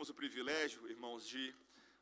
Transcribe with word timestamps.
Temos 0.00 0.08
o 0.08 0.14
privilégio, 0.14 0.88
irmãos, 0.88 1.28
de 1.28 1.54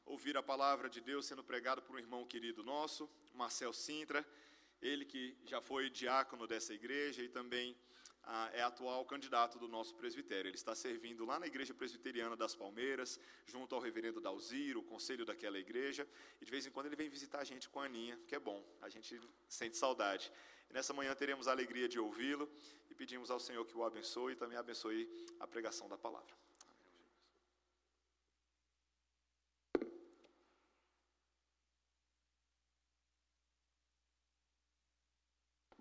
ouvir 0.07 0.37
a 0.37 0.43
palavra 0.51 0.89
de 0.89 1.01
Deus 1.01 1.27
sendo 1.27 1.43
pregado 1.43 1.83
por 1.83 1.97
um 1.97 1.99
irmão 1.99 2.25
querido 2.25 2.63
nosso, 2.63 3.11
Marcel 3.35 3.73
Sintra, 3.73 4.25
ele 4.81 5.05
que 5.05 5.37
já 5.45 5.61
foi 5.61 5.91
diácono 5.91 6.47
dessa 6.47 6.73
igreja 6.73 7.25
e 7.25 7.29
também 7.29 7.77
ah, 8.23 8.51
é 8.53 8.63
atual 8.63 9.05
candidato 9.05 9.59
do 9.59 9.67
nosso 9.67 9.97
presbitério. 9.97 10.49
Ele 10.49 10.55
está 10.55 10.77
servindo 10.77 11.25
lá 11.25 11.41
na 11.41 11.49
Igreja 11.49 11.75
Presbiteriana 11.75 12.37
das 12.37 12.55
Palmeiras, 12.55 13.19
junto 13.45 13.75
ao 13.75 13.81
reverendo 13.81 14.21
Dalziro, 14.21 14.79
o 14.79 14.85
conselho 14.85 15.25
daquela 15.27 15.59
igreja, 15.59 16.09
e 16.41 16.45
de 16.45 16.51
vez 16.53 16.65
em 16.65 16.71
quando 16.71 16.87
ele 16.87 16.95
vem 16.95 17.09
visitar 17.09 17.41
a 17.41 17.45
gente 17.53 17.69
com 17.69 17.81
a 17.81 17.87
Aninha, 17.87 18.17
que 18.29 18.35
é 18.37 18.39
bom, 18.39 18.65
a 18.81 18.89
gente 18.89 19.21
sente 19.49 19.77
saudade. 19.77 20.31
E 20.71 20.73
nessa 20.73 20.95
manhã 20.95 21.13
teremos 21.17 21.49
a 21.49 21.51
alegria 21.51 21.89
de 21.89 21.99
ouvi-lo 21.99 22.49
e 22.89 22.95
pedimos 22.95 23.29
ao 23.29 23.41
Senhor 23.41 23.67
que 23.67 23.77
o 23.77 23.83
abençoe 23.83 24.35
e 24.35 24.37
também 24.37 24.57
abençoe 24.57 25.11
a 25.41 25.49
pregação 25.49 25.89
da 25.89 25.99
palavra. 25.99 26.39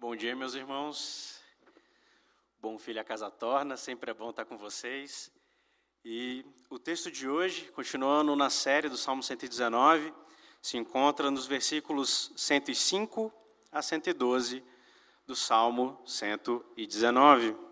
Bom 0.10 0.16
dia, 0.16 0.34
meus 0.38 0.56
irmãos. 0.56 1.42
Bom 2.62 2.80
filho 2.80 3.02
a 3.02 3.04
casa 3.04 3.30
torna, 3.30 3.76
sempre 3.76 4.10
é 4.10 4.14
bom 4.14 4.30
estar 4.30 4.46
com 4.46 4.58
vocês. 4.58 5.30
E 6.02 6.46
o 6.70 6.80
texto 6.80 7.12
de 7.12 7.28
hoje, 7.28 7.70
continuando 7.74 8.34
na 8.34 8.50
série 8.50 8.88
do 8.88 8.96
Salmo 8.96 9.22
119, 9.22 10.14
se 10.62 10.78
encontra 10.78 11.30
nos 11.30 11.46
versículos 11.46 12.32
105 12.38 13.34
a 13.70 13.82
112 13.82 14.64
do 15.26 15.36
Salmo 15.36 16.02
119. 16.06 17.67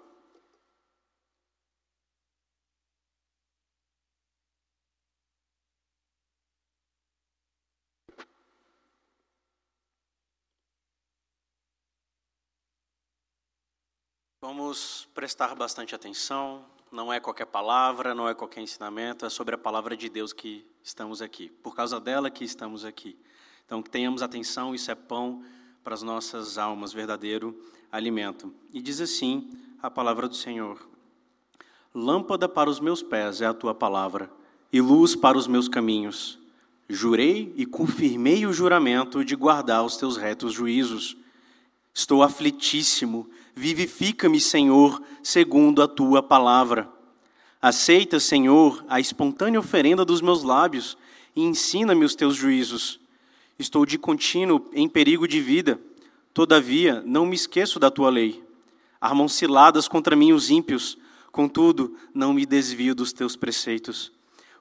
Vamos 14.47 15.07
prestar 15.15 15.55
bastante 15.55 15.95
atenção. 15.95 16.63
Não 16.91 17.11
é 17.11 17.19
qualquer 17.19 17.47
palavra, 17.47 18.13
não 18.13 18.29
é 18.29 18.33
qualquer 18.35 18.61
ensinamento, 18.61 19.25
é 19.25 19.29
sobre 19.29 19.55
a 19.55 19.57
palavra 19.57 19.97
de 19.97 20.07
Deus 20.07 20.31
que 20.31 20.63
estamos 20.83 21.19
aqui. 21.19 21.49
Por 21.63 21.75
causa 21.75 21.99
dela 21.99 22.29
que 22.29 22.43
estamos 22.43 22.85
aqui. 22.85 23.17
Então, 23.65 23.81
que 23.81 23.89
tenhamos 23.89 24.21
atenção, 24.21 24.75
isso 24.75 24.91
é 24.91 24.93
pão 24.93 25.43
para 25.83 25.95
as 25.95 26.03
nossas 26.03 26.59
almas, 26.59 26.93
verdadeiro 26.93 27.59
alimento. 27.91 28.53
E 28.71 28.83
diz 28.83 29.01
assim 29.01 29.49
a 29.81 29.89
palavra 29.89 30.27
do 30.27 30.35
Senhor: 30.35 30.87
Lâmpada 31.91 32.47
para 32.47 32.69
os 32.69 32.79
meus 32.79 33.01
pés 33.01 33.41
é 33.41 33.47
a 33.47 33.53
tua 33.53 33.73
palavra, 33.73 34.29
e 34.71 34.79
luz 34.79 35.15
para 35.15 35.39
os 35.39 35.47
meus 35.47 35.67
caminhos. 35.67 36.37
Jurei 36.87 37.51
e 37.57 37.65
confirmei 37.65 38.45
o 38.45 38.53
juramento 38.53 39.25
de 39.25 39.35
guardar 39.35 39.83
os 39.83 39.97
teus 39.97 40.17
retos 40.17 40.53
juízos. 40.53 41.17
Estou 41.95 42.21
aflitíssimo 42.21 43.27
Vivifica-me, 43.55 44.41
Senhor, 44.41 45.01
segundo 45.23 45.81
a 45.81 45.87
tua 45.87 46.21
palavra. 46.21 46.89
Aceita, 47.61 48.19
Senhor, 48.19 48.83
a 48.89 48.99
espontânea 48.99 49.59
oferenda 49.59 50.03
dos 50.03 50.19
meus 50.19 50.43
lábios 50.43 50.97
e 51.33 51.41
ensina-me 51.41 52.03
os 52.03 52.15
teus 52.15 52.35
juízos. 52.35 52.99
Estou 53.57 53.85
de 53.85 53.97
contínuo 53.97 54.69
em 54.73 54.89
perigo 54.89 55.25
de 55.25 55.39
vida, 55.39 55.79
todavia 56.33 57.01
não 57.05 57.25
me 57.25 57.33
esqueço 57.33 57.79
da 57.79 57.89
tua 57.89 58.09
lei. 58.09 58.43
Armam 58.99 59.29
ciladas 59.29 59.87
contra 59.87 60.17
mim 60.17 60.33
os 60.33 60.49
ímpios, 60.49 60.97
contudo 61.31 61.95
não 62.13 62.33
me 62.33 62.45
desvio 62.45 62.93
dos 62.93 63.13
teus 63.13 63.37
preceitos. 63.37 64.11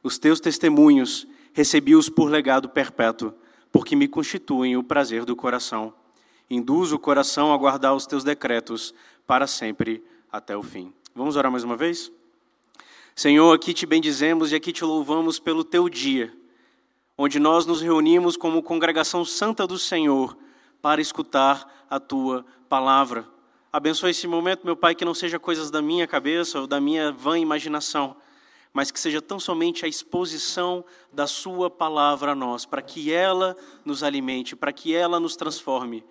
Os 0.05 0.19
teus 0.19 0.39
testemunhos 0.39 1.27
recebi-os 1.53 2.09
por 2.09 2.31
legado 2.31 2.69
perpétuo, 2.69 3.35
porque 3.73 3.97
me 3.97 4.07
constituem 4.07 4.77
o 4.77 4.85
prazer 4.85 5.25
do 5.25 5.35
coração. 5.35 5.93
Induz 6.49 6.93
o 6.93 6.99
coração 6.99 7.53
a 7.53 7.57
guardar 7.57 7.95
os 7.95 8.07
teus 8.07 8.23
decretos 8.23 8.95
para 9.27 9.47
sempre 9.47 10.05
até 10.31 10.57
o 10.57 10.63
fim. 10.63 10.93
Vamos 11.15 11.37
orar 11.37 11.51
mais 11.51 11.65
uma 11.65 11.77
vez? 11.77 12.13
Senhor, 13.15 13.53
aqui 13.55 13.73
te 13.73 13.87
bendizemos 13.87 14.53
e 14.53 14.57
aqui 14.57 14.73
te 14.73 14.85
louvamos 14.85 15.39
pelo 15.39 15.65
teu 15.65 15.89
dia, 15.89 16.37
onde 17.17 17.39
nós 17.39 17.65
nos 17.65 17.81
reunimos 17.81 18.37
como 18.37 18.63
congregação 18.63 19.25
santa 19.25 19.67
do 19.67 19.79
Senhor 19.79 20.37
para 20.83 21.01
escutar 21.01 21.87
a 21.89 22.01
tua 22.01 22.45
palavra. 22.69 23.27
Abençoe 23.73 24.11
esse 24.11 24.27
momento, 24.27 24.67
meu 24.67 24.77
Pai, 24.77 24.95
que 24.95 25.05
não 25.05 25.15
seja 25.15 25.39
coisas 25.39 25.71
da 25.71 25.81
minha 25.81 26.07
cabeça 26.07 26.61
ou 26.61 26.67
da 26.67 26.81
minha 26.81 27.11
vã 27.11 27.39
imaginação, 27.39 28.17
mas 28.73 28.91
que 28.91 29.01
seja 29.01 29.23
tão 29.23 29.39
somente 29.39 29.85
a 29.85 29.89
exposição 29.89 30.85
da 31.13 31.27
Sua 31.27 31.71
palavra 31.71 32.33
a 32.33 32.35
nós, 32.35 32.67
para 32.67 32.83
que 32.83 33.13
ela 33.13 33.57
nos 33.85 34.03
alimente, 34.03 34.57
para 34.57 34.73
que 34.73 34.95
ela 34.95 35.19
nos 35.19 35.37
transforme 35.37 36.05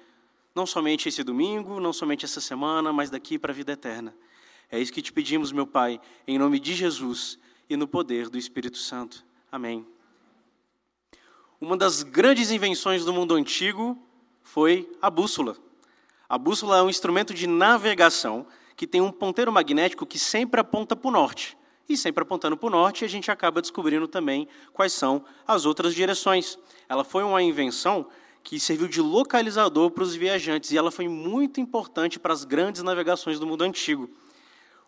não 0.56 0.66
somente 0.66 1.09
esse 1.09 1.24
domingo, 1.24 1.80
não 1.80 1.91
somente 1.91 2.25
essa 2.25 2.40
semana, 2.40 2.94
mas 2.94 3.09
daqui 3.09 3.40
para 3.40 3.52
a 3.52 3.56
vida 3.56 3.72
eterna. 3.72 4.16
É 4.72 4.80
isso 4.80 4.94
que 4.94 5.02
te 5.02 5.12
pedimos, 5.12 5.52
meu 5.52 5.66
Pai, 5.66 6.00
em 6.28 6.38
nome 6.38 6.59
de 6.59 6.74
Jesus 6.74 7.40
e 7.69 7.75
no 7.75 7.88
poder 7.88 8.30
do 8.30 8.38
Espírito 8.38 8.78
Santo. 8.78 9.25
Amém. 9.52 9.86
Uma 11.59 11.78
das 11.78 12.03
grandes 12.03 12.52
invenções 12.52 13.06
do 13.06 13.13
mundo 13.13 13.36
antigo 13.36 13.97
foi 14.42 14.90
a 15.02 15.09
bússola. 15.09 15.56
A 16.28 16.38
bússola 16.38 16.78
é 16.78 16.81
um 16.81 16.90
instrumento 16.90 17.34
de 17.34 17.47
navegação 17.47 18.46
que 18.75 18.88
tem 18.88 19.02
um 19.02 19.12
ponteiro 19.12 19.52
magnético 19.52 20.06
que 20.06 20.19
sempre 20.19 20.59
aponta 20.59 20.96
para 20.96 21.08
o 21.08 21.12
norte. 21.12 21.58
E 21.88 21.97
sempre 21.97 22.24
apontando 22.24 22.58
para 22.58 22.68
o 22.68 22.69
norte, 22.69 23.03
a 23.03 23.08
gente 23.08 23.30
acaba 23.30 23.62
descobrindo 23.62 24.08
também 24.08 24.47
quais 24.72 24.94
são 24.94 25.24
as 25.46 25.66
outras 25.66 25.94
direções. 25.94 26.58
Ela 26.88 27.03
foi 27.03 27.24
uma 27.24 27.42
invenção 27.42 28.08
que 28.44 28.59
serviu 28.59 28.88
de 28.88 29.00
localizador 29.00 29.90
para 29.92 30.04
os 30.04 30.16
viajantes 30.16 30.72
e 30.72 30.78
ela 30.78 30.92
foi 30.92 31.08
muito 31.08 31.62
importante 31.62 32.20
para 32.20 32.34
as 32.34 32.44
grandes 32.44 32.84
navegações 32.84 33.40
do 33.40 33.48
mundo 33.48 33.64
antigo. 33.64 34.09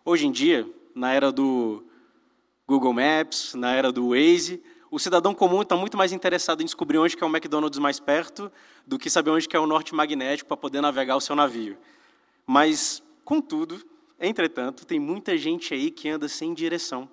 Hoje 0.04 0.26
em 0.26 0.30
dia, 0.30 0.68
na 0.94 1.12
era 1.12 1.32
do 1.32 1.82
Google 2.68 2.92
Maps, 2.92 3.54
na 3.54 3.72
era 3.72 3.90
do 3.90 4.10
Waze, 4.10 4.62
o 4.90 4.98
cidadão 4.98 5.34
comum 5.34 5.62
está 5.62 5.76
muito 5.76 5.96
mais 5.96 6.12
interessado 6.12 6.60
em 6.60 6.64
descobrir 6.64 6.98
onde 6.98 7.16
é 7.18 7.24
o 7.24 7.28
McDonald's 7.28 7.78
mais 7.78 7.98
perto 7.98 8.52
do 8.86 8.98
que 8.98 9.10
saber 9.10 9.30
onde 9.30 9.48
é 9.50 9.58
o 9.58 9.66
norte 9.66 9.94
magnético 9.94 10.48
para 10.48 10.56
poder 10.56 10.80
navegar 10.80 11.16
o 11.16 11.20
seu 11.20 11.34
navio. 11.34 11.76
Mas, 12.46 13.02
contudo, 13.24 13.82
entretanto, 14.20 14.86
tem 14.86 15.00
muita 15.00 15.36
gente 15.36 15.74
aí 15.74 15.90
que 15.90 16.08
anda 16.08 16.28
sem 16.28 16.54
direção. 16.54 17.08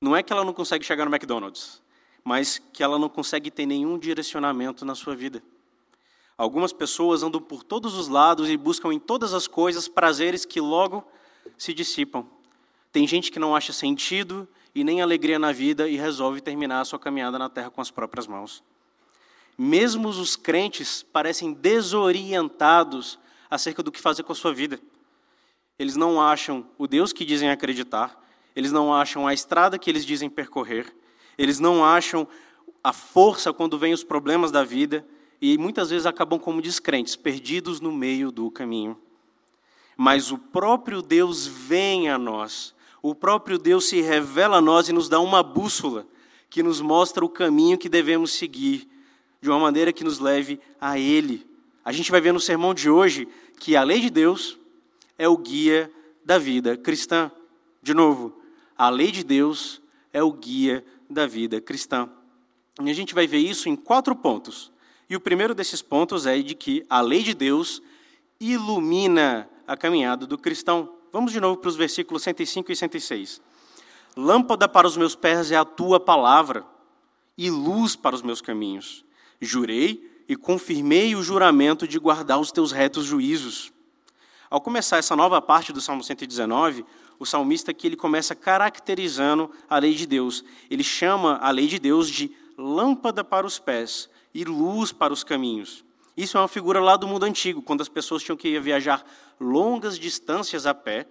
Não 0.00 0.14
é 0.14 0.22
que 0.22 0.32
ela 0.32 0.44
não 0.44 0.52
consegue 0.52 0.84
chegar 0.84 1.04
no 1.04 1.10
McDonald's, 1.14 1.79
mas 2.24 2.60
que 2.72 2.82
ela 2.82 2.98
não 2.98 3.08
consegue 3.08 3.50
ter 3.50 3.66
nenhum 3.66 3.98
direcionamento 3.98 4.84
na 4.84 4.94
sua 4.94 5.14
vida. 5.14 5.42
Algumas 6.36 6.72
pessoas 6.72 7.22
andam 7.22 7.40
por 7.40 7.62
todos 7.62 7.94
os 7.94 8.08
lados 8.08 8.48
e 8.48 8.56
buscam 8.56 8.92
em 8.92 8.98
todas 8.98 9.34
as 9.34 9.46
coisas 9.46 9.88
prazeres 9.88 10.44
que 10.44 10.60
logo 10.60 11.06
se 11.58 11.74
dissipam. 11.74 12.26
Tem 12.92 13.06
gente 13.06 13.30
que 13.30 13.38
não 13.38 13.54
acha 13.54 13.72
sentido 13.72 14.48
e 14.74 14.82
nem 14.82 15.02
alegria 15.02 15.38
na 15.38 15.52
vida 15.52 15.88
e 15.88 15.96
resolve 15.96 16.40
terminar 16.40 16.80
a 16.80 16.84
sua 16.84 16.98
caminhada 16.98 17.38
na 17.38 17.48
terra 17.48 17.70
com 17.70 17.80
as 17.80 17.90
próprias 17.90 18.26
mãos. 18.26 18.62
Mesmo 19.56 20.08
os 20.08 20.36
crentes 20.36 21.02
parecem 21.02 21.52
desorientados 21.52 23.18
acerca 23.50 23.82
do 23.82 23.92
que 23.92 24.00
fazer 24.00 24.22
com 24.22 24.32
a 24.32 24.34
sua 24.34 24.54
vida. 24.54 24.80
Eles 25.78 25.96
não 25.96 26.20
acham 26.20 26.66
o 26.78 26.86
Deus 26.86 27.12
que 27.12 27.24
dizem 27.24 27.50
acreditar, 27.50 28.18
eles 28.56 28.72
não 28.72 28.94
acham 28.94 29.26
a 29.26 29.34
estrada 29.34 29.78
que 29.78 29.90
eles 29.90 30.04
dizem 30.06 30.30
percorrer, 30.30 30.94
eles 31.40 31.58
não 31.58 31.82
acham 31.82 32.28
a 32.84 32.92
força 32.92 33.50
quando 33.50 33.78
vêm 33.78 33.94
os 33.94 34.04
problemas 34.04 34.50
da 34.50 34.62
vida 34.62 35.06
e 35.40 35.56
muitas 35.56 35.88
vezes 35.88 36.04
acabam 36.04 36.38
como 36.38 36.60
descrentes, 36.60 37.16
perdidos 37.16 37.80
no 37.80 37.90
meio 37.90 38.30
do 38.30 38.50
caminho. 38.50 38.94
Mas 39.96 40.30
o 40.30 40.36
próprio 40.36 41.00
Deus 41.00 41.46
vem 41.46 42.10
a 42.10 42.18
nós, 42.18 42.74
o 43.02 43.14
próprio 43.14 43.58
Deus 43.58 43.88
se 43.88 44.02
revela 44.02 44.58
a 44.58 44.60
nós 44.60 44.90
e 44.90 44.92
nos 44.92 45.08
dá 45.08 45.18
uma 45.18 45.42
bússola 45.42 46.06
que 46.50 46.62
nos 46.62 46.82
mostra 46.82 47.24
o 47.24 47.28
caminho 47.28 47.78
que 47.78 47.88
devemos 47.88 48.32
seguir, 48.32 48.86
de 49.40 49.48
uma 49.48 49.58
maneira 49.58 49.94
que 49.94 50.04
nos 50.04 50.18
leve 50.18 50.60
a 50.78 50.98
Ele. 50.98 51.46
A 51.82 51.90
gente 51.90 52.10
vai 52.10 52.20
ver 52.20 52.32
no 52.34 52.40
sermão 52.40 52.74
de 52.74 52.90
hoje 52.90 53.26
que 53.58 53.76
a 53.76 53.82
lei 53.82 54.00
de 54.00 54.10
Deus 54.10 54.58
é 55.16 55.26
o 55.26 55.38
guia 55.38 55.90
da 56.22 56.36
vida 56.36 56.76
cristã. 56.76 57.32
De 57.82 57.94
novo, 57.94 58.42
a 58.76 58.90
lei 58.90 59.10
de 59.10 59.24
Deus 59.24 59.80
é 60.12 60.22
o 60.22 60.30
guia 60.32 60.84
da 61.10 61.26
vida 61.26 61.60
cristã. 61.60 62.08
E 62.80 62.88
a 62.88 62.94
gente 62.94 63.14
vai 63.14 63.26
ver 63.26 63.38
isso 63.38 63.68
em 63.68 63.76
quatro 63.76 64.14
pontos. 64.14 64.72
E 65.08 65.16
o 65.16 65.20
primeiro 65.20 65.54
desses 65.54 65.82
pontos 65.82 66.24
é 66.24 66.38
de 66.38 66.54
que 66.54 66.84
a 66.88 67.00
lei 67.00 67.22
de 67.22 67.34
Deus 67.34 67.82
ilumina 68.38 69.50
a 69.66 69.76
caminhada 69.76 70.26
do 70.26 70.38
cristão. 70.38 70.96
Vamos 71.12 71.32
de 71.32 71.40
novo 71.40 71.58
para 71.58 71.68
os 71.68 71.76
versículos 71.76 72.22
105 72.22 72.70
e 72.70 72.76
106. 72.76 73.42
Lâmpada 74.16 74.68
para 74.68 74.86
os 74.86 74.96
meus 74.96 75.14
pés 75.14 75.50
é 75.50 75.56
a 75.56 75.64
tua 75.64 76.00
palavra, 76.00 76.64
e 77.36 77.50
luz 77.50 77.96
para 77.96 78.14
os 78.14 78.20
meus 78.20 78.42
caminhos. 78.42 79.04
Jurei 79.40 80.22
e 80.28 80.36
confirmei 80.36 81.16
o 81.16 81.22
juramento 81.22 81.88
de 81.88 81.98
guardar 81.98 82.38
os 82.38 82.52
teus 82.52 82.70
retos 82.70 83.06
juízos. 83.06 83.72
Ao 84.50 84.60
começar 84.60 84.98
essa 84.98 85.16
nova 85.16 85.40
parte 85.40 85.72
do 85.72 85.80
Salmo 85.80 86.04
119, 86.04 86.84
o 87.20 87.26
salmista 87.26 87.70
aqui 87.70 87.86
ele 87.86 87.96
começa 87.96 88.34
caracterizando 88.34 89.50
a 89.68 89.78
lei 89.78 89.94
de 89.94 90.06
Deus. 90.06 90.42
Ele 90.70 90.82
chama 90.82 91.36
a 91.36 91.50
lei 91.50 91.66
de 91.66 91.78
Deus 91.78 92.08
de 92.08 92.34
lâmpada 92.56 93.22
para 93.22 93.46
os 93.46 93.58
pés 93.58 94.08
e 94.34 94.42
luz 94.42 94.90
para 94.90 95.12
os 95.12 95.22
caminhos. 95.22 95.84
Isso 96.16 96.38
é 96.38 96.40
uma 96.40 96.48
figura 96.48 96.80
lá 96.80 96.96
do 96.96 97.06
mundo 97.06 97.24
antigo, 97.24 97.60
quando 97.60 97.82
as 97.82 97.90
pessoas 97.90 98.22
tinham 98.22 98.38
que 98.38 98.58
viajar 98.58 99.04
longas 99.38 99.98
distâncias 99.98 100.66
a 100.66 100.72
pé 100.72 101.06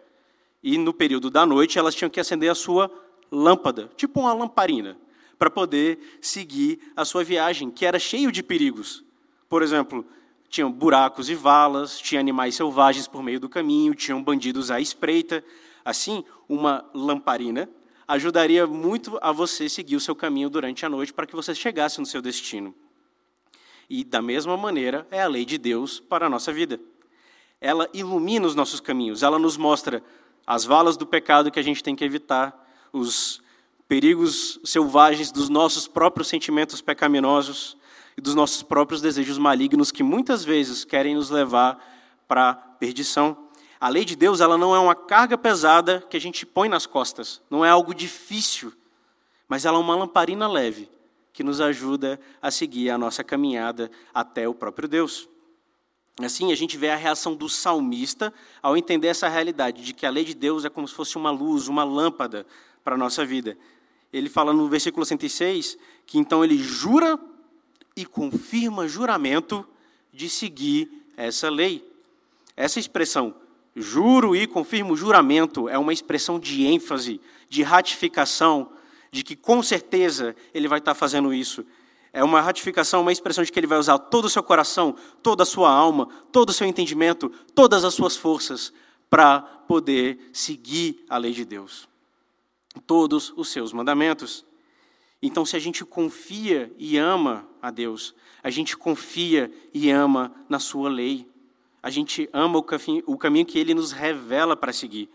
e 0.64 0.80
no 0.80 0.94
período 0.94 1.30
da 1.30 1.46
noite 1.46 1.78
elas 1.78 1.94
tinham 1.94 2.10
que 2.10 2.20
acender 2.20 2.50
a 2.50 2.56
sua 2.56 2.92
lâmpada, 3.32 3.90
tipo 3.96 4.20
uma 4.20 4.34
lamparina, 4.34 4.98
para 5.38 5.50
poder 5.50 6.18
seguir 6.20 6.92
a 6.96 7.06
sua 7.06 7.24
viagem, 7.24 7.70
que 7.70 7.86
era 7.86 8.00
cheio 8.00 8.32
de 8.32 8.42
perigos. 8.42 9.04
Por 9.48 9.62
exemplo, 9.62 10.04
tinham 10.50 10.72
buracos 10.72 11.30
e 11.30 11.36
valas, 11.36 12.00
tinha 12.00 12.20
animais 12.20 12.56
selvagens 12.56 13.08
por 13.08 13.22
meio 13.22 13.40
do 13.40 13.48
caminho, 13.48 13.94
tinham 13.94 14.22
bandidos 14.24 14.72
à 14.72 14.82
espreita. 14.82 15.44
Assim, 15.90 16.24
uma 16.48 16.86
lamparina 16.94 17.68
ajudaria 18.08 18.68
muito 18.68 19.18
a 19.24 19.32
você 19.32 19.68
seguir 19.68 19.96
o 19.96 20.00
seu 20.00 20.16
caminho 20.16 20.48
durante 20.48 20.86
a 20.86 20.90
noite 20.90 21.12
para 21.12 21.26
que 21.26 21.36
você 21.36 21.56
chegasse 21.56 22.00
no 22.00 22.06
seu 22.06 22.22
destino. 22.22 22.76
E, 23.90 24.04
da 24.04 24.22
mesma 24.22 24.56
maneira, 24.56 25.08
é 25.10 25.20
a 25.20 25.28
lei 25.28 25.44
de 25.44 25.58
Deus 25.58 26.00
para 26.00 26.28
a 26.28 26.30
nossa 26.30 26.54
vida. 26.54 26.80
Ela 27.60 27.90
ilumina 27.92 28.46
os 28.46 28.54
nossos 28.54 28.80
caminhos, 28.80 29.24
ela 29.24 29.40
nos 29.40 29.58
mostra 29.58 30.04
as 30.46 30.64
valas 30.64 30.96
do 30.96 31.08
pecado 31.08 31.50
que 31.50 31.60
a 31.60 31.64
gente 31.64 31.82
tem 31.82 31.96
que 31.96 32.06
evitar, 32.06 32.70
os 32.94 33.42
perigos 33.88 34.60
selvagens 34.64 35.32
dos 35.32 35.50
nossos 35.50 35.88
próprios 35.88 36.28
sentimentos 36.28 36.82
pecaminosos 36.82 37.76
e 38.16 38.22
dos 38.22 38.36
nossos 38.36 38.62
próprios 38.62 39.02
desejos 39.02 39.40
malignos 39.40 39.92
que 39.92 40.04
muitas 40.04 40.46
vezes 40.46 40.86
querem 40.86 41.16
nos 41.16 41.32
levar 41.32 41.84
para 42.28 42.50
a 42.52 42.54
perdição. 42.54 43.49
A 43.80 43.88
lei 43.88 44.04
de 44.04 44.16
Deus 44.16 44.42
ela 44.42 44.58
não 44.58 44.76
é 44.76 44.80
uma 44.80 44.96
carga 44.96 45.38
pesada 45.38 46.06
que 46.10 46.18
a 46.18 46.20
gente 46.20 46.46
põe 46.46 46.68
nas 46.68 46.86
costas, 46.86 47.42
não 47.50 47.64
é 47.64 47.70
algo 47.70 47.94
difícil, 47.94 48.74
mas 49.48 49.66
ela 49.66 49.78
é 49.78 49.82
uma 49.82 49.96
lamparina 49.96 50.48
leve 50.48 50.90
que 51.32 51.44
nos 51.44 51.62
ajuda 51.62 52.20
a 52.42 52.52
seguir 52.52 52.90
a 52.90 52.98
nossa 52.98 53.24
caminhada 53.24 53.90
até 54.14 54.48
o 54.48 54.54
próprio 54.54 54.90
Deus. 54.90 55.30
Assim, 56.22 56.52
a 56.52 56.56
gente 56.56 56.76
vê 56.76 56.90
a 56.90 56.98
reação 56.98 57.34
do 57.34 57.48
salmista 57.48 58.34
ao 58.62 58.76
entender 58.76 59.08
essa 59.08 59.30
realidade 59.30 59.82
de 59.82 59.94
que 59.94 60.06
a 60.06 60.10
lei 60.10 60.26
de 60.26 60.34
Deus 60.34 60.66
é 60.66 60.70
como 60.70 60.86
se 60.86 60.94
fosse 60.94 61.16
uma 61.16 61.32
luz, 61.32 61.70
uma 61.70 61.86
lâmpada 61.86 62.46
para 62.84 62.96
a 62.96 62.98
nossa 62.98 63.26
vida. 63.26 63.58
Ele 64.12 64.28
fala 64.28 64.52
no 64.52 64.68
versículo 64.68 65.06
106 65.06 65.78
que 66.06 66.18
então 66.18 66.44
ele 66.44 66.58
jura 66.58 67.18
e 67.96 68.06
confirma 68.06 68.88
juramento 68.88 69.66
de 70.12 70.30
seguir 70.30 70.92
essa 71.16 71.50
lei. 71.50 71.90
Essa 72.58 72.80
expressão, 72.80 73.34
juro 73.76 74.36
e 74.36 74.48
confirmo 74.48 74.96
juramento, 74.96 75.70
é 75.70 75.78
uma 75.78 75.94
expressão 75.94 76.40
de 76.40 76.66
ênfase, 76.66 77.22
de 77.48 77.64
ratificação, 77.64 78.72
de 79.12 79.24
que 79.24 79.36
com 79.36 79.62
certeza 79.64 80.36
ele 80.54 80.68
vai 80.68 80.80
estar 80.80 80.94
fazendo 80.94 81.34
isso. 81.34 81.66
É 82.12 82.24
uma 82.24 82.42
ratificação, 82.42 83.02
uma 83.02 83.12
expressão 83.12 83.44
de 83.44 83.52
que 83.52 83.60
ele 83.60 83.68
vai 83.68 83.78
usar 83.78 83.98
todo 83.98 84.26
o 84.26 84.30
seu 84.30 84.42
coração, 84.42 84.96
toda 85.22 85.44
a 85.44 85.46
sua 85.46 85.72
alma, 85.72 86.08
todo 86.32 86.50
o 86.50 86.54
seu 86.54 86.68
entendimento, 86.68 87.30
todas 87.54 87.84
as 87.84 87.94
suas 87.94 88.18
forças 88.18 88.74
para 89.10 89.42
poder 89.42 90.30
seguir 90.34 91.06
a 91.10 91.18
lei 91.18 91.34
de 91.34 91.46
Deus. 91.46 91.88
Todos 92.86 93.34
os 93.36 93.50
seus 93.50 93.74
mandamentos. 93.74 94.46
Então, 95.22 95.46
se 95.46 95.56
a 95.56 95.60
gente 95.60 95.84
confia 95.84 96.72
e 96.78 96.98
ama 96.98 97.48
a 97.62 97.70
Deus, 97.72 98.16
a 98.42 98.50
gente 98.50 98.78
confia 98.78 99.52
e 99.74 99.90
ama 99.90 100.34
na 100.48 100.60
Sua 100.60 100.90
lei, 100.90 101.28
a 101.82 101.90
gente 101.90 102.30
ama 102.34 102.60
o 102.60 103.18
caminho 103.18 103.46
que 103.46 103.58
Ele 103.58 103.74
nos 103.74 103.92
revela 103.92 104.56
para 104.56 104.74
seguir. 104.74 105.10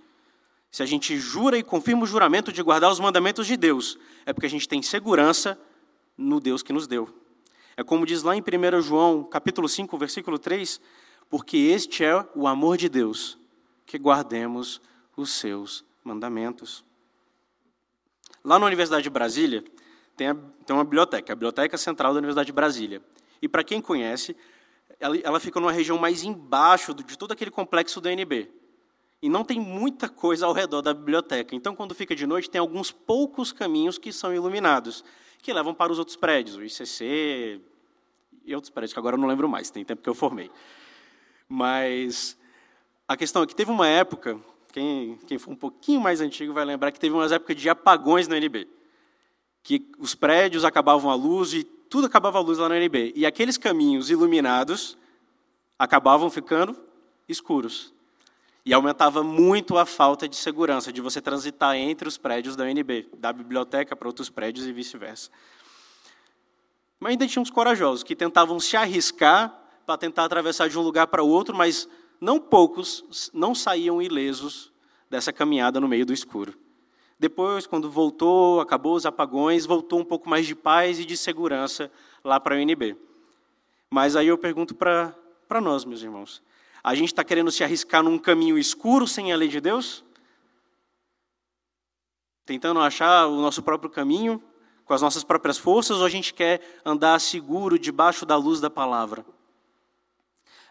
Se 0.70 0.82
a 0.82 0.87
gente 0.87 1.16
jura 1.19 1.56
e 1.56 1.62
confirma 1.62 2.02
o 2.02 2.06
juramento 2.06 2.52
de 2.52 2.62
guardar 2.62 2.90
os 2.90 2.99
mandamentos 2.99 3.46
de 3.46 3.56
Deus, 3.56 3.99
é 4.26 4.32
porque 4.32 4.46
a 4.46 4.50
gente 4.50 4.69
tem 4.69 4.82
segurança 4.82 5.58
no 6.16 6.40
Deus 6.40 6.62
que 6.62 6.72
nos 6.72 6.87
deu. 6.87 7.08
É 7.76 7.82
como 7.82 8.06
diz 8.06 8.22
lá 8.22 8.34
em 8.34 8.40
1 8.40 8.81
João, 8.81 9.25
capítulo 9.25 9.69
5, 9.69 9.96
versículo 9.99 10.38
3, 10.38 10.81
porque 11.28 11.56
este 11.56 12.05
é 12.05 12.26
o 12.34 12.46
amor 12.46 12.76
de 12.76 12.88
Deus, 12.88 13.38
que 13.87 13.99
guardemos 13.99 14.81
os 15.17 15.31
seus 15.31 15.84
mandamentos. 16.02 16.84
Lá 18.44 18.58
na 18.58 18.67
Universidade 18.67 19.02
de 19.02 19.10
Brasília, 19.10 19.64
tem, 20.17 20.28
a, 20.28 20.34
tem 20.34 20.75
uma 20.75 20.84
biblioteca, 20.84 21.32
a 21.32 21.37
Biblioteca 21.37 21.76
Central 21.76 22.12
da 22.12 22.19
Universidade 22.19 22.46
de 22.46 22.52
Brasília. 22.52 23.02
E 23.40 23.49
para 23.49 23.64
quem 23.64 23.81
conhece, 23.81 24.37
ela, 25.05 25.19
ela, 25.19 25.41
fica 25.41 25.61
numa 25.61 25.71
região 25.71 25.99
mais 25.99 26.23
embaixo 26.23 26.95
de 26.95 27.19
todo 27.19 27.33
aquele 27.33 27.51
complexo 27.51 28.01
do 28.01 28.09
UNB 28.09 28.51
e 29.21 29.29
não 29.29 29.45
tem 29.45 29.61
muita 29.61 30.09
coisa 30.09 30.47
ao 30.47 30.55
redor 30.55 30.81
da 30.81 30.95
biblioteca. 30.95 31.55
Então, 31.55 31.77
quando 31.77 31.95
fica 31.95 32.17
de 32.17 32.27
noite, 32.27 32.49
tem 32.49 32.59
alguns 32.59 32.91
poucos 32.91 33.53
caminhos 33.53 33.99
que 33.99 34.11
são 34.11 34.35
iluminados, 34.35 35.05
que 35.43 35.53
levam 35.53 35.75
para 35.75 35.93
os 35.93 35.99
outros 35.99 36.17
prédios, 36.17 36.56
o 36.56 36.65
ICC 36.65 37.61
e 38.47 38.55
outros 38.55 38.71
prédios, 38.71 38.95
que 38.95 38.99
agora 38.99 39.17
eu 39.17 39.21
não 39.21 39.29
lembro 39.29 39.47
mais, 39.47 39.71
tem 39.71 39.85
tempo 39.85 40.01
que 40.01 40.09
eu 40.09 40.15
formei. 40.15 40.51
Mas 41.47 42.39
a 43.06 43.15
questão 43.15 43.43
é 43.43 43.47
que 43.47 43.55
teve 43.55 43.71
uma 43.71 43.87
época, 43.87 44.41
quem, 44.73 45.19
quem 45.27 45.37
for 45.37 45.51
um 45.51 45.56
pouquinho 45.56 46.01
mais 46.01 46.23
antigo 46.23 46.55
vai 46.55 46.65
lembrar 46.65 46.91
que 46.93 46.99
teve 46.99 47.15
umas 47.15 47.31
épocas 47.31 47.56
de 47.56 47.69
apagões 47.69 48.27
no 48.27 48.35
NB, 48.35 48.67
que 49.64 49.90
os 49.99 50.14
prédios 50.14 50.62
acabavam 50.62 51.11
a 51.11 51.14
luz 51.14 51.55
e 51.55 51.64
tudo 51.64 52.06
acabava 52.06 52.38
a 52.38 52.43
luz 52.43 52.58
lá 52.58 52.69
no 52.69 52.75
NB. 52.75 53.14
E 53.16 53.25
aqueles 53.25 53.56
caminhos 53.56 54.11
iluminados 54.11 54.96
acabavam 55.78 56.28
ficando 56.28 56.76
escuros. 57.26 57.93
E 58.64 58.75
aumentava 58.75 59.22
muito 59.22 59.78
a 59.78 59.87
falta 59.87 60.28
de 60.28 60.37
segurança 60.37 60.93
de 60.93 61.00
você 61.00 61.20
transitar 61.20 61.76
entre 61.76 62.06
os 62.06 62.19
prédios 62.19 62.56
da 62.56 62.64
UNB, 62.64 63.08
da 63.16 63.32
biblioteca 63.32 63.96
para 63.96 64.06
outros 64.06 64.28
prédios 64.28 64.66
e 64.66 64.72
vice-versa. 64.72 65.31
Mas 67.00 67.12
ainda 67.12 67.26
tinha 67.26 67.43
uns 67.43 67.50
corajosos 67.50 68.02
que 68.02 68.14
tentavam 68.14 68.60
se 68.60 68.76
arriscar 68.76 69.62
para 69.87 69.96
tentar 69.96 70.25
atravessar 70.25 70.69
de 70.69 70.78
um 70.78 70.82
lugar 70.82 71.06
para 71.06 71.22
outro, 71.22 71.55
mas 71.56 71.88
não 72.20 72.38
poucos 72.38 73.31
não 73.32 73.55
saíam 73.55 74.00
ilesos 74.00 74.70
dessa 75.10 75.32
caminhada 75.32 75.81
no 75.81 75.88
meio 75.88 76.05
do 76.05 76.12
escuro. 76.12 76.63
Depois, 77.19 77.66
quando 77.66 77.90
voltou, 77.90 78.61
acabou 78.61 78.94
os 78.94 79.06
apagões, 79.06 79.66
voltou 79.66 80.00
um 80.00 80.05
pouco 80.05 80.28
mais 80.28 80.46
de 80.46 80.55
paz 80.55 80.99
e 80.99 81.05
de 81.05 81.16
segurança 81.16 81.90
lá 82.25 82.40
para 82.40 82.56
a 82.56 82.58
UNB. 82.58 82.96
Mas 83.88 84.16
aí 84.16 84.26
eu 84.26 84.37
pergunto 84.37 84.75
para 84.75 85.14
nós, 85.61 85.84
meus 85.84 86.02
irmãos, 86.02 86.43
a 86.82 86.94
gente 86.94 87.08
está 87.08 87.22
querendo 87.22 87.52
se 87.52 87.62
arriscar 87.62 88.02
num 88.02 88.19
caminho 88.19 88.58
escuro 88.58 89.06
sem 89.06 89.32
a 89.32 89.37
lei 89.37 89.49
de 89.49 89.61
Deus? 89.61 90.05
Tentando 92.44 92.81
achar 92.81 93.26
o 93.28 93.40
nosso 93.40 93.62
próprio 93.62 93.88
caminho 93.88 94.43
com 94.84 94.93
as 94.93 95.00
nossas 95.00 95.22
próprias 95.22 95.56
forças 95.56 95.98
ou 95.98 96.05
a 96.05 96.10
gente 96.10 96.34
quer 96.34 96.60
andar 96.84 97.19
seguro 97.20 97.79
debaixo 97.79 98.27
da 98.27 98.36
luz 98.36 98.60
da 98.60 98.69
palavra? 98.69 99.24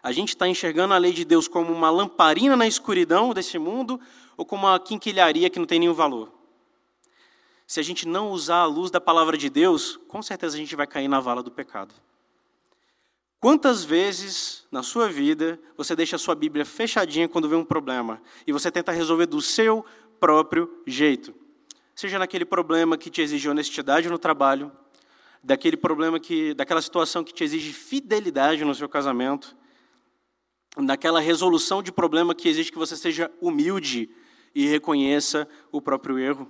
A 0.02 0.12
gente 0.12 0.28
está 0.28 0.46
enxergando 0.46 0.92
a 0.92 0.98
lei 0.98 1.14
de 1.14 1.24
Deus 1.24 1.48
como 1.48 1.72
uma 1.72 1.88
lamparina 1.88 2.54
na 2.54 2.66
escuridão 2.66 3.32
desse 3.32 3.58
mundo 3.58 3.98
ou 4.36 4.44
como 4.44 4.66
uma 4.66 4.78
quinquilharia 4.78 5.48
que 5.48 5.58
não 5.58 5.64
tem 5.64 5.78
nenhum 5.80 5.94
valor? 5.94 6.33
Se 7.74 7.80
a 7.80 7.82
gente 7.82 8.06
não 8.06 8.30
usar 8.30 8.58
a 8.58 8.66
luz 8.66 8.88
da 8.88 9.00
palavra 9.00 9.36
de 9.36 9.50
Deus, 9.50 9.98
com 10.06 10.22
certeza 10.22 10.54
a 10.54 10.58
gente 10.60 10.76
vai 10.76 10.86
cair 10.86 11.08
na 11.08 11.18
vala 11.18 11.42
do 11.42 11.50
pecado. 11.50 11.92
Quantas 13.40 13.82
vezes 13.82 14.64
na 14.70 14.80
sua 14.80 15.08
vida 15.08 15.58
você 15.76 15.96
deixa 15.96 16.14
a 16.14 16.18
sua 16.20 16.36
Bíblia 16.36 16.64
fechadinha 16.64 17.28
quando 17.28 17.48
vê 17.48 17.56
um 17.56 17.64
problema 17.64 18.22
e 18.46 18.52
você 18.52 18.70
tenta 18.70 18.92
resolver 18.92 19.26
do 19.26 19.42
seu 19.42 19.84
próprio 20.20 20.84
jeito? 20.86 21.34
Seja 21.96 22.16
naquele 22.16 22.44
problema 22.44 22.96
que 22.96 23.10
te 23.10 23.20
exige 23.20 23.48
honestidade 23.48 24.08
no 24.08 24.20
trabalho, 24.20 24.70
daquele 25.42 25.76
problema 25.76 26.20
que, 26.20 26.54
daquela 26.54 26.80
situação 26.80 27.24
que 27.24 27.34
te 27.34 27.42
exige 27.42 27.72
fidelidade 27.72 28.64
no 28.64 28.72
seu 28.76 28.88
casamento, 28.88 29.56
daquela 30.76 31.18
resolução 31.18 31.82
de 31.82 31.90
problema 31.90 32.36
que 32.36 32.48
exige 32.48 32.70
que 32.70 32.78
você 32.78 32.96
seja 32.96 33.32
humilde 33.40 34.08
e 34.54 34.64
reconheça 34.64 35.48
o 35.72 35.82
próprio 35.82 36.20
erro. 36.20 36.48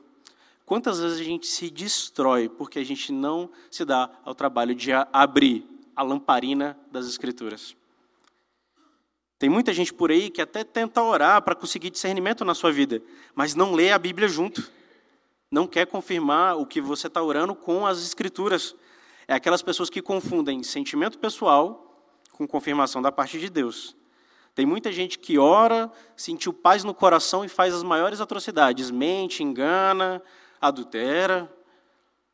Quantas 0.67 0.99
vezes 0.99 1.21
a 1.21 1.25
gente 1.25 1.47
se 1.47 1.71
destrói 1.71 2.49
porque 2.49 2.79
a 2.79 2.85
gente 2.85 3.13
não 3.13 3.51
se 3.71 3.85
dá 3.85 4.11
ao 4.25 4.35
trabalho 4.35 4.75
de 4.75 4.91
abrir 5.13 5.67
a 5.95 6.03
lamparina 6.03 6.79
das 6.91 7.07
Escrituras. 7.07 7.77
Tem 9.39 9.51
muita 9.51 9.75
gente 9.75 9.93
por 9.93 10.11
aí 10.11 10.31
que 10.31 10.41
até 10.41 10.65
tenta 10.65 11.03
orar 11.03 11.43
para 11.43 11.55
conseguir 11.55 11.91
discernimento 11.91 12.45
na 12.45 12.55
sua 12.55 12.73
vida, 12.73 13.03
mas 13.35 13.55
não 13.55 13.75
lê 13.75 13.93
a 13.93 13.99
Bíblia 13.99 14.27
junto. 14.27 14.71
Não 15.51 15.67
quer 15.67 15.87
confirmar 15.87 16.57
o 16.57 16.67
que 16.67 16.81
você 16.81 17.09
está 17.09 17.23
orando 17.23 17.55
com 17.55 17.87
as 17.87 18.03
Escrituras. 18.03 18.75
É 19.29 19.35
aquelas 19.35 19.63
pessoas 19.63 19.91
que 19.91 20.01
confundem 20.01 20.63
sentimento 20.63 21.19
pessoal 21.19 22.11
com 22.33 22.47
confirmação 22.47 23.03
da 23.03 23.13
parte 23.13 23.39
de 23.39 23.51
Deus. 23.51 23.95
Tem 24.55 24.65
muita 24.65 24.91
gente 24.93 25.19
que 25.19 25.39
ora, 25.39 25.91
sentiu 26.17 26.53
paz 26.53 26.85
no 26.85 26.95
coração 26.95 27.45
e 27.45 27.49
faz 27.49 27.75
as 27.75 27.83
maiores 27.83 28.21
atrocidades. 28.21 28.91
Mente, 28.91 29.43
engana, 29.43 30.23
adultera. 30.69 31.51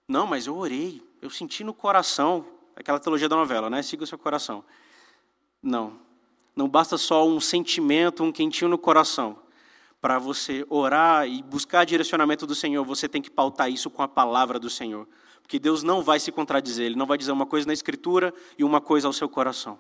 Não, 0.09 0.27
mas 0.27 0.47
eu 0.47 0.57
orei, 0.57 1.03
eu 1.21 1.31
senti 1.31 1.63
no 1.63 1.75
coração. 1.75 2.47
Aquela 2.75 2.99
teologia 2.99 3.29
da 3.29 3.37
novela, 3.37 3.69
né? 3.69 3.83
Siga 3.83 4.05
o 4.05 4.07
seu 4.07 4.19
coração. 4.19 4.65
Não. 5.63 5.99
Não 6.57 6.69
basta 6.69 6.97
só 6.99 7.27
um 7.27 7.41
sentimento, 7.41 8.23
um 8.23 8.33
quentinho 8.33 8.69
no 8.69 8.79
coração. 8.79 9.39
para 10.01 10.19
você 10.19 10.65
orar 10.71 11.29
e 11.29 11.43
buscar 11.43 11.85
direcionamento 11.85 12.47
do 12.47 12.55
Senhor, 12.55 12.83
você 12.85 13.07
tem 13.07 13.21
que 13.21 13.31
pautar 13.31 13.71
isso 13.71 13.91
com 13.91 14.03
a 14.03 14.09
palavra 14.09 14.59
do 14.59 14.71
Senhor. 14.71 15.07
Porque 15.43 15.59
Deus 15.59 15.83
não 15.83 16.03
vai 16.03 16.19
se 16.19 16.33
contradizer, 16.33 16.87
Ele 16.87 16.97
não 16.97 17.05
vai 17.05 17.19
dizer 17.19 17.33
uma 17.33 17.45
coisa 17.45 17.67
na 17.67 17.73
Escritura 17.73 18.33
e 18.57 18.65
uma 18.65 18.81
coisa 18.81 19.07
ao 19.07 19.13
seu 19.13 19.29
coração. 19.29 19.79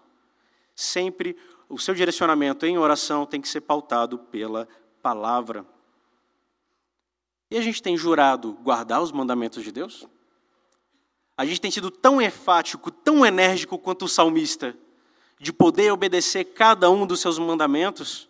Sempre 0.74 1.36
o 1.68 1.78
seu 1.78 1.94
direcionamento 1.94 2.66
em 2.66 2.76
oração 2.76 3.24
tem 3.24 3.40
que 3.40 3.48
ser 3.48 3.62
pautado 3.62 4.18
pela 4.18 4.68
palavra. 5.02 5.64
E 7.50 7.58
a 7.58 7.60
gente 7.60 7.82
tem 7.82 7.96
jurado 7.96 8.52
guardar 8.62 9.02
os 9.02 9.10
mandamentos 9.10 9.64
de 9.64 9.72
Deus? 9.72 10.06
A 11.36 11.44
gente 11.44 11.60
tem 11.60 11.70
sido 11.70 11.90
tão 11.90 12.22
enfático, 12.22 12.90
tão 12.90 13.26
enérgico 13.26 13.78
quanto 13.78 14.04
o 14.04 14.08
salmista, 14.08 14.76
de 15.38 15.52
poder 15.52 15.90
obedecer 15.90 16.44
cada 16.44 16.90
um 16.90 17.06
dos 17.06 17.20
seus 17.20 17.38
mandamentos? 17.38 18.28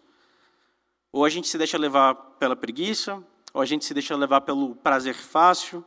Ou 1.13 1.25
a 1.25 1.29
gente 1.29 1.49
se 1.49 1.59
deixa 1.59 1.77
levar 1.77 2.15
pela 2.15 2.57
preguiça, 2.57 3.23
ou 3.53 3.61
a 3.61 3.67
gente 3.67 3.85
se 3.85 3.93
deixa 3.93 4.17
levar 4.17 4.41
pelo 4.43 4.75
prazer 4.77 5.15
fácil. 5.15 5.85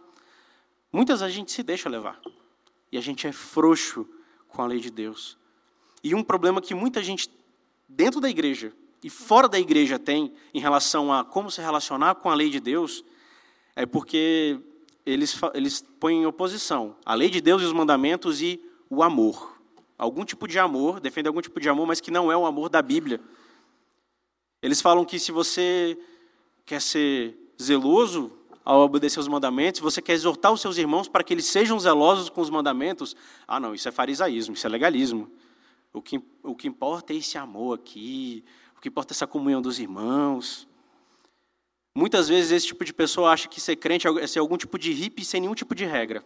Muitas 0.91 1.21
a 1.21 1.29
gente 1.29 1.51
se 1.51 1.63
deixa 1.63 1.89
levar. 1.89 2.19
E 2.91 2.97
a 2.97 3.01
gente 3.01 3.25
é 3.25 3.31
frouxo 3.31 4.07
com 4.47 4.61
a 4.61 4.67
lei 4.67 4.79
de 4.79 4.91
Deus. 4.91 5.37
E 6.03 6.13
um 6.13 6.23
problema 6.23 6.61
que 6.61 6.75
muita 6.75 7.01
gente 7.01 7.31
dentro 7.87 8.19
da 8.19 8.29
igreja 8.29 8.73
e 9.01 9.09
fora 9.09 9.47
da 9.47 9.59
igreja 9.59 9.97
tem 9.97 10.33
em 10.53 10.59
relação 10.59 11.11
a 11.11 11.23
como 11.23 11.49
se 11.49 11.61
relacionar 11.61 12.15
com 12.15 12.29
a 12.29 12.35
lei 12.35 12.49
de 12.49 12.59
Deus 12.59 13.03
é 13.75 13.85
porque 13.85 14.59
eles, 15.05 15.39
eles 15.53 15.83
põem 15.99 16.21
em 16.21 16.25
oposição 16.25 16.95
a 17.05 17.13
lei 17.13 17.29
de 17.29 17.41
Deus 17.41 17.61
e 17.61 17.65
os 17.65 17.73
mandamentos 17.73 18.41
e 18.41 18.61
o 18.89 19.03
amor. 19.03 19.59
Algum 19.97 20.25
tipo 20.25 20.47
de 20.47 20.59
amor, 20.59 20.99
defende 20.99 21.27
algum 21.27 21.41
tipo 21.41 21.59
de 21.59 21.69
amor, 21.69 21.87
mas 21.87 22.01
que 22.01 22.11
não 22.11 22.31
é 22.31 22.37
o 22.37 22.45
amor 22.45 22.69
da 22.69 22.81
Bíblia. 22.81 23.19
Eles 24.61 24.81
falam 24.81 25.05
que 25.05 25.19
se 25.19 25.31
você 25.31 25.97
quer 26.65 26.81
ser 26.81 27.37
zeloso 27.61 28.31
ao 28.63 28.81
obedecer 28.81 29.19
os 29.19 29.27
mandamentos, 29.27 29.81
você 29.81 30.01
quer 30.01 30.13
exortar 30.13 30.51
os 30.51 30.61
seus 30.61 30.77
irmãos 30.77 31.07
para 31.07 31.23
que 31.23 31.33
eles 31.33 31.45
sejam 31.45 31.79
zelosos 31.79 32.29
com 32.29 32.41
os 32.41 32.49
mandamentos, 32.49 33.15
ah, 33.47 33.59
não, 33.59 33.75
isso 33.75 33.87
é 33.89 33.91
farisaísmo, 33.91 34.53
isso 34.53 34.65
é 34.65 34.69
legalismo. 34.69 35.29
O 35.91 36.01
que, 36.01 36.21
o 36.41 36.55
que 36.55 36.67
importa 36.67 37.13
é 37.13 37.17
esse 37.17 37.37
amor 37.37 37.75
aqui, 37.75 38.43
o 38.77 38.81
que 38.81 38.87
importa 38.87 39.13
é 39.13 39.15
essa 39.15 39.27
comunhão 39.27 39.61
dos 39.61 39.79
irmãos. 39.79 40.67
Muitas 41.95 42.27
vezes 42.27 42.51
esse 42.51 42.67
tipo 42.67 42.83
de 42.83 42.93
pessoa 42.93 43.31
acha 43.31 43.47
que 43.47 43.61
ser 43.61 43.75
crente 43.75 44.07
é 44.07 44.27
ser 44.27 44.39
algum 44.39 44.57
tipo 44.57 44.79
de 44.79 44.91
hippie 44.91 45.23
sem 45.23 45.41
nenhum 45.41 45.53
tipo 45.53 45.75
de 45.75 45.85
regra. 45.85 46.23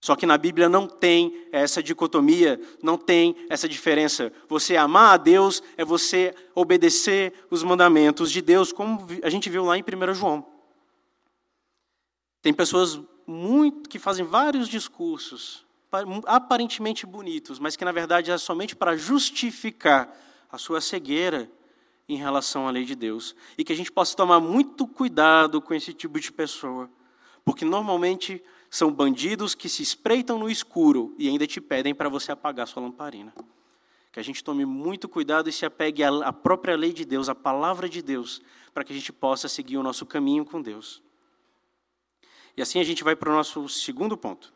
Só 0.00 0.14
que 0.14 0.26
na 0.26 0.36
Bíblia 0.36 0.68
não 0.68 0.86
tem 0.86 1.48
essa 1.50 1.82
dicotomia, 1.82 2.60
não 2.82 2.96
tem 2.98 3.34
essa 3.48 3.68
diferença. 3.68 4.32
Você 4.48 4.76
amar 4.76 5.14
a 5.14 5.16
Deus 5.16 5.62
é 5.76 5.84
você 5.84 6.34
obedecer 6.54 7.32
os 7.50 7.62
mandamentos 7.62 8.30
de 8.30 8.40
Deus, 8.40 8.72
como 8.72 9.06
a 9.22 9.30
gente 9.30 9.48
viu 9.48 9.64
lá 9.64 9.76
em 9.76 9.82
1 9.82 10.14
João. 10.14 10.46
Tem 12.42 12.52
pessoas 12.52 13.00
muito 13.26 13.88
que 13.88 13.98
fazem 13.98 14.24
vários 14.24 14.68
discursos 14.68 15.66
aparentemente 16.26 17.06
bonitos, 17.06 17.58
mas 17.58 17.74
que 17.74 17.84
na 17.84 17.92
verdade 17.92 18.30
é 18.30 18.38
somente 18.38 18.76
para 18.76 18.96
justificar 18.96 20.14
a 20.50 20.58
sua 20.58 20.80
cegueira 20.80 21.50
em 22.08 22.16
relação 22.16 22.68
à 22.68 22.70
lei 22.70 22.84
de 22.84 22.94
Deus. 22.94 23.34
E 23.56 23.64
que 23.64 23.72
a 23.72 23.76
gente 23.76 23.90
possa 23.90 24.16
tomar 24.16 24.40
muito 24.40 24.86
cuidado 24.86 25.60
com 25.60 25.74
esse 25.74 25.92
tipo 25.92 26.20
de 26.20 26.30
pessoa, 26.30 26.90
porque 27.44 27.64
normalmente 27.64 28.42
são 28.70 28.92
bandidos 28.92 29.54
que 29.54 29.68
se 29.68 29.82
espreitam 29.82 30.38
no 30.38 30.50
escuro 30.50 31.14
e 31.18 31.28
ainda 31.28 31.46
te 31.46 31.60
pedem 31.60 31.94
para 31.94 32.08
você 32.08 32.32
apagar 32.32 32.66
sua 32.66 32.82
lamparina. 32.82 33.32
Que 34.12 34.20
a 34.20 34.22
gente 34.22 34.42
tome 34.42 34.64
muito 34.64 35.08
cuidado 35.08 35.48
e 35.48 35.52
se 35.52 35.66
apegue 35.66 36.02
à 36.02 36.32
própria 36.32 36.76
lei 36.76 36.92
de 36.92 37.04
Deus, 37.04 37.28
à 37.28 37.34
palavra 37.34 37.88
de 37.88 38.02
Deus, 38.02 38.40
para 38.72 38.84
que 38.84 38.92
a 38.92 38.96
gente 38.96 39.12
possa 39.12 39.48
seguir 39.48 39.76
o 39.76 39.82
nosso 39.82 40.06
caminho 40.06 40.44
com 40.44 40.60
Deus. 40.60 41.02
E 42.56 42.62
assim 42.62 42.80
a 42.80 42.84
gente 42.84 43.04
vai 43.04 43.14
para 43.14 43.30
o 43.30 43.34
nosso 43.34 43.68
segundo 43.68 44.16
ponto. 44.16 44.52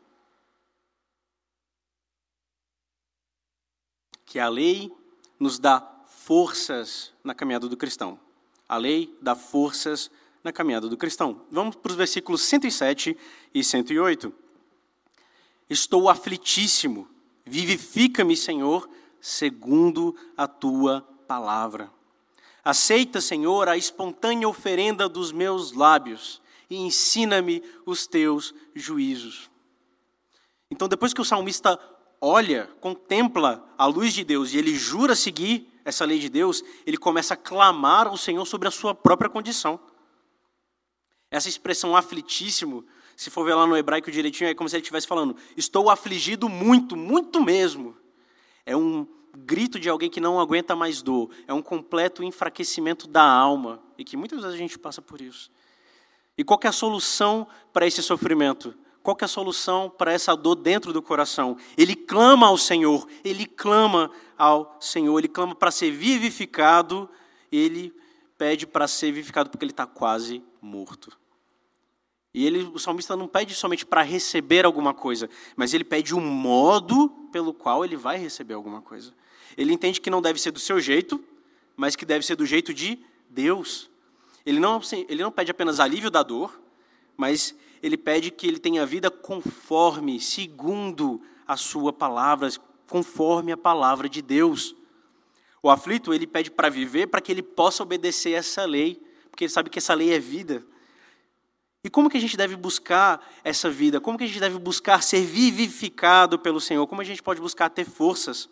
Que 4.24 4.38
a 4.38 4.48
lei 4.48 4.90
nos 5.38 5.58
dá 5.58 5.80
forças 6.30 7.12
na 7.24 7.34
caminhada 7.34 7.68
do 7.68 7.76
cristão. 7.76 8.16
A 8.68 8.76
lei 8.76 9.12
dá 9.20 9.34
forças 9.34 10.08
na 10.44 10.52
caminhada 10.52 10.88
do 10.88 10.96
cristão. 10.96 11.44
Vamos 11.50 11.74
para 11.74 11.90
os 11.90 11.96
versículos 11.96 12.42
107 12.42 13.16
e 13.52 13.64
108. 13.64 14.32
Estou 15.68 16.08
aflitíssimo, 16.08 17.08
vivifica-me, 17.44 18.36
Senhor, 18.36 18.88
segundo 19.20 20.14
a 20.36 20.46
tua 20.46 21.00
palavra. 21.26 21.90
Aceita, 22.62 23.20
Senhor, 23.20 23.68
a 23.68 23.76
espontânea 23.76 24.48
oferenda 24.48 25.08
dos 25.08 25.32
meus 25.32 25.72
lábios 25.72 26.40
e 26.70 26.76
ensina-me 26.76 27.60
os 27.84 28.06
teus 28.06 28.54
juízos. 28.72 29.50
Então, 30.70 30.86
depois 30.86 31.12
que 31.12 31.20
o 31.20 31.24
salmista 31.24 31.76
olha, 32.20 32.70
contempla 32.80 33.68
a 33.76 33.84
luz 33.84 34.14
de 34.14 34.22
Deus 34.22 34.52
e 34.52 34.58
ele 34.58 34.76
jura 34.76 35.16
seguir 35.16 35.69
essa 35.84 36.04
lei 36.04 36.18
de 36.18 36.28
Deus, 36.28 36.62
ele 36.86 36.96
começa 36.96 37.34
a 37.34 37.36
clamar 37.36 38.06
ao 38.06 38.16
Senhor 38.16 38.44
sobre 38.46 38.68
a 38.68 38.70
sua 38.70 38.94
própria 38.94 39.30
condição. 39.30 39.80
Essa 41.30 41.48
expressão 41.48 41.96
aflitíssimo, 41.96 42.84
se 43.16 43.30
for 43.30 43.44
ver 43.44 43.54
lá 43.54 43.66
no 43.66 43.76
hebraico 43.76 44.10
direitinho, 44.10 44.50
é 44.50 44.54
como 44.54 44.68
se 44.68 44.76
ele 44.76 44.82
estivesse 44.82 45.06
falando: 45.06 45.36
Estou 45.56 45.88
afligido 45.88 46.48
muito, 46.48 46.96
muito 46.96 47.42
mesmo. 47.42 47.96
É 48.66 48.76
um 48.76 49.06
grito 49.36 49.78
de 49.78 49.88
alguém 49.88 50.10
que 50.10 50.20
não 50.20 50.40
aguenta 50.40 50.74
mais 50.74 51.02
dor. 51.02 51.30
É 51.46 51.54
um 51.54 51.62
completo 51.62 52.22
enfraquecimento 52.22 53.06
da 53.06 53.22
alma. 53.22 53.80
E 53.96 54.04
que 54.04 54.16
muitas 54.16 54.40
vezes 54.40 54.54
a 54.54 54.58
gente 54.58 54.78
passa 54.78 55.00
por 55.00 55.20
isso. 55.20 55.50
E 56.36 56.42
qual 56.42 56.58
é 56.64 56.68
a 56.68 56.72
solução 56.72 57.46
para 57.72 57.86
esse 57.86 58.02
sofrimento? 58.02 58.74
Qual 59.02 59.16
é 59.20 59.24
a 59.24 59.28
solução 59.28 59.88
para 59.88 60.12
essa 60.12 60.36
dor 60.36 60.56
dentro 60.56 60.92
do 60.92 61.00
coração? 61.00 61.56
Ele 61.76 61.96
clama 61.96 62.46
ao 62.46 62.58
Senhor, 62.58 63.06
ele 63.24 63.46
clama 63.46 64.10
ao 64.36 64.76
Senhor, 64.78 65.18
ele 65.18 65.28
clama 65.28 65.54
para 65.54 65.70
ser 65.70 65.90
vivificado, 65.90 67.08
ele 67.50 67.94
pede 68.36 68.66
para 68.66 68.86
ser 68.86 69.12
vivificado 69.12 69.48
porque 69.48 69.64
ele 69.64 69.72
está 69.72 69.86
quase 69.86 70.42
morto. 70.60 71.18
E 72.32 72.46
ele, 72.46 72.70
o 72.72 72.78
salmista 72.78 73.16
não 73.16 73.26
pede 73.26 73.54
somente 73.54 73.84
para 73.84 74.02
receber 74.02 74.64
alguma 74.64 74.94
coisa, 74.94 75.28
mas 75.56 75.74
ele 75.74 75.82
pede 75.82 76.14
o 76.14 76.20
modo 76.20 77.08
pelo 77.32 77.52
qual 77.52 77.84
ele 77.84 77.96
vai 77.96 78.18
receber 78.18 78.54
alguma 78.54 78.80
coisa. 78.80 79.12
Ele 79.56 79.72
entende 79.72 80.00
que 80.00 80.10
não 80.10 80.22
deve 80.22 80.40
ser 80.40 80.52
do 80.52 80.60
seu 80.60 80.78
jeito, 80.78 81.22
mas 81.76 81.96
que 81.96 82.04
deve 82.04 82.24
ser 82.24 82.36
do 82.36 82.46
jeito 82.46 82.72
de 82.72 82.98
Deus. 83.28 83.90
Ele 84.46 84.60
não, 84.60 84.80
ele 85.08 85.22
não 85.22 85.32
pede 85.32 85.50
apenas 85.50 85.80
alívio 85.80 86.10
da 86.10 86.22
dor, 86.22 86.60
mas 87.16 87.54
ele 87.82 87.96
pede 87.96 88.30
que 88.30 88.46
ele 88.46 88.58
tenha 88.58 88.84
vida 88.84 89.10
conforme, 89.10 90.20
segundo 90.20 91.20
a 91.46 91.56
sua 91.56 91.92
palavra, 91.92 92.48
conforme 92.86 93.52
a 93.52 93.56
palavra 93.56 94.08
de 94.08 94.20
Deus. 94.20 94.74
O 95.62 95.70
aflito, 95.70 96.12
ele 96.12 96.26
pede 96.26 96.50
para 96.50 96.68
viver 96.68 97.06
para 97.06 97.20
que 97.20 97.32
ele 97.32 97.42
possa 97.42 97.82
obedecer 97.82 98.32
essa 98.32 98.64
lei, 98.64 99.00
porque 99.30 99.44
ele 99.44 99.52
sabe 99.52 99.70
que 99.70 99.78
essa 99.78 99.94
lei 99.94 100.12
é 100.12 100.18
vida. 100.18 100.64
E 101.82 101.88
como 101.88 102.10
que 102.10 102.16
a 102.16 102.20
gente 102.20 102.36
deve 102.36 102.56
buscar 102.56 103.26
essa 103.42 103.70
vida? 103.70 104.00
Como 104.00 104.18
que 104.18 104.24
a 104.24 104.26
gente 104.26 104.40
deve 104.40 104.58
buscar 104.58 105.02
ser 105.02 105.24
vivificado 105.24 106.38
pelo 106.38 106.60
Senhor? 106.60 106.86
Como 106.86 107.00
a 107.00 107.04
gente 107.04 107.22
pode 107.22 107.40
buscar 107.40 107.70
ter 107.70 107.86
forças? 107.86 108.50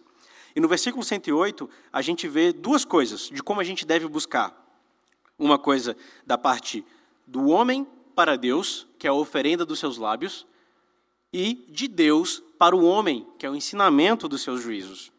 E 0.56 0.61
no 0.61 0.66
versículo 0.66 1.04
108, 1.04 1.68
a 1.92 2.00
gente 2.00 2.26
vê 2.26 2.52
duas 2.52 2.85
coisas 2.85 3.28
de 3.28 3.42
como 3.42 3.61
a 3.61 3.64
gente 3.64 3.85
deve 3.85 4.08
buscar. 4.08 4.66
Uma 5.38 5.58
coisa 5.58 5.97
da 6.26 6.38
parte 6.38 6.85
do 7.26 7.49
homem 7.49 7.87
para 8.14 8.37
Deus, 8.37 8.88
que 8.99 9.07
é 9.07 9.11
a 9.11 9.14
oferenda 9.14 9.64
dos 9.64 9.78
seus 9.78 9.97
lábios, 9.97 10.47
e 11.33 11.67
de 11.69 11.87
Deus 11.88 12.43
para 12.59 12.75
o 12.75 12.85
homem, 12.85 13.26
que 13.38 13.47
é 13.47 13.50
o 13.50 13.55
ensinamento 13.55 14.28
dos 14.28 14.43
seus 14.43 14.62
juízos. 14.62 15.12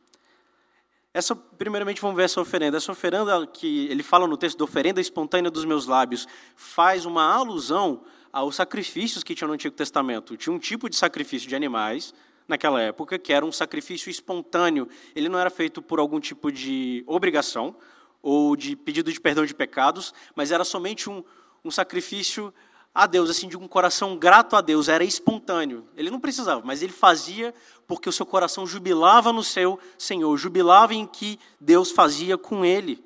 Essa, 1.14 1.36
primeiramente, 1.36 2.02
vamos 2.02 2.16
ver 2.18 2.24
essa 2.24 2.40
oferenda. 2.40 2.78
Essa 2.78 2.92
oferenda 2.92 3.48
que 3.48 3.88
ele 3.88 4.04
fala 4.04 4.28
no 4.28 4.38
texto 4.38 4.58
da 4.58 4.64
oferenda 4.64 5.02
espontânea 5.02 5.50
dos 5.50 5.66
meus 5.66 5.86
lábios 5.86 6.28
faz 6.56 7.06
uma 7.06 7.24
alusão 7.34 8.04
aos 8.32 8.56
sacrifícios 8.56 9.24
que 9.24 9.34
tinha 9.34 9.48
no 9.48 9.54
Antigo 9.54 9.76
Testamento. 9.76 10.38
Tinha 10.38 10.54
um 10.54 10.60
tipo 10.60 10.90
de 10.90 10.96
sacrifício 10.96 11.50
de 11.50 11.56
animais 11.56 12.14
naquela 12.48 12.82
época 12.82 13.18
que 13.18 13.34
era 13.34 13.46
um 13.46 13.52
sacrifício 13.52 14.10
espontâneo. 14.10 14.88
Ele 15.16 15.30
não 15.30 15.40
era 15.40 15.50
feito 15.50 15.82
por 15.82 16.00
algum 16.00 16.20
tipo 16.20 16.52
de 16.52 17.04
obrigação 17.08 17.76
ou 18.22 18.56
de 18.56 18.76
pedido 18.76 19.12
de 19.12 19.20
perdão 19.20 19.46
de 19.46 19.56
pecados, 19.56 20.14
mas 20.36 20.52
era 20.52 20.64
somente 20.64 21.10
um, 21.10 21.24
um 21.64 21.72
sacrifício 21.72 22.54
a 22.94 23.06
Deus, 23.06 23.30
assim, 23.30 23.48
de 23.48 23.58
um 23.58 23.68
coração 23.68 24.18
grato 24.18 24.56
a 24.56 24.62
Deus, 24.62 24.88
era 24.88 25.04
espontâneo. 25.04 25.88
Ele 25.96 26.10
não 26.10 26.20
precisava, 26.20 26.62
mas 26.66 26.82
ele 26.82 26.92
fazia 26.92 27.54
porque 27.88 28.10
o 28.10 28.12
seu 28.12 28.26
coração 28.26 28.68
jubilava 28.68 29.32
no 29.32 29.44
seu 29.44 29.80
Senhor, 29.98 30.36
jubilava 30.38 30.94
em 30.94 31.06
que 31.06 31.40
Deus 31.60 31.92
fazia 31.92 32.38
com 32.38 32.66
ele. 32.66 33.04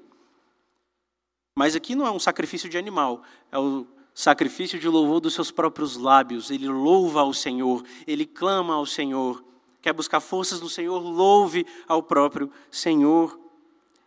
Mas 1.55 1.75
aqui 1.75 1.95
não 1.95 2.07
é 2.07 2.11
um 2.11 2.19
sacrifício 2.19 2.67
de 2.69 2.77
animal, 2.77 3.21
é 3.51 3.59
o 3.59 3.85
sacrifício 4.13 4.79
de 4.79 4.87
louvor 4.87 5.19
dos 5.19 5.33
seus 5.33 5.51
próprios 5.51 5.95
lábios. 5.95 6.49
Ele 6.49 6.67
louva 6.67 7.21
ao 7.21 7.33
Senhor, 7.33 7.83
ele 8.07 8.25
clama 8.25 8.73
ao 8.73 8.85
Senhor. 8.85 9.43
Quer 9.81 9.93
buscar 9.93 10.19
forças 10.19 10.61
no 10.61 10.69
Senhor? 10.69 10.99
Louve 10.99 11.65
ao 11.87 12.01
próprio 12.01 12.51
Senhor. 12.71 13.37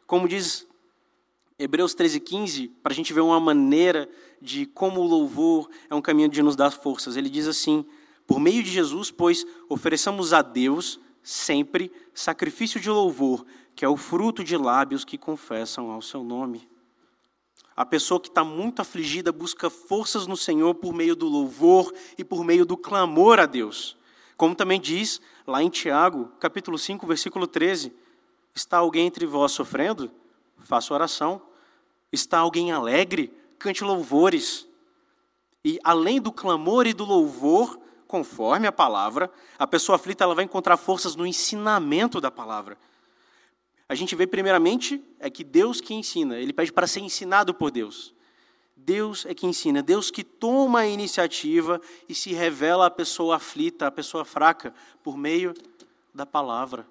Como 0.06 0.28
diz 0.28 0.65
Hebreus 1.58 1.94
13, 1.94 2.20
15, 2.20 2.68
para 2.82 2.92
a 2.92 2.94
gente 2.94 3.14
ver 3.14 3.22
uma 3.22 3.40
maneira 3.40 4.06
de 4.42 4.66
como 4.66 5.00
o 5.00 5.06
louvor 5.06 5.70
é 5.88 5.94
um 5.94 6.02
caminho 6.02 6.28
de 6.28 6.42
nos 6.42 6.54
dar 6.54 6.70
forças. 6.70 7.16
Ele 7.16 7.30
diz 7.30 7.48
assim: 7.48 7.82
Por 8.26 8.38
meio 8.38 8.62
de 8.62 8.70
Jesus, 8.70 9.10
pois, 9.10 9.46
ofereçamos 9.66 10.34
a 10.34 10.42
Deus 10.42 11.00
sempre 11.22 11.90
sacrifício 12.12 12.78
de 12.78 12.90
louvor, 12.90 13.46
que 13.74 13.86
é 13.86 13.88
o 13.88 13.96
fruto 13.96 14.44
de 14.44 14.54
lábios 14.54 15.02
que 15.02 15.16
confessam 15.16 15.90
ao 15.90 16.02
seu 16.02 16.22
nome. 16.22 16.68
A 17.74 17.86
pessoa 17.86 18.20
que 18.20 18.28
está 18.28 18.44
muito 18.44 18.82
afligida 18.82 19.32
busca 19.32 19.70
forças 19.70 20.26
no 20.26 20.36
Senhor 20.36 20.74
por 20.74 20.92
meio 20.92 21.16
do 21.16 21.26
louvor 21.26 21.90
e 22.18 22.24
por 22.24 22.44
meio 22.44 22.66
do 22.66 22.76
clamor 22.76 23.38
a 23.38 23.46
Deus. 23.46 23.96
Como 24.36 24.54
também 24.54 24.78
diz 24.78 25.22
lá 25.46 25.62
em 25.62 25.70
Tiago, 25.70 26.30
capítulo 26.38 26.76
5, 26.76 27.06
versículo 27.06 27.46
13: 27.46 27.94
Está 28.54 28.76
alguém 28.76 29.06
entre 29.06 29.24
vós 29.24 29.52
sofrendo? 29.52 30.12
Faça 30.66 30.92
oração. 30.92 31.40
Está 32.10 32.40
alguém 32.40 32.72
alegre? 32.72 33.32
Cante 33.56 33.84
louvores. 33.84 34.66
E 35.64 35.78
além 35.84 36.20
do 36.20 36.32
clamor 36.32 36.88
e 36.88 36.92
do 36.92 37.04
louvor, 37.04 37.78
conforme 38.08 38.66
a 38.66 38.72
palavra, 38.72 39.30
a 39.56 39.66
pessoa 39.66 39.94
aflita 39.94 40.24
ela 40.24 40.34
vai 40.34 40.44
encontrar 40.44 40.76
forças 40.76 41.14
no 41.14 41.24
ensinamento 41.24 42.20
da 42.20 42.32
palavra. 42.32 42.76
A 43.88 43.94
gente 43.94 44.16
vê 44.16 44.26
primeiramente 44.26 45.00
é 45.20 45.30
que 45.30 45.44
Deus 45.44 45.80
que 45.80 45.94
ensina, 45.94 46.36
ele 46.36 46.52
pede 46.52 46.72
para 46.72 46.88
ser 46.88 47.00
ensinado 47.00 47.54
por 47.54 47.70
Deus. 47.70 48.12
Deus 48.76 49.24
é 49.24 49.34
que 49.34 49.46
ensina, 49.46 49.82
Deus 49.82 50.10
que 50.10 50.24
toma 50.24 50.80
a 50.80 50.86
iniciativa 50.86 51.80
e 52.08 52.14
se 52.14 52.32
revela 52.32 52.86
à 52.86 52.90
pessoa 52.90 53.36
aflita, 53.36 53.86
à 53.86 53.90
pessoa 53.90 54.24
fraca, 54.24 54.74
por 55.02 55.16
meio 55.16 55.54
da 56.12 56.26
palavra. 56.26 56.86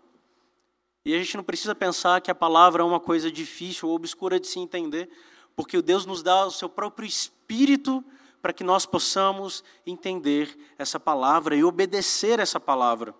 E 1.06 1.14
a 1.14 1.20
gente 1.20 1.38
não 1.38 1.44
precisa 1.44 1.76
pensar 1.76 2.20
que 2.20 2.32
a 2.32 2.36
palavra 2.36 2.82
é 2.82 2.86
uma 2.86 3.00
coisa 3.00 3.32
difícil 3.32 3.88
ou 3.88 3.96
obscura 3.96 4.40
de 4.40 4.48
se 4.48 4.58
entender, 4.58 5.08
porque 5.56 5.80
Deus 5.80 6.04
nos 6.04 6.24
dá 6.24 6.48
o 6.48 6.52
seu 6.52 6.68
próprio 6.68 7.06
espírito 7.06 8.04
para 8.42 8.52
que 8.52 8.64
nós 8.64 8.88
possamos 8.88 9.64
entender 9.86 10.58
essa 10.78 11.00
palavra 11.00 11.56
e 11.56 11.64
obedecer 11.64 12.40
essa 12.40 12.60
palavra. 12.60 13.14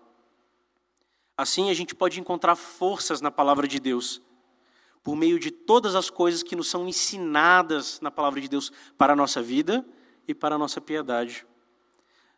Assim, 1.36 1.70
a 1.70 1.74
gente 1.74 1.94
pode 1.94 2.18
encontrar 2.18 2.56
forças 2.56 3.20
na 3.20 3.30
palavra 3.30 3.68
de 3.68 3.78
Deus, 3.78 4.20
por 5.02 5.14
meio 5.14 5.38
de 5.38 5.52
todas 5.52 5.94
as 5.94 6.10
coisas 6.10 6.42
que 6.42 6.56
nos 6.56 6.68
são 6.68 6.88
ensinadas 6.88 8.00
na 8.00 8.10
palavra 8.10 8.40
de 8.40 8.48
Deus 8.48 8.72
para 8.98 9.12
a 9.12 9.16
nossa 9.16 9.40
vida 9.40 9.86
e 10.26 10.34
para 10.34 10.56
a 10.56 10.58
nossa 10.58 10.80
piedade. 10.80 11.46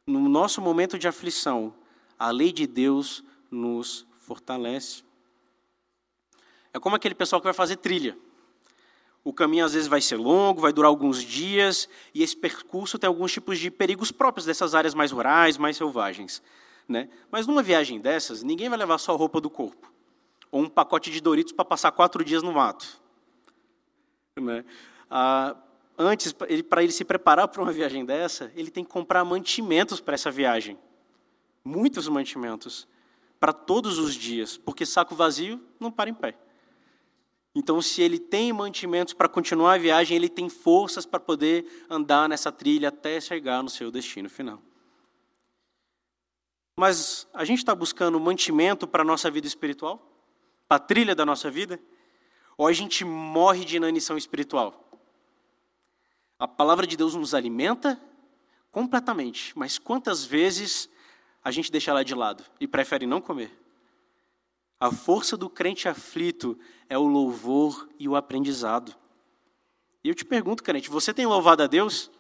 No 0.07 0.29
nosso 0.29 0.61
momento 0.61 0.99
de 0.99 1.09
aflição, 1.09 1.75
a 2.19 2.31
lei 2.31 2.53
de 2.53 2.67
Deus 2.67 3.25
nos 3.51 4.07
fortalece. 4.19 5.08
É 6.79 6.81
como 6.81 6.95
aquele 6.95 7.15
pessoal 7.15 7.41
que 7.41 7.45
vai 7.45 7.53
fazer 7.53 7.77
trilha. 7.77 8.17
O 9.25 9.33
caminho 9.33 9.65
às 9.65 9.73
vezes 9.73 9.89
vai 9.89 10.01
ser 10.01 10.17
longo, 10.17 10.61
vai 10.61 10.73
durar 10.73 10.89
alguns 10.89 11.23
dias, 11.25 11.89
e 12.15 12.23
esse 12.23 12.37
percurso 12.37 12.99
tem 13.01 13.09
alguns 13.09 13.33
tipos 13.33 13.59
de 13.59 13.69
perigos 13.69 14.13
próprios 14.13 14.47
dessas 14.47 14.77
áreas 14.77 14.95
mais 14.95 15.11
rurais, 15.11 15.59
mais 15.59 15.77
selvagens. 15.77 16.41
Né? 16.89 17.09
Mas 17.33 17.49
numa 17.49 17.65
viagem 17.65 18.01
dessas, 18.01 18.45
ninguém 18.45 18.69
vai 18.69 18.79
levar 18.79 18.97
só 18.99 19.13
a 19.13 19.17
roupa 19.17 19.41
do 19.41 19.51
corpo. 19.51 19.93
Ou 20.53 20.63
um 20.63 20.69
pacote 20.69 21.11
de 21.11 21.21
Doritos 21.21 21.53
para 21.53 21.65
passar 21.65 21.91
quatro 21.91 22.25
dias 22.25 22.45
no 22.45 22.53
mato. 22.53 22.87
Né? 24.41 24.65
Ah, 25.11 25.57
antes, 25.99 26.33
para 26.33 26.49
ele, 26.49 26.65
ele 26.77 26.93
se 26.93 27.05
preparar 27.05 27.49
para 27.49 27.61
uma 27.61 27.73
viagem 27.73 28.05
dessa, 28.05 28.53
ele 28.55 28.71
tem 28.71 28.85
que 28.85 28.91
comprar 28.91 29.25
mantimentos 29.25 30.01
para 30.01 30.15
essa 30.15 30.31
viagem. 30.31 30.79
Muitos 31.65 32.09
mantimentos. 32.09 32.87
Para 33.41 33.53
todos 33.53 33.99
os 33.99 34.15
dias. 34.15 34.57
Porque 34.57 34.87
saco 34.87 35.17
vazio 35.17 35.61
não 35.81 35.91
para 35.91 36.09
em 36.09 36.15
pé. 36.15 36.39
Então, 37.55 37.81
se 37.83 38.03
ele 38.03 38.19
tem 38.19 38.53
mantimentos 38.53 39.15
para 39.15 39.29
continuar 39.29 39.75
a 39.75 39.79
viagem, 39.79 40.17
ele 40.17 40.29
tem 40.29 40.49
forças 40.49 41.05
para 41.07 41.19
poder 41.19 41.87
andar 41.89 42.29
nessa 42.29 42.53
trilha 42.53 42.89
até 42.89 43.21
chegar 43.21 43.63
no 43.63 43.71
seu 43.71 43.91
destino 43.91 44.29
final. 44.29 44.63
Mas 46.79 47.27
a 47.35 47.45
gente 47.45 47.59
está 47.59 47.75
buscando 47.75 48.21
mantimento 48.21 48.87
para 48.87 49.03
a 49.03 49.05
nossa 49.05 49.29
vida 49.29 49.47
espiritual? 49.47 50.01
Para 50.69 50.77
a 50.77 50.81
trilha 50.81 51.15
da 51.15 51.27
nossa 51.27 51.51
vida? 51.51 51.81
Ou 52.57 52.69
a 52.69 52.73
gente 52.73 53.05
morre 53.05 53.65
de 53.65 53.77
inanição 53.77 54.17
espiritual? 54.17 54.89
A 56.39 56.47
palavra 56.47 56.87
de 56.87 56.97
Deus 56.97 57.17
nos 57.17 57.35
alimenta 57.35 58.01
completamente, 58.71 59.59
mas 59.59 59.77
quantas 59.77 60.25
vezes 60.25 60.89
a 61.43 61.51
gente 61.51 61.73
deixa 61.73 61.91
ela 61.91 62.05
de 62.05 62.15
lado 62.15 62.45
e 62.61 62.69
prefere 62.69 63.07
não 63.07 63.21
comer? 63.21 63.51
A 64.81 64.93
força 64.93 65.37
do 65.37 65.51
crente 65.51 65.89
aflito 65.89 66.57
é 66.89 66.97
o 66.97 67.07
louvor 67.07 67.89
e 67.99 68.09
o 68.09 68.15
aprendizado. 68.15 68.95
E 70.05 70.09
eu 70.09 70.15
te 70.15 70.25
pergunto, 70.25 70.63
crente, 70.63 70.89
você 70.89 71.13
tem 71.13 71.27
louvado 71.27 71.65
a 71.65 71.67
Deus? 71.67 72.11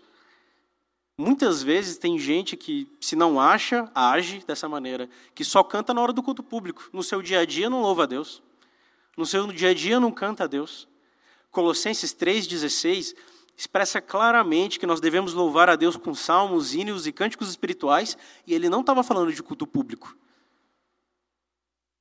Muitas 1.16 1.62
vezes 1.62 1.98
tem 1.98 2.18
gente 2.18 2.56
que, 2.56 2.88
se 3.00 3.14
não 3.14 3.40
acha, 3.40 3.90
age 3.94 4.44
dessa 4.46 4.68
maneira, 4.68 5.08
que 5.34 5.44
só 5.44 5.62
canta 5.62 5.94
na 5.94 6.00
hora 6.00 6.12
do 6.12 6.22
culto 6.22 6.42
público. 6.42 6.88
No 6.92 7.02
seu 7.02 7.22
dia 7.22 7.40
a 7.40 7.44
dia 7.44 7.70
não 7.70 7.80
louva 7.80 8.02
a 8.04 8.06
Deus. 8.06 8.42
No 9.16 9.24
seu 9.24 9.46
dia 9.48 9.70
a 9.70 9.74
dia 9.74 10.00
não 10.00 10.10
canta 10.10 10.44
a 10.44 10.46
Deus. 10.46 10.88
Colossenses 11.50 12.12
3,16 12.12 13.14
expressa 13.56 14.00
claramente 14.00 14.78
que 14.78 14.86
nós 14.86 15.00
devemos 15.00 15.32
louvar 15.32 15.68
a 15.68 15.76
Deus 15.76 15.96
com 15.96 16.14
salmos, 16.14 16.74
hinos 16.74 17.06
e 17.06 17.12
cânticos 17.12 17.48
espirituais, 17.48 18.16
e 18.46 18.54
ele 18.54 18.68
não 18.68 18.80
estava 18.80 19.02
falando 19.02 19.32
de 19.32 19.42
culto 19.42 19.66
público. 19.66 20.16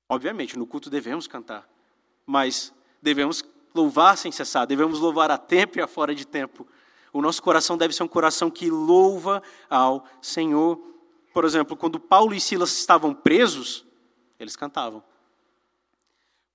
Obviamente, 0.10 0.58
no 0.58 0.65
culto 0.65 0.89
devemos 0.89 1.28
cantar, 1.28 1.67
mas 2.26 2.74
devemos 3.02 3.43
louvar 3.76 4.17
sem 4.17 4.32
cessar, 4.32 4.65
devemos 4.65 5.00
louvar 5.00 5.30
a 5.30 5.38
tempo 5.38 5.78
e 5.78 5.82
a 5.82 5.88
fora 5.88 6.15
de 6.15 6.26
tempo. 6.26 6.67
O 7.12 7.22
nosso 7.22 7.41
coração 7.41 7.78
deve 7.78 7.93
ser 7.93 8.04
um 8.04 8.08
coração 8.08 8.50
que 8.50 8.70
louva 8.70 9.41
ao 9.70 10.06
Senhor. 10.22 10.78
Por 11.34 11.46
exemplo, 11.46 11.76
quando 11.76 12.00
Paulo 12.00 12.34
e 12.34 12.39
Silas 12.39 12.78
estavam 12.78 13.13
presos, 13.13 13.86
eles 14.39 14.56
cantavam. 14.56 15.04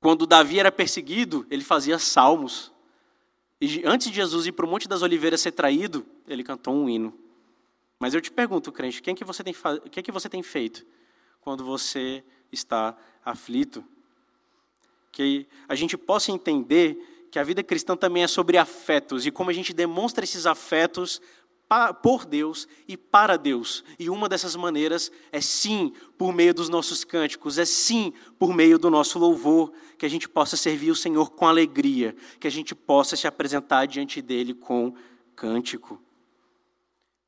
Quando 0.00 0.26
Davi 0.26 0.58
era 0.58 0.72
perseguido, 0.72 1.46
ele 1.50 1.62
fazia 1.62 1.98
salmos. 1.98 2.72
E 3.60 3.82
antes 3.84 4.08
de 4.08 4.16
Jesus 4.16 4.46
ir 4.46 4.52
para 4.52 4.66
o 4.66 4.68
Monte 4.68 4.88
das 4.88 5.02
Oliveiras 5.02 5.40
ser 5.40 5.52
traído, 5.52 6.04
ele 6.26 6.42
cantou 6.42 6.74
um 6.74 6.88
hino. 6.88 7.16
Mas 8.00 8.12
eu 8.12 8.20
te 8.20 8.32
pergunto, 8.32 8.72
crente, 8.72 8.98
o 8.98 9.02
que, 9.02 9.10
é 9.10 9.14
que, 9.14 9.24
você 9.24 9.44
tem, 9.44 9.54
que, 9.90 10.00
é 10.00 10.02
que 10.02 10.10
você 10.10 10.28
tem 10.28 10.42
feito 10.42 10.84
quando 11.40 11.64
você 11.64 12.24
está 12.52 12.96
aflito? 13.24 13.84
Que 15.10 15.46
a 15.68 15.74
gente 15.74 15.96
possa 15.96 16.30
entender 16.30 17.28
que 17.30 17.38
a 17.38 17.44
vida 17.44 17.62
cristã 17.62 17.96
também 17.96 18.22
é 18.22 18.28
sobre 18.28 18.58
afetos 18.58 19.26
e 19.26 19.30
como 19.30 19.48
a 19.48 19.52
gente 19.52 19.72
demonstra 19.72 20.22
esses 20.22 20.44
afetos 20.44 21.20
por 22.02 22.26
Deus 22.26 22.68
e 22.86 22.96
para 22.96 23.38
Deus. 23.38 23.82
E 23.98 24.10
uma 24.10 24.28
dessas 24.28 24.54
maneiras 24.54 25.10
é 25.30 25.40
sim 25.40 25.92
por 26.18 26.32
meio 26.34 26.52
dos 26.52 26.68
nossos 26.68 27.04
cânticos, 27.04 27.56
é 27.58 27.64
sim 27.64 28.12
por 28.38 28.54
meio 28.54 28.78
do 28.78 28.90
nosso 28.90 29.18
louvor, 29.18 29.72
que 29.96 30.04
a 30.04 30.08
gente 30.08 30.28
possa 30.28 30.56
servir 30.56 30.90
o 30.90 30.96
Senhor 30.96 31.30
com 31.30 31.46
alegria, 31.46 32.14
que 32.38 32.46
a 32.46 32.50
gente 32.50 32.74
possa 32.74 33.16
se 33.16 33.26
apresentar 33.26 33.86
diante 33.86 34.20
dele 34.20 34.52
com 34.52 34.94
cântico. 35.34 36.00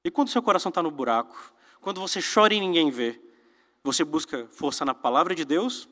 E 0.05 0.11
quando 0.11 0.29
seu 0.29 0.43
coração 0.43 0.69
está 0.69 0.83
no 0.83 0.91
buraco, 0.91 1.55
quando 1.81 2.01
você 2.01 2.21
chora 2.23 2.53
e 2.53 2.61
ninguém 2.61 2.91
vê, 2.91 3.19
você 3.85 4.03
busca 4.03 4.49
força 4.51 4.85
na 4.85 4.95
palavra 4.95 5.35
de 5.35 5.45
Deus? 5.45 5.87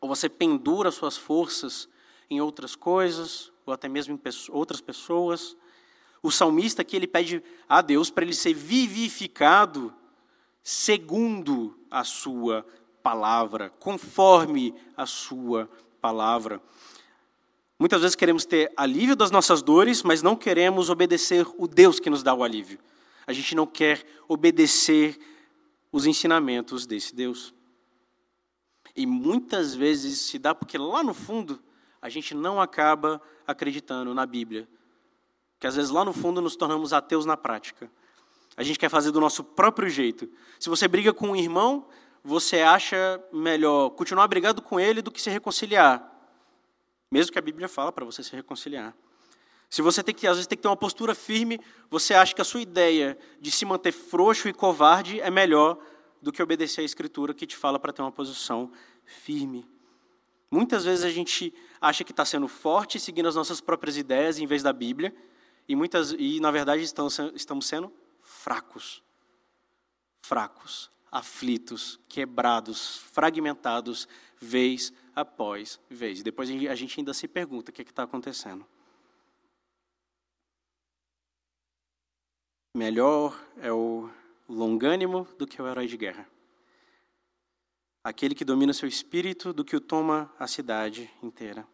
Ou 0.00 0.08
você 0.08 0.28
pendura 0.28 0.90
suas 0.90 1.16
forças 1.16 1.88
em 2.30 2.40
outras 2.40 2.74
coisas, 2.74 3.52
ou 3.66 3.74
até 3.74 3.88
mesmo 3.88 4.14
em 4.14 4.20
outras 4.50 4.80
pessoas. 4.80 5.54
O 6.22 6.30
salmista 6.30 6.82
aqui 6.82 6.96
ele 6.96 7.06
pede 7.06 7.42
a 7.68 7.82
Deus 7.82 8.10
para 8.10 8.24
ele 8.24 8.34
ser 8.34 8.54
vivificado 8.54 9.94
segundo 10.62 11.78
a 11.90 12.04
sua 12.04 12.66
palavra, 13.02 13.70
conforme 13.78 14.74
a 14.96 15.06
sua 15.06 15.68
palavra. 16.00 16.60
Muitas 17.78 18.00
vezes 18.00 18.16
queremos 18.16 18.44
ter 18.44 18.72
alívio 18.76 19.14
das 19.14 19.30
nossas 19.30 19.62
dores, 19.62 20.02
mas 20.02 20.22
não 20.22 20.34
queremos 20.34 20.90
obedecer 20.90 21.46
o 21.56 21.68
Deus 21.68 22.00
que 22.00 22.10
nos 22.10 22.22
dá 22.22 22.34
o 22.34 22.42
alívio. 22.42 22.78
A 23.26 23.32
gente 23.32 23.54
não 23.54 23.66
quer 23.66 24.04
obedecer 24.26 25.18
os 25.92 26.06
ensinamentos 26.06 26.86
desse 26.86 27.14
Deus. 27.14 27.54
E 28.94 29.06
muitas 29.06 29.74
vezes 29.74 30.18
se 30.18 30.38
dá 30.38 30.54
porque 30.54 30.76
lá 30.76 31.02
no 31.02 31.14
fundo 31.14 31.62
a 32.00 32.08
gente 32.08 32.34
não 32.34 32.60
acaba 32.60 33.20
acreditando 33.46 34.14
na 34.14 34.26
Bíblia. 34.26 34.68
Que 35.58 35.66
às 35.66 35.76
vezes 35.76 35.90
lá 35.90 36.04
no 36.04 36.12
fundo 36.12 36.40
nos 36.40 36.56
tornamos 36.56 36.92
ateus 36.92 37.24
na 37.26 37.36
prática. 37.36 37.90
A 38.56 38.62
gente 38.62 38.78
quer 38.78 38.88
fazer 38.88 39.10
do 39.10 39.20
nosso 39.20 39.42
próprio 39.42 39.88
jeito. 39.88 40.28
Se 40.58 40.68
você 40.68 40.88
briga 40.88 41.12
com 41.12 41.30
um 41.30 41.36
irmão, 41.36 41.88
você 42.24 42.60
acha 42.60 43.22
melhor 43.32 43.90
continuar 43.90 44.26
brigando 44.28 44.60
com 44.60 44.78
ele 44.78 45.00
do 45.00 45.10
que 45.10 45.20
se 45.20 45.30
reconciliar. 45.30 46.12
Mesmo 47.10 47.32
que 47.32 47.38
a 47.38 47.42
Bíblia 47.42 47.68
fala 47.68 47.92
para 47.92 48.04
você 48.04 48.22
se 48.22 48.34
reconciliar. 48.34 48.94
Se 49.70 49.82
você 49.82 50.02
tem 50.02 50.14
que, 50.14 50.26
às 50.26 50.36
vezes, 50.36 50.46
tem 50.46 50.56
que 50.56 50.62
ter 50.62 50.68
uma 50.68 50.76
postura 50.76 51.14
firme, 51.14 51.60
você 51.90 52.14
acha 52.14 52.34
que 52.34 52.40
a 52.40 52.44
sua 52.44 52.60
ideia 52.60 53.18
de 53.40 53.50
se 53.50 53.64
manter 53.64 53.92
frouxo 53.92 54.48
e 54.48 54.52
covarde 54.52 55.20
é 55.20 55.30
melhor 55.30 55.78
do 56.22 56.32
que 56.32 56.42
obedecer 56.42 56.80
à 56.80 56.84
Escritura 56.84 57.34
que 57.34 57.46
te 57.46 57.56
fala 57.56 57.78
para 57.78 57.92
ter 57.92 58.02
uma 58.02 58.12
posição 58.12 58.72
firme. 59.04 59.68
Muitas 60.50 60.84
vezes 60.84 61.04
a 61.04 61.10
gente 61.10 61.52
acha 61.80 62.02
que 62.02 62.12
está 62.12 62.24
sendo 62.24 62.48
forte, 62.48 62.98
seguindo 62.98 63.28
as 63.28 63.34
nossas 63.34 63.60
próprias 63.60 63.98
ideias 63.98 64.38
em 64.38 64.46
vez 64.46 64.62
da 64.62 64.72
Bíblia, 64.72 65.14
e, 65.68 65.76
muitas, 65.76 66.12
e 66.18 66.40
na 66.40 66.50
verdade 66.50 66.82
estamos, 66.82 67.18
estamos 67.34 67.66
sendo 67.66 67.92
fracos. 68.22 69.02
Fracos, 70.22 70.90
aflitos, 71.12 72.00
quebrados, 72.08 72.98
fragmentados, 73.12 74.08
vez 74.40 74.92
após 75.14 75.78
vez. 75.90 76.22
Depois 76.22 76.48
a 76.50 76.74
gente 76.74 77.00
ainda 77.00 77.12
se 77.12 77.28
pergunta 77.28 77.70
o 77.70 77.74
que 77.74 77.82
é 77.82 77.84
está 77.84 78.04
acontecendo. 78.04 78.66
Melhor 82.78 83.36
é 83.60 83.72
o 83.72 84.08
longânimo 84.48 85.26
do 85.36 85.46
que 85.46 85.60
o 85.60 85.66
herói 85.66 85.88
de 85.88 85.96
guerra 85.96 86.26
aquele 88.08 88.34
que 88.34 88.44
domina 88.44 88.72
seu 88.72 88.88
espírito 88.88 89.52
do 89.52 89.64
que 89.64 89.76
o 89.76 89.80
toma 89.80 90.32
a 90.38 90.46
cidade 90.46 91.10
inteira. 91.22 91.66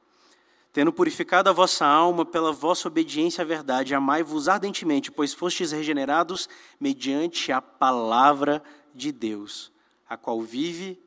Tendo 0.73 0.93
purificado 0.93 1.49
a 1.49 1.53
vossa 1.53 1.87
alma 1.87 2.25
pela 2.25 2.53
vossa 2.53 2.89
obediência 2.89 3.43
à 3.43 3.45
verdade, 3.45 3.95
amai-vos 3.95 4.49
ardentemente, 4.49 5.13
pois 5.13 5.33
fostes 5.33 5.71
regenerados 5.71 6.49
mediante 6.81 7.53
a 7.53 7.63
palavra 7.63 8.61
de 8.93 9.13
Deus, 9.13 9.71
a 10.09 10.17
qual 10.17 10.43
vive 10.43 11.01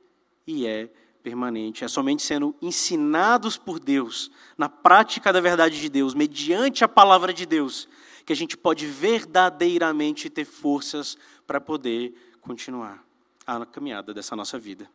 e 0.45 0.65
é 0.65 0.89
permanente. 1.21 1.83
É 1.83 1.87
somente 1.89 2.23
sendo 2.23 2.55
ensinados 2.61 3.57
por 3.57 3.79
Deus, 3.79 4.31
na 4.57 4.69
prática 4.69 5.33
da 5.33 5.41
verdade 5.41 5.81
de 5.81 5.89
Deus, 5.89 6.13
mediante 6.13 6.85
a 6.85 6.87
palavra 6.87 7.33
de 7.33 7.45
Deus, 7.45 7.89
que 8.27 8.33
a 8.33 8.35
gente 8.35 8.57
pode 8.57 8.85
verdadeiramente 8.85 10.29
ter 10.29 10.43
forças 10.43 11.17
para 11.47 11.61
poder 11.61 12.13
continuar 12.41 13.01
a 13.45 13.65
caminhada 13.65 14.13
dessa 14.13 14.35
nossa 14.35 14.59
vida. 14.59 14.91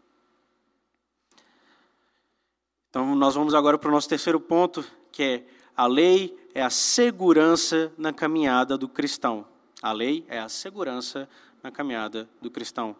Então, 2.90 3.16
nós 3.16 3.34
vamos 3.34 3.54
agora 3.54 3.78
para 3.78 3.88
o 3.88 3.90
nosso 3.90 4.06
terceiro 4.06 4.38
ponto, 4.38 4.84
que 5.10 5.22
é 5.22 5.46
a 5.74 5.86
lei 5.86 6.38
é 6.54 6.60
a 6.60 6.68
segurança 6.68 7.90
na 7.96 8.12
caminhada 8.12 8.76
do 8.76 8.86
cristão. 8.86 9.48
A 9.80 9.92
lei 9.92 10.26
é 10.28 10.38
a 10.38 10.50
segurança 10.50 11.26
na 11.62 11.70
caminhada 11.70 12.28
do 12.42 12.50
cristão. 12.50 12.94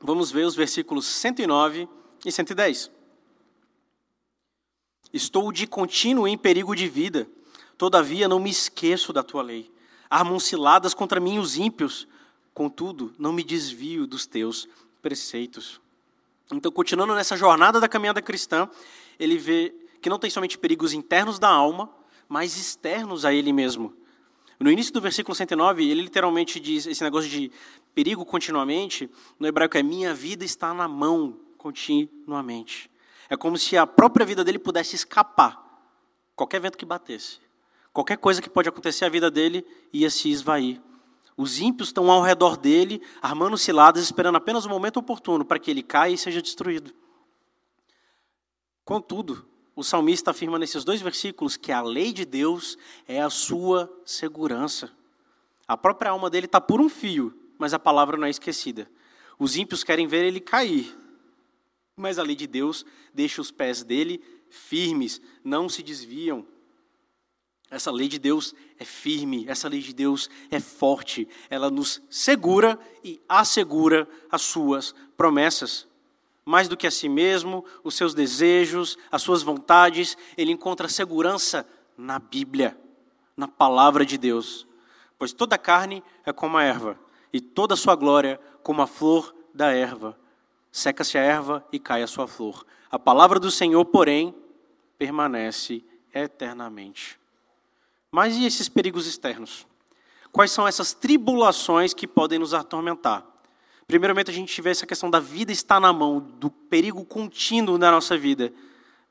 Vamos 0.00 0.32
ver 0.32 0.46
os 0.46 0.56
versículos 0.56 1.06
109 1.06 1.88
e 2.26 2.32
110. 2.32 2.90
Estou 5.12 5.50
de 5.52 5.66
contínuo 5.66 6.28
em 6.28 6.38
perigo 6.38 6.74
de 6.74 6.88
vida, 6.88 7.28
todavia 7.76 8.28
não 8.28 8.38
me 8.38 8.50
esqueço 8.50 9.12
da 9.12 9.22
tua 9.22 9.42
lei. 9.42 9.70
Armam 10.08 10.38
ciladas 10.38 10.94
contra 10.94 11.20
mim 11.20 11.38
os 11.38 11.56
ímpios, 11.56 12.06
contudo 12.54 13.12
não 13.18 13.32
me 13.32 13.42
desvio 13.42 14.06
dos 14.06 14.26
teus 14.26 14.68
preceitos. 15.00 15.80
Então, 16.52 16.70
continuando 16.70 17.14
nessa 17.14 17.36
jornada 17.36 17.80
da 17.80 17.88
caminhada 17.88 18.20
cristã, 18.20 18.68
ele 19.18 19.38
vê 19.38 19.74
que 20.00 20.10
não 20.10 20.18
tem 20.18 20.30
somente 20.30 20.58
perigos 20.58 20.92
internos 20.92 21.38
da 21.38 21.48
alma, 21.48 21.88
mas 22.28 22.56
externos 22.56 23.24
a 23.24 23.32
ele 23.32 23.52
mesmo. 23.52 23.94
No 24.58 24.70
início 24.70 24.92
do 24.92 25.00
versículo 25.00 25.34
109, 25.34 25.88
ele 25.88 26.02
literalmente 26.02 26.60
diz 26.60 26.86
esse 26.86 27.02
negócio 27.02 27.30
de 27.30 27.50
perigo 27.94 28.24
continuamente, 28.24 29.08
no 29.38 29.46
hebraico 29.46 29.78
é 29.78 29.82
minha 29.82 30.12
vida 30.12 30.44
está 30.44 30.74
na 30.74 30.86
mão 30.86 31.36
continuamente. 31.56 32.90
É 33.30 33.36
como 33.36 33.56
se 33.56 33.76
a 33.76 33.86
própria 33.86 34.26
vida 34.26 34.42
dele 34.42 34.58
pudesse 34.58 34.96
escapar. 34.96 35.56
Qualquer 36.34 36.60
vento 36.60 36.76
que 36.76 36.84
batesse, 36.84 37.38
qualquer 37.92 38.16
coisa 38.16 38.42
que 38.42 38.50
pode 38.50 38.68
acontecer, 38.68 39.04
a 39.04 39.08
vida 39.08 39.30
dele 39.30 39.64
ia 39.92 40.10
se 40.10 40.28
esvair. 40.28 40.80
Os 41.36 41.60
ímpios 41.60 41.90
estão 41.90 42.10
ao 42.10 42.22
redor 42.22 42.56
dele, 42.56 43.00
armando 43.22 43.56
ciladas, 43.56 44.02
esperando 44.02 44.36
apenas 44.36 44.64
o 44.64 44.68
momento 44.68 44.98
oportuno 44.98 45.44
para 45.44 45.58
que 45.58 45.70
ele 45.70 45.82
caia 45.82 46.12
e 46.12 46.18
seja 46.18 46.42
destruído. 46.42 46.92
Contudo, 48.84 49.46
o 49.76 49.84
salmista 49.84 50.32
afirma 50.32 50.58
nesses 50.58 50.82
dois 50.82 51.00
versículos 51.00 51.56
que 51.56 51.70
a 51.70 51.80
lei 51.80 52.12
de 52.12 52.24
Deus 52.24 52.76
é 53.06 53.22
a 53.22 53.30
sua 53.30 53.90
segurança. 54.04 54.90
A 55.68 55.76
própria 55.76 56.10
alma 56.10 56.28
dele 56.28 56.46
está 56.46 56.60
por 56.60 56.80
um 56.80 56.88
fio, 56.88 57.32
mas 57.56 57.72
a 57.72 57.78
palavra 57.78 58.16
não 58.16 58.26
é 58.26 58.30
esquecida. 58.30 58.90
Os 59.38 59.56
ímpios 59.56 59.84
querem 59.84 60.06
ver 60.06 60.24
ele 60.24 60.40
cair, 60.40 60.94
mas 62.00 62.18
a 62.18 62.22
lei 62.22 62.34
de 62.34 62.46
Deus 62.46 62.84
deixa 63.12 63.40
os 63.40 63.50
pés 63.50 63.84
dele 63.84 64.22
firmes, 64.48 65.20
não 65.44 65.68
se 65.68 65.82
desviam. 65.82 66.46
Essa 67.70 67.92
lei 67.92 68.08
de 68.08 68.18
Deus 68.18 68.52
é 68.78 68.84
firme, 68.84 69.44
essa 69.46 69.68
lei 69.68 69.80
de 69.80 69.92
Deus 69.92 70.28
é 70.50 70.58
forte, 70.58 71.28
ela 71.48 71.70
nos 71.70 72.02
segura 72.10 72.76
e 73.04 73.20
assegura 73.28 74.08
as 74.28 74.42
suas 74.42 74.92
promessas. 75.16 75.86
Mais 76.44 76.66
do 76.66 76.76
que 76.76 76.86
a 76.86 76.90
si 76.90 77.08
mesmo, 77.08 77.64
os 77.84 77.94
seus 77.94 78.12
desejos, 78.12 78.98
as 79.12 79.22
suas 79.22 79.42
vontades, 79.42 80.16
ele 80.36 80.50
encontra 80.50 80.88
segurança 80.88 81.64
na 81.96 82.18
Bíblia, 82.18 82.76
na 83.36 83.46
palavra 83.46 84.04
de 84.04 84.18
Deus. 84.18 84.66
Pois 85.16 85.32
toda 85.32 85.56
carne 85.56 86.02
é 86.24 86.32
como 86.32 86.56
a 86.56 86.64
erva, 86.64 86.98
e 87.32 87.40
toda 87.40 87.74
a 87.74 87.76
sua 87.76 87.94
glória 87.94 88.40
como 88.64 88.82
a 88.82 88.86
flor 88.86 89.32
da 89.54 89.70
erva. 89.70 90.18
Seca-se 90.72 91.18
a 91.18 91.22
erva 91.22 91.66
e 91.72 91.78
cai 91.78 92.02
a 92.02 92.06
sua 92.06 92.28
flor. 92.28 92.64
A 92.90 92.98
palavra 92.98 93.38
do 93.40 93.50
Senhor, 93.50 93.84
porém, 93.84 94.34
permanece 94.98 95.84
eternamente. 96.14 97.18
Mas 98.10 98.36
e 98.36 98.44
esses 98.44 98.68
perigos 98.68 99.06
externos? 99.06 99.66
Quais 100.32 100.50
são 100.50 100.66
essas 100.66 100.92
tribulações 100.92 101.92
que 101.92 102.06
podem 102.06 102.38
nos 102.38 102.54
atormentar? 102.54 103.24
Primeiramente, 103.86 104.30
a 104.30 104.34
gente 104.34 104.60
vê 104.62 104.70
essa 104.70 104.86
questão 104.86 105.10
da 105.10 105.18
vida 105.18 105.50
estar 105.50 105.80
na 105.80 105.92
mão, 105.92 106.20
do 106.20 106.48
perigo 106.48 107.04
contínuo 107.04 107.76
da 107.76 107.90
nossa 107.90 108.16
vida, 108.16 108.52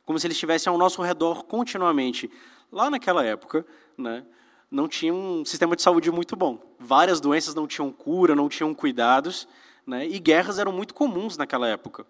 como 0.06 0.18
se 0.18 0.26
ele 0.26 0.34
estivesse 0.34 0.70
ao 0.70 0.78
nosso 0.78 1.02
redor 1.02 1.44
continuamente. 1.44 2.32
Lá 2.72 2.90
naquela 2.90 3.26
época, 3.26 3.66
né, 3.98 4.24
não 4.72 4.88
tinha 4.88 5.14
um 5.14 5.44
sistema 5.44 5.76
de 5.76 5.82
saúde 5.82 6.10
muito 6.12 6.36
bom. 6.36 6.62
Várias 6.80 7.20
doenças 7.20 7.54
não 7.54 7.68
tinham 7.68 7.92
cura, 7.92 8.36
não 8.36 8.48
tinham 8.48 8.74
cuidados, 8.74 9.48
né, 9.86 10.08
e 10.08 10.20
guerras 10.20 10.60
eram 10.60 10.72
muito 10.72 10.94
comuns 10.94 11.38
naquela 11.38 11.68
época. 11.68 12.06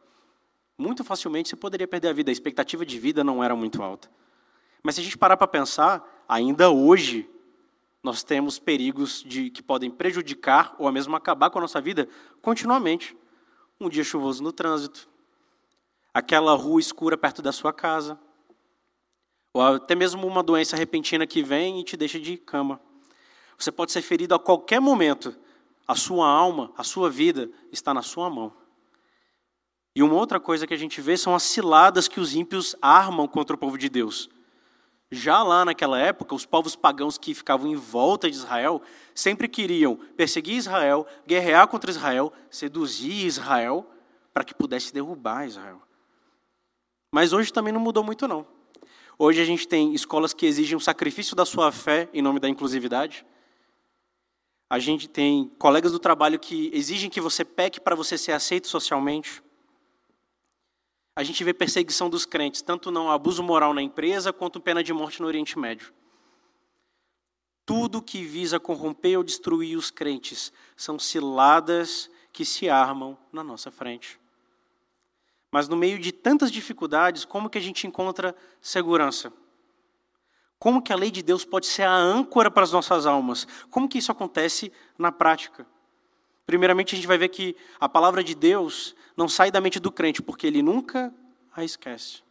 Muito 0.77 1.03
facilmente 1.03 1.49
você 1.49 1.55
poderia 1.55 1.87
perder 1.87 2.09
a 2.09 2.13
vida, 2.13 2.31
a 2.31 2.33
expectativa 2.33 2.85
de 2.85 2.99
vida 2.99 3.23
não 3.23 3.43
era 3.43 3.55
muito 3.55 3.83
alta. 3.83 4.09
Mas 4.81 4.95
se 4.95 5.01
a 5.01 5.03
gente 5.03 5.17
parar 5.17 5.35
para 5.35 5.47
pensar, 5.47 6.23
ainda 6.27 6.69
hoje 6.69 7.29
nós 8.01 8.23
temos 8.23 8.57
perigos 8.57 9.23
de, 9.23 9.49
que 9.49 9.61
podem 9.61 9.91
prejudicar 9.91 10.73
ou 10.79 10.89
mesmo 10.91 11.15
acabar 11.15 11.49
com 11.49 11.59
a 11.59 11.61
nossa 11.61 11.81
vida 11.81 12.07
continuamente. 12.41 13.15
Um 13.79 13.89
dia 13.89 14.03
chuvoso 14.03 14.43
no 14.43 14.51
trânsito, 14.51 15.09
aquela 16.13 16.53
rua 16.53 16.79
escura 16.79 17.17
perto 17.17 17.41
da 17.41 17.51
sua 17.51 17.71
casa, 17.71 18.19
ou 19.53 19.61
até 19.61 19.95
mesmo 19.95 20.27
uma 20.27 20.43
doença 20.43 20.75
repentina 20.75 21.25
que 21.25 21.41
vem 21.41 21.79
e 21.79 21.83
te 21.83 21.97
deixa 21.97 22.19
de 22.19 22.37
cama. 22.37 22.79
Você 23.57 23.71
pode 23.71 23.91
ser 23.91 24.01
ferido 24.01 24.35
a 24.35 24.39
qualquer 24.39 24.79
momento. 24.79 25.35
A 25.89 25.95
sua 25.95 26.27
alma, 26.27 26.71
a 26.77 26.83
sua 26.83 27.09
vida 27.09 27.49
está 27.71 27.95
na 27.95 28.03
sua 28.03 28.29
mão. 28.29 28.53
E 29.95 30.03
uma 30.03 30.13
outra 30.13 30.39
coisa 30.39 30.67
que 30.67 30.73
a 30.75 30.77
gente 30.77 31.01
vê 31.01 31.17
são 31.17 31.33
as 31.33 31.41
ciladas 31.41 32.07
que 32.07 32.19
os 32.19 32.35
ímpios 32.35 32.75
armam 32.79 33.27
contra 33.27 33.55
o 33.55 33.57
povo 33.57 33.75
de 33.75 33.89
Deus. 33.89 34.29
Já 35.09 35.41
lá 35.41 35.65
naquela 35.65 35.97
época, 35.97 36.35
os 36.35 36.45
povos 36.45 36.75
pagãos 36.75 37.17
que 37.17 37.33
ficavam 37.33 37.71
em 37.71 37.75
volta 37.75 38.29
de 38.29 38.35
Israel 38.35 38.83
sempre 39.15 39.47
queriam 39.47 39.95
perseguir 40.15 40.57
Israel, 40.57 41.07
guerrear 41.25 41.67
contra 41.67 41.89
Israel, 41.89 42.31
seduzir 42.51 43.25
Israel 43.25 43.89
para 44.31 44.43
que 44.43 44.53
pudesse 44.53 44.93
derrubar 44.93 45.47
Israel. 45.47 45.81
Mas 47.11 47.33
hoje 47.33 47.51
também 47.51 47.73
não 47.73 47.81
mudou 47.81 48.03
muito 48.03 48.27
não. 48.27 48.45
Hoje 49.17 49.41
a 49.41 49.45
gente 49.45 49.67
tem 49.67 49.95
escolas 49.95 50.35
que 50.35 50.45
exigem 50.45 50.77
o 50.77 50.79
sacrifício 50.79 51.35
da 51.35 51.47
sua 51.47 51.71
fé 51.71 52.07
em 52.13 52.21
nome 52.21 52.39
da 52.39 52.47
inclusividade. 52.47 53.25
A 54.69 54.77
gente 54.79 55.07
tem 55.07 55.49
colegas 55.57 55.91
do 55.91 55.99
trabalho 55.99 56.39
que 56.39 56.69
exigem 56.73 57.09
que 57.09 57.19
você 57.19 57.43
peque 57.43 57.79
para 57.79 57.95
você 57.95 58.17
ser 58.17 58.33
aceito 58.33 58.67
socialmente 58.67 59.41
a 61.19 61.23
gente 61.23 61.43
vê 61.43 61.53
perseguição 61.53 62.09
dos 62.09 62.25
crentes, 62.25 62.61
tanto 62.61 62.89
no 62.89 63.09
abuso 63.09 63.43
moral 63.43 63.73
na 63.73 63.81
empresa, 63.81 64.31
quanto 64.31 64.57
pena 64.57 64.81
de 64.81 64.93
morte 64.93 65.21
no 65.21 65.27
Oriente 65.27 65.59
Médio. 65.59 65.93
Tudo 67.65 68.01
que 68.01 68.23
visa 68.23 68.57
corromper 68.57 69.17
ou 69.17 69.23
destruir 69.23 69.77
os 69.77 69.91
crentes 69.91 70.53
são 70.77 70.97
ciladas 70.97 72.09
que 72.31 72.45
se 72.45 72.69
armam 72.69 73.17
na 73.33 73.43
nossa 73.43 73.69
frente. 73.69 74.17
Mas 75.51 75.67
no 75.67 75.75
meio 75.75 75.99
de 75.99 76.13
tantas 76.13 76.49
dificuldades, 76.49 77.25
como 77.25 77.49
que 77.49 77.57
a 77.57 77.61
gente 77.61 77.85
encontra 77.85 78.33
segurança? 78.61 79.33
Como 80.59 80.81
que 80.81 80.91
a 80.91 80.95
lei 80.95 81.09
de 81.09 81.23
Deus 81.23 81.45
pode 81.45 81.65
ser 81.65 81.83
a 81.83 81.95
âncora 81.95 82.51
para 82.51 82.63
as 82.63 82.73
nossas 82.73 83.05
almas? 83.05 83.47
Como 83.69 83.87
que 83.87 83.97
isso 83.97 84.11
acontece 84.11 84.71
na 84.97 85.09
prática? 85.09 85.65
Primeiramente, 86.45 86.93
a 86.93 86.97
gente 86.97 87.07
vai 87.07 87.17
ver 87.17 87.29
que 87.29 87.55
a 87.79 87.87
palavra 87.87 88.21
de 88.21 88.35
Deus 88.35 88.93
não 89.15 89.29
sai 89.29 89.51
da 89.51 89.61
mente 89.61 89.79
do 89.79 89.89
crente, 89.89 90.21
porque 90.21 90.45
ele 90.45 90.61
nunca 90.61 91.13
a 91.55 91.63
esquece. 91.63 92.21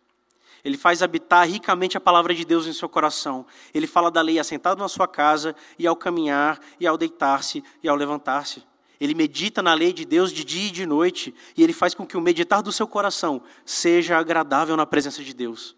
Ele 0.62 0.76
faz 0.76 1.02
habitar 1.02 1.48
ricamente 1.48 1.96
a 1.96 2.00
palavra 2.00 2.34
de 2.34 2.44
Deus 2.44 2.66
em 2.66 2.72
seu 2.72 2.88
coração. 2.88 3.46
Ele 3.72 3.86
fala 3.86 4.10
da 4.10 4.20
lei 4.20 4.38
assentado 4.38 4.80
na 4.80 4.88
sua 4.88 5.08
casa, 5.08 5.56
e 5.78 5.86
ao 5.86 5.96
caminhar, 5.96 6.60
e 6.78 6.86
ao 6.86 6.98
deitar-se, 6.98 7.64
e 7.82 7.88
ao 7.88 7.96
levantar-se. 7.96 8.62
Ele 9.00 9.14
medita 9.14 9.62
na 9.62 9.72
lei 9.72 9.92
de 9.92 10.04
Deus 10.04 10.32
de 10.32 10.44
dia 10.44 10.68
e 10.68 10.72
de 10.72 10.84
noite, 10.84 11.34
e 11.56 11.62
ele 11.62 11.72
faz 11.72 11.94
com 11.94 12.04
que 12.04 12.16
o 12.16 12.20
meditar 12.20 12.62
do 12.62 12.72
seu 12.72 12.86
coração 12.86 13.40
seja 13.64 14.18
agradável 14.18 14.76
na 14.76 14.84
presença 14.84 15.22
de 15.22 15.32
Deus. 15.32 15.76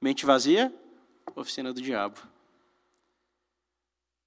Mente 0.00 0.26
vazia, 0.26 0.74
oficina 1.34 1.72
do 1.72 1.80
diabo. 1.80 2.20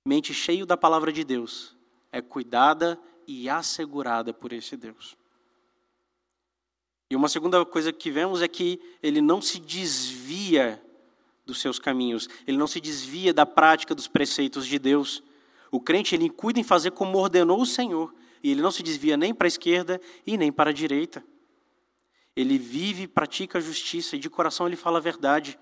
Mente 0.07 0.33
cheia 0.33 0.65
da 0.65 0.77
palavra 0.77 1.11
de 1.11 1.23
Deus 1.23 1.75
é 2.11 2.21
cuidada 2.21 2.97
e 3.27 3.49
assegurada 3.49 4.33
por 4.33 4.53
esse 4.53 4.77
Deus. 4.77 5.17
E 7.11 7.15
uma 7.15 7.27
segunda 7.27 7.63
coisa 7.65 7.91
que 7.91 8.09
vemos 8.09 8.41
é 8.41 8.47
que 8.47 8.79
ele 9.03 9.21
não 9.21 9.41
se 9.41 9.59
desvia 9.59 10.81
dos 11.45 11.59
seus 11.59 11.77
caminhos, 11.77 12.27
ele 12.47 12.57
não 12.57 12.67
se 12.67 12.79
desvia 12.79 13.33
da 13.33 13.45
prática 13.45 13.93
dos 13.93 14.07
preceitos 14.07 14.65
de 14.65 14.79
Deus. 14.79 15.21
O 15.69 15.79
crente 15.79 16.15
ele 16.15 16.29
cuida 16.29 16.59
em 16.59 16.63
fazer 16.63 16.91
como 16.91 17.17
ordenou 17.17 17.61
o 17.61 17.65
Senhor, 17.65 18.13
e 18.41 18.51
ele 18.51 18.61
não 18.61 18.71
se 18.71 18.81
desvia 18.81 19.17
nem 19.17 19.33
para 19.33 19.45
a 19.45 19.49
esquerda 19.49 19.99
e 20.25 20.37
nem 20.37 20.51
para 20.51 20.69
a 20.69 20.73
direita. 20.73 21.23
Ele 22.35 22.57
vive 22.57 23.03
e 23.03 23.07
pratica 23.07 23.57
a 23.57 23.61
justiça, 23.61 24.15
e 24.15 24.19
de 24.19 24.29
coração 24.29 24.67
ele 24.67 24.75
fala 24.75 24.97
a 24.99 25.01
verdade. 25.01 25.59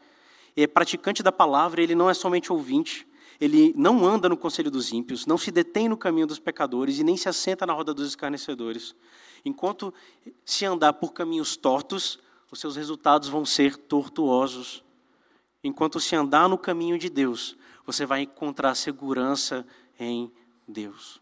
É 0.55 0.67
praticante 0.67 1.23
da 1.23 1.31
palavra, 1.31 1.81
ele 1.81 1.95
não 1.95 2.09
é 2.09 2.13
somente 2.13 2.51
ouvinte. 2.51 3.07
Ele 3.41 3.73
não 3.75 4.05
anda 4.05 4.29
no 4.29 4.37
conselho 4.37 4.69
dos 4.69 4.91
ímpios, 4.93 5.25
não 5.25 5.37
se 5.37 5.51
detém 5.51 5.89
no 5.89 5.97
caminho 5.97 6.27
dos 6.27 6.39
pecadores 6.39 6.99
e 6.99 7.03
nem 7.03 7.17
se 7.17 7.27
assenta 7.27 7.65
na 7.65 7.73
roda 7.73 7.93
dos 7.93 8.07
escarnecedores. 8.07 8.95
Enquanto 9.43 9.93
se 10.45 10.65
andar 10.65 10.93
por 10.93 11.11
caminhos 11.13 11.57
tortos, 11.57 12.19
os 12.51 12.59
seus 12.59 12.75
resultados 12.75 13.27
vão 13.27 13.45
ser 13.45 13.75
tortuosos. 13.75 14.83
Enquanto 15.63 15.99
se 15.99 16.15
andar 16.15 16.47
no 16.47 16.57
caminho 16.57 16.97
de 16.97 17.09
Deus, 17.09 17.57
você 17.85 18.05
vai 18.05 18.21
encontrar 18.21 18.75
segurança 18.75 19.65
em 19.99 20.31
Deus. 20.67 21.19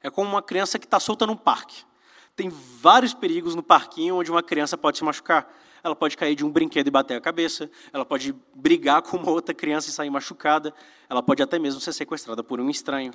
É 0.00 0.08
como 0.08 0.30
uma 0.30 0.42
criança 0.42 0.78
que 0.78 0.86
está 0.86 1.00
solta 1.00 1.26
num 1.26 1.36
parque. 1.36 1.84
Tem 2.34 2.48
vários 2.48 3.12
perigos 3.12 3.54
no 3.54 3.62
parquinho 3.62 4.16
onde 4.16 4.30
uma 4.30 4.42
criança 4.42 4.78
pode 4.78 4.98
se 4.98 5.04
machucar. 5.04 5.52
Ela 5.82 5.94
pode 5.94 6.16
cair 6.16 6.34
de 6.34 6.44
um 6.44 6.50
brinquedo 6.50 6.86
e 6.86 6.90
bater 6.90 7.16
a 7.16 7.20
cabeça, 7.20 7.70
ela 7.92 8.04
pode 8.04 8.34
brigar 8.54 9.02
com 9.02 9.16
uma 9.16 9.30
outra 9.30 9.54
criança 9.54 9.88
e 9.88 9.92
sair 9.92 10.10
machucada, 10.10 10.74
ela 11.08 11.22
pode 11.22 11.42
até 11.42 11.58
mesmo 11.58 11.80
ser 11.80 11.92
sequestrada 11.92 12.42
por 12.42 12.60
um 12.60 12.70
estranho. 12.70 13.12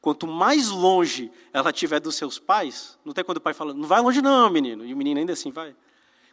Quanto 0.00 0.26
mais 0.26 0.68
longe 0.68 1.30
ela 1.52 1.70
estiver 1.70 2.00
dos 2.00 2.14
seus 2.14 2.38
pais, 2.38 2.98
não 3.04 3.12
tem 3.12 3.24
quando 3.24 3.38
o 3.38 3.40
pai 3.40 3.54
fala, 3.54 3.74
não 3.74 3.88
vai 3.88 4.00
longe 4.00 4.22
não, 4.22 4.48
menino, 4.50 4.84
e 4.84 4.94
o 4.94 4.96
menino 4.96 5.20
ainda 5.20 5.32
assim 5.32 5.50
vai. 5.50 5.74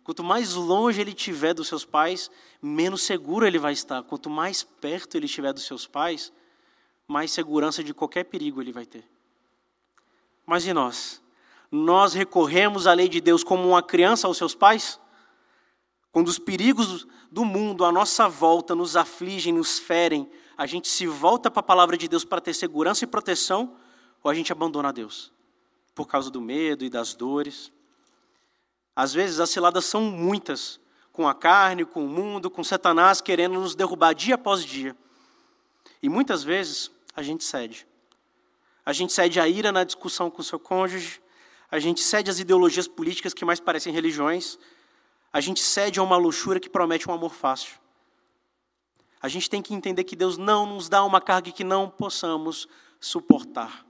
Quanto 0.03 0.23
mais 0.23 0.53
longe 0.53 0.99
ele 0.99 1.11
estiver 1.11 1.53
dos 1.53 1.67
seus 1.67 1.85
pais, 1.85 2.29
menos 2.61 3.03
seguro 3.03 3.47
ele 3.47 3.57
vai 3.57 3.71
estar. 3.71 4.03
Quanto 4.03 4.29
mais 4.29 4.61
perto 4.61 5.15
ele 5.15 5.25
estiver 5.25 5.53
dos 5.53 5.65
seus 5.65 5.87
pais, 5.87 6.31
mais 7.07 7.31
segurança 7.31 7.83
de 7.83 7.93
qualquer 7.93 8.25
perigo 8.25 8.61
ele 8.61 8.73
vai 8.73 8.85
ter. 8.85 9.05
Mas 10.45 10.67
e 10.67 10.73
nós? 10.73 11.21
Nós 11.71 12.13
recorremos 12.13 12.85
à 12.85 12.93
lei 12.93 13.07
de 13.07 13.21
Deus 13.21 13.43
como 13.43 13.67
uma 13.67 13.81
criança 13.81 14.27
aos 14.27 14.37
seus 14.37 14.53
pais? 14.53 14.99
Quando 16.13 16.27
os 16.27 16.37
perigos 16.37 17.07
do 17.31 17.43
mundo 17.43 17.83
à 17.83 17.91
nossa 17.91 18.29
volta 18.29 18.75
nos 18.75 18.95
afligem, 18.95 19.51
nos 19.51 19.79
ferem, 19.79 20.29
a 20.55 20.67
gente 20.67 20.87
se 20.87 21.07
volta 21.07 21.49
para 21.49 21.61
a 21.61 21.63
palavra 21.63 21.97
de 21.97 22.07
Deus 22.07 22.23
para 22.23 22.39
ter 22.39 22.53
segurança 22.53 23.03
e 23.03 23.07
proteção, 23.07 23.75
ou 24.23 24.29
a 24.29 24.33
gente 24.35 24.51
abandona 24.51 24.93
Deus 24.93 25.33
por 25.95 26.07
causa 26.07 26.29
do 26.29 26.39
medo 26.39 26.85
e 26.85 26.89
das 26.89 27.15
dores? 27.15 27.73
Às 28.95 29.11
vezes 29.11 29.39
as 29.39 29.49
ciladas 29.49 29.85
são 29.85 30.03
muitas, 30.03 30.79
com 31.11 31.27
a 31.27 31.33
carne, 31.33 31.83
com 31.83 32.05
o 32.05 32.07
mundo, 32.07 32.47
com 32.47 32.63
Satanás 32.63 33.19
querendo 33.19 33.59
nos 33.59 33.73
derrubar 33.73 34.13
dia 34.13 34.35
após 34.35 34.63
dia. 34.63 34.95
E 36.01 36.07
muitas 36.07 36.43
vezes 36.43 36.91
a 37.15 37.23
gente 37.23 37.43
cede. 37.43 37.87
A 38.85 38.93
gente 38.93 39.11
cede 39.11 39.39
à 39.39 39.47
ira 39.47 39.71
na 39.71 39.83
discussão 39.83 40.29
com 40.29 40.41
o 40.41 40.45
seu 40.45 40.59
cônjuge, 40.59 41.19
a 41.71 41.79
gente 41.79 42.01
cede 42.01 42.29
às 42.29 42.37
ideologias 42.37 42.87
políticas 42.87 43.33
que 43.33 43.43
mais 43.43 43.59
parecem 43.59 43.91
religiões, 43.91 44.59
a 45.33 45.41
gente 45.41 45.61
cede 45.61 45.99
a 45.99 46.03
uma 46.03 46.15
luxúria 46.15 46.59
que 46.59 46.69
promete 46.69 47.09
um 47.09 47.13
amor 47.13 47.33
fácil. 47.33 47.79
A 49.19 49.27
gente 49.27 49.49
tem 49.49 49.63
que 49.63 49.73
entender 49.73 50.03
que 50.03 50.15
Deus 50.15 50.37
não 50.37 50.67
nos 50.67 50.87
dá 50.87 51.03
uma 51.03 51.19
carga 51.19 51.51
que 51.51 51.63
não 51.63 51.89
possamos 51.89 52.67
suportar. 52.99 53.83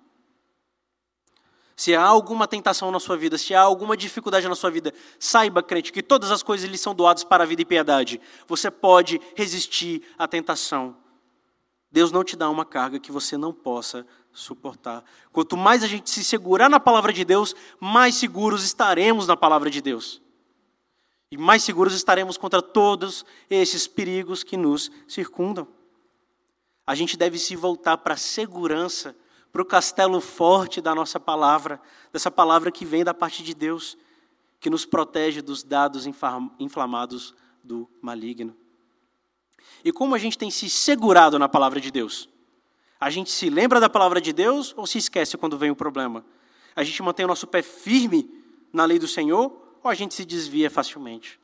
Se 1.75 1.93
há 1.95 2.03
alguma 2.03 2.47
tentação 2.47 2.91
na 2.91 2.99
sua 2.99 3.17
vida, 3.17 3.37
se 3.37 3.53
há 3.53 3.61
alguma 3.61 3.97
dificuldade 3.97 4.47
na 4.47 4.55
sua 4.55 4.71
vida, 4.71 4.93
saiba, 5.19 5.61
crente, 5.61 5.91
que 5.91 6.03
todas 6.03 6.31
as 6.31 6.41
coisas 6.41 6.69
lhe 6.69 6.77
são 6.77 6.95
doadas 6.95 7.23
para 7.23 7.43
a 7.43 7.47
vida 7.47 7.63
e 7.63 7.65
piedade. 7.65 8.21
Você 8.47 8.71
pode 8.71 9.19
resistir 9.35 10.03
à 10.17 10.27
tentação. 10.27 10.95
Deus 11.91 12.11
não 12.11 12.23
te 12.23 12.37
dá 12.37 12.49
uma 12.49 12.63
carga 12.63 12.99
que 12.99 13.11
você 13.11 13.35
não 13.35 13.51
possa 13.51 14.05
suportar. 14.31 15.03
Quanto 15.31 15.57
mais 15.57 15.83
a 15.83 15.87
gente 15.87 16.09
se 16.09 16.23
segurar 16.23 16.69
na 16.69 16.79
palavra 16.79 17.11
de 17.11 17.25
Deus, 17.25 17.53
mais 17.79 18.15
seguros 18.15 18.63
estaremos 18.63 19.27
na 19.27 19.35
palavra 19.35 19.69
de 19.69 19.81
Deus. 19.81 20.22
E 21.33 21.37
mais 21.37 21.63
seguros 21.63 21.95
estaremos 21.95 22.37
contra 22.37 22.61
todos 22.61 23.25
esses 23.49 23.87
perigos 23.87 24.43
que 24.43 24.55
nos 24.55 24.91
circundam. 25.07 25.67
A 26.85 26.93
gente 26.93 27.17
deve 27.17 27.39
se 27.39 27.55
voltar 27.55 27.97
para 27.97 28.13
a 28.13 28.17
segurança, 28.17 29.15
para 29.51 29.63
o 29.63 29.65
castelo 29.65 30.21
forte 30.21 30.79
da 30.79 30.93
nossa 30.93 31.19
palavra, 31.19 31.81
dessa 32.11 32.29
palavra 32.29 32.71
que 32.71 32.85
vem 32.85 33.03
da 33.03 33.15
parte 33.15 33.41
de 33.41 33.55
Deus, 33.55 33.97
que 34.59 34.69
nos 34.69 34.85
protege 34.85 35.41
dos 35.41 35.63
dados 35.63 36.05
inflamados 36.59 37.33
do 37.63 37.89
maligno. 37.99 38.55
E 39.83 39.91
como 39.91 40.13
a 40.13 40.19
gente 40.19 40.37
tem 40.37 40.51
se 40.51 40.69
segurado 40.69 41.39
na 41.39 41.49
palavra 41.49 41.81
de 41.81 41.89
Deus? 41.89 42.29
A 42.99 43.09
gente 43.09 43.31
se 43.31 43.49
lembra 43.49 43.79
da 43.79 43.89
palavra 43.89 44.21
de 44.21 44.31
Deus 44.31 44.71
ou 44.77 44.85
se 44.85 44.99
esquece 44.99 45.35
quando 45.35 45.57
vem 45.57 45.71
o 45.71 45.75
problema? 45.75 46.23
A 46.75 46.83
gente 46.83 47.01
mantém 47.01 47.25
o 47.25 47.27
nosso 47.27 47.47
pé 47.47 47.63
firme 47.63 48.29
na 48.71 48.85
lei 48.85 48.99
do 48.99 49.07
Senhor 49.07 49.62
ou 49.83 49.91
a 49.91 49.93
gente 49.93 50.13
se 50.13 50.25
desvia 50.25 50.69
facilmente? 50.69 51.39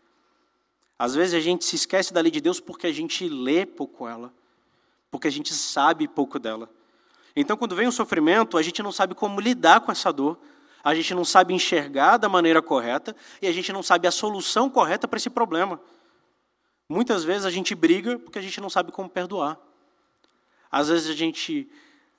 Às 0.97 1.15
vezes 1.15 1.33
a 1.33 1.39
gente 1.39 1.65
se 1.65 1.75
esquece 1.75 2.13
da 2.13 2.21
lei 2.21 2.31
de 2.31 2.41
Deus 2.41 2.59
porque 2.59 2.87
a 2.87 2.91
gente 2.91 3.27
lê 3.27 3.65
pouco 3.65 4.07
ela, 4.07 4.33
porque 5.11 5.27
a 5.27 5.31
gente 5.31 5.53
sabe 5.53 6.07
pouco 6.07 6.39
dela. 6.39 6.69
Então, 7.35 7.55
quando 7.55 7.75
vem 7.75 7.87
o 7.87 7.91
sofrimento, 7.91 8.57
a 8.57 8.61
gente 8.61 8.83
não 8.83 8.91
sabe 8.91 9.15
como 9.15 9.39
lidar 9.39 9.81
com 9.81 9.91
essa 9.91 10.11
dor, 10.11 10.37
a 10.83 10.95
gente 10.95 11.13
não 11.13 11.23
sabe 11.23 11.53
enxergar 11.53 12.17
da 12.17 12.27
maneira 12.27 12.61
correta 12.61 13.15
e 13.41 13.47
a 13.47 13.51
gente 13.51 13.71
não 13.71 13.83
sabe 13.83 14.07
a 14.07 14.11
solução 14.11 14.69
correta 14.69 15.07
para 15.07 15.17
esse 15.17 15.29
problema. 15.29 15.79
Muitas 16.87 17.23
vezes 17.23 17.45
a 17.45 17.51
gente 17.51 17.75
briga 17.75 18.17
porque 18.17 18.39
a 18.39 18.41
gente 18.41 18.59
não 18.59 18.69
sabe 18.69 18.91
como 18.91 19.09
perdoar. 19.09 19.59
Às 20.71 20.89
vezes 20.89 21.09
a 21.09 21.13
gente 21.13 21.69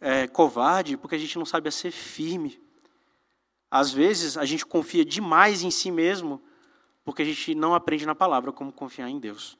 é 0.00 0.26
covarde 0.26 0.96
porque 0.96 1.16
a 1.16 1.18
gente 1.18 1.36
não 1.38 1.44
sabe 1.44 1.70
ser 1.70 1.90
firme. 1.90 2.60
Às 3.70 3.92
vezes 3.92 4.36
a 4.36 4.44
gente 4.44 4.66
confia 4.66 5.04
demais 5.04 5.62
em 5.62 5.70
si 5.70 5.90
mesmo 5.90 6.42
porque 7.04 7.22
a 7.22 7.24
gente 7.24 7.54
não 7.54 7.74
aprende 7.74 8.04
na 8.04 8.14
palavra 8.14 8.52
como 8.52 8.72
confiar 8.72 9.08
em 9.08 9.18
Deus. 9.18 9.56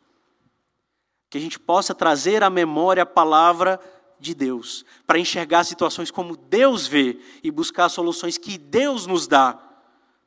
Que 1.28 1.38
a 1.38 1.40
gente 1.40 1.58
possa 1.58 1.94
trazer 1.94 2.42
à 2.42 2.50
memória 2.50 3.04
a 3.04 3.06
palavra 3.06 3.80
de 4.18 4.34
Deus, 4.34 4.84
para 5.06 5.18
enxergar 5.18 5.64
situações 5.64 6.10
como 6.10 6.36
Deus 6.36 6.86
vê 6.86 7.18
e 7.42 7.50
buscar 7.50 7.88
soluções 7.88 8.36
que 8.36 8.58
Deus 8.58 9.06
nos 9.06 9.26
dá, 9.26 9.58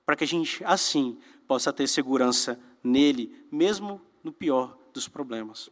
para 0.03 0.15
que 0.15 0.23
a 0.23 0.27
gente 0.27 0.63
assim 0.65 1.19
possa 1.47 1.71
ter 1.71 1.87
segurança 1.87 2.59
nele, 2.83 3.45
mesmo 3.51 4.01
no 4.23 4.33
pior 4.33 4.75
dos 4.91 5.07
problemas. 5.07 5.69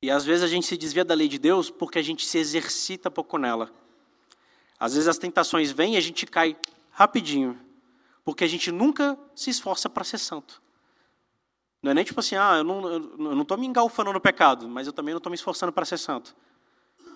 E 0.00 0.10
às 0.10 0.24
vezes 0.24 0.42
a 0.42 0.48
gente 0.48 0.66
se 0.66 0.76
desvia 0.76 1.04
da 1.04 1.14
lei 1.14 1.28
de 1.28 1.38
Deus 1.38 1.70
porque 1.70 1.98
a 1.98 2.02
gente 2.02 2.26
se 2.26 2.38
exercita 2.38 3.10
pouco 3.10 3.36
nela. 3.36 3.70
Às 4.82 4.94
vezes 4.94 5.06
as 5.06 5.16
tentações 5.16 5.70
vêm 5.70 5.94
e 5.94 5.96
a 5.96 6.00
gente 6.00 6.26
cai 6.26 6.56
rapidinho, 6.90 7.56
porque 8.24 8.42
a 8.42 8.48
gente 8.48 8.72
nunca 8.72 9.16
se 9.32 9.48
esforça 9.48 9.88
para 9.88 10.02
ser 10.02 10.18
santo. 10.18 10.60
Não 11.80 11.92
é 11.92 11.94
nem 11.94 12.02
tipo 12.02 12.18
assim, 12.18 12.34
ah, 12.34 12.56
eu 12.56 12.64
não 12.64 13.42
estou 13.42 13.56
me 13.56 13.64
engalfando 13.64 14.12
no 14.12 14.20
pecado, 14.20 14.68
mas 14.68 14.88
eu 14.88 14.92
também 14.92 15.14
não 15.14 15.18
estou 15.18 15.30
me 15.30 15.36
esforçando 15.36 15.72
para 15.72 15.84
ser 15.84 15.98
santo. 15.98 16.34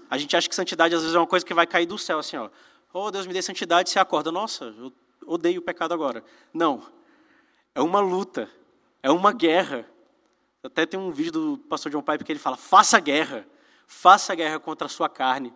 A 0.09 0.17
gente 0.17 0.37
acha 0.37 0.49
que 0.49 0.55
santidade 0.55 0.95
às 0.95 1.01
vezes 1.01 1.17
é 1.17 1.19
uma 1.19 1.27
coisa 1.27 1.45
que 1.45 1.53
vai 1.53 1.67
cair 1.67 1.87
do 1.87 1.99
céu, 1.99 2.21
assim, 2.21 2.37
ó. 2.37 2.49
Oh, 2.93 3.11
Deus 3.11 3.27
me 3.27 3.33
dê 3.33 3.43
santidade, 3.43 3.91
você 3.91 3.99
acorda, 3.99 4.31
nossa, 4.31 4.67
eu 4.67 4.93
odeio 5.27 5.59
o 5.59 5.65
pecado 5.65 5.93
agora. 5.93 6.23
Não. 6.55 6.87
É 7.75 7.81
uma 7.81 7.99
luta. 7.99 8.49
É 9.03 9.11
uma 9.11 9.33
guerra. 9.33 9.85
Até 10.63 10.87
tem 10.87 11.01
um 11.01 11.11
vídeo 11.11 11.33
do 11.33 11.59
pastor 11.59 11.91
John 11.91 12.01
Pipe 12.01 12.23
que 12.23 12.31
ele 12.31 12.39
fala: 12.39 12.57
faça 12.57 13.01
guerra, 13.01 13.45
faça 13.89 14.37
guerra 14.37 14.61
contra 14.61 14.87
a 14.87 14.89
sua 14.89 15.09
carne. 15.09 15.53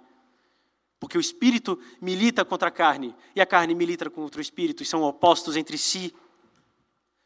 Porque 1.00 1.16
o 1.16 1.20
espírito 1.20 1.78
milita 1.98 2.44
contra 2.44 2.68
a 2.68 2.70
carne 2.70 3.16
e 3.34 3.40
a 3.40 3.46
carne 3.46 3.74
milita 3.74 4.08
contra 4.10 4.38
o 4.38 4.42
espírito 4.42 4.82
e 4.82 4.86
são 4.86 5.02
opostos 5.02 5.56
entre 5.56 5.78
si. 5.78 6.14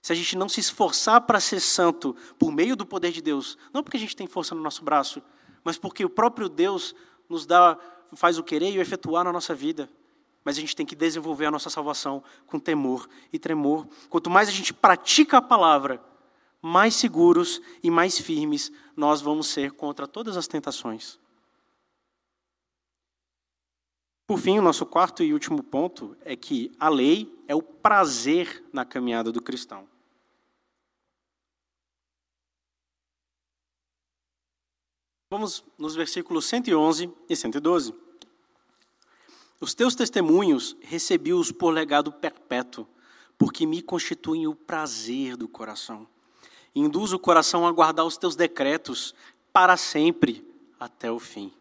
Se 0.00 0.12
a 0.12 0.14
gente 0.14 0.36
não 0.36 0.48
se 0.48 0.60
esforçar 0.60 1.22
para 1.22 1.40
ser 1.40 1.58
santo 1.58 2.14
por 2.38 2.52
meio 2.52 2.76
do 2.76 2.86
poder 2.86 3.10
de 3.10 3.20
Deus, 3.20 3.58
não 3.72 3.82
porque 3.82 3.96
a 3.96 4.00
gente 4.00 4.14
tem 4.14 4.28
força 4.28 4.54
no 4.54 4.62
nosso 4.62 4.84
braço, 4.84 5.20
mas 5.64 5.76
porque 5.76 6.04
o 6.04 6.10
próprio 6.10 6.48
Deus 6.48 6.94
nos 7.28 7.46
dá, 7.46 7.76
faz 8.14 8.38
o 8.38 8.44
querer 8.44 8.70
e 8.70 8.78
o 8.78 8.80
efetuar 8.80 9.24
na 9.24 9.32
nossa 9.32 9.54
vida. 9.54 9.90
Mas 10.44 10.56
a 10.56 10.60
gente 10.60 10.76
tem 10.76 10.86
que 10.86 10.94
desenvolver 10.94 11.46
a 11.46 11.50
nossa 11.50 11.70
salvação 11.70 12.22
com 12.46 12.60
temor 12.60 13.08
e 13.32 13.38
tremor. 13.40 13.88
Quanto 14.08 14.30
mais 14.30 14.48
a 14.48 14.52
gente 14.52 14.72
pratica 14.72 15.38
a 15.38 15.42
palavra, 15.42 16.00
mais 16.62 16.94
seguros 16.94 17.60
e 17.82 17.90
mais 17.90 18.18
firmes 18.18 18.70
nós 18.94 19.20
vamos 19.20 19.48
ser 19.48 19.72
contra 19.72 20.06
todas 20.06 20.36
as 20.36 20.46
tentações. 20.46 21.18
Por 24.26 24.38
fim, 24.38 24.58
o 24.58 24.62
nosso 24.62 24.86
quarto 24.86 25.22
e 25.22 25.34
último 25.34 25.62
ponto 25.62 26.16
é 26.24 26.34
que 26.34 26.72
a 26.80 26.88
lei 26.88 27.30
é 27.46 27.54
o 27.54 27.62
prazer 27.62 28.64
na 28.72 28.84
caminhada 28.84 29.30
do 29.30 29.42
cristão. 29.42 29.86
Vamos 35.30 35.64
nos 35.76 35.94
versículos 35.94 36.46
111 36.46 37.12
e 37.28 37.36
112. 37.36 37.92
Os 39.60 39.74
teus 39.74 39.94
testemunhos 39.94 40.76
recebi-os 40.80 41.52
por 41.52 41.70
legado 41.70 42.12
perpétuo, 42.12 42.86
porque 43.36 43.66
me 43.66 43.82
constituem 43.82 44.46
o 44.46 44.54
prazer 44.54 45.36
do 45.36 45.48
coração. 45.48 46.06
Induz 46.74 47.12
o 47.12 47.18
coração 47.18 47.66
a 47.66 47.72
guardar 47.72 48.06
os 48.06 48.16
teus 48.16 48.36
decretos 48.36 49.14
para 49.52 49.76
sempre, 49.76 50.46
até 50.78 51.10
o 51.10 51.18
fim. 51.18 51.52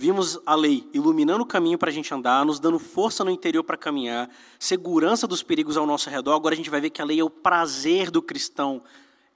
Vimos 0.00 0.40
a 0.46 0.54
lei 0.54 0.88
iluminando 0.94 1.42
o 1.42 1.46
caminho 1.46 1.76
para 1.76 1.90
a 1.90 1.92
gente 1.92 2.14
andar, 2.14 2.42
nos 2.42 2.58
dando 2.58 2.78
força 2.78 3.22
no 3.22 3.30
interior 3.30 3.62
para 3.62 3.76
caminhar, 3.76 4.30
segurança 4.58 5.26
dos 5.26 5.42
perigos 5.42 5.76
ao 5.76 5.84
nosso 5.84 6.08
redor. 6.08 6.32
Agora 6.32 6.54
a 6.54 6.56
gente 6.56 6.70
vai 6.70 6.80
ver 6.80 6.88
que 6.88 7.02
a 7.02 7.04
lei 7.04 7.20
é 7.20 7.22
o 7.22 7.28
prazer 7.28 8.10
do 8.10 8.22
cristão. 8.22 8.82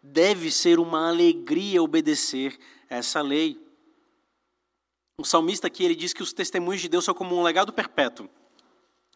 Deve 0.02 0.50
ser 0.50 0.78
uma 0.78 1.10
alegria 1.10 1.82
obedecer 1.82 2.58
essa 2.88 3.20
lei. 3.20 3.62
O 5.20 5.24
salmista 5.26 5.66
aqui 5.66 5.84
ele 5.84 5.94
diz 5.94 6.14
que 6.14 6.22
os 6.22 6.32
testemunhos 6.32 6.80
de 6.80 6.88
Deus 6.88 7.04
são 7.04 7.12
como 7.12 7.36
um 7.36 7.42
legado 7.42 7.70
perpétuo. 7.70 8.26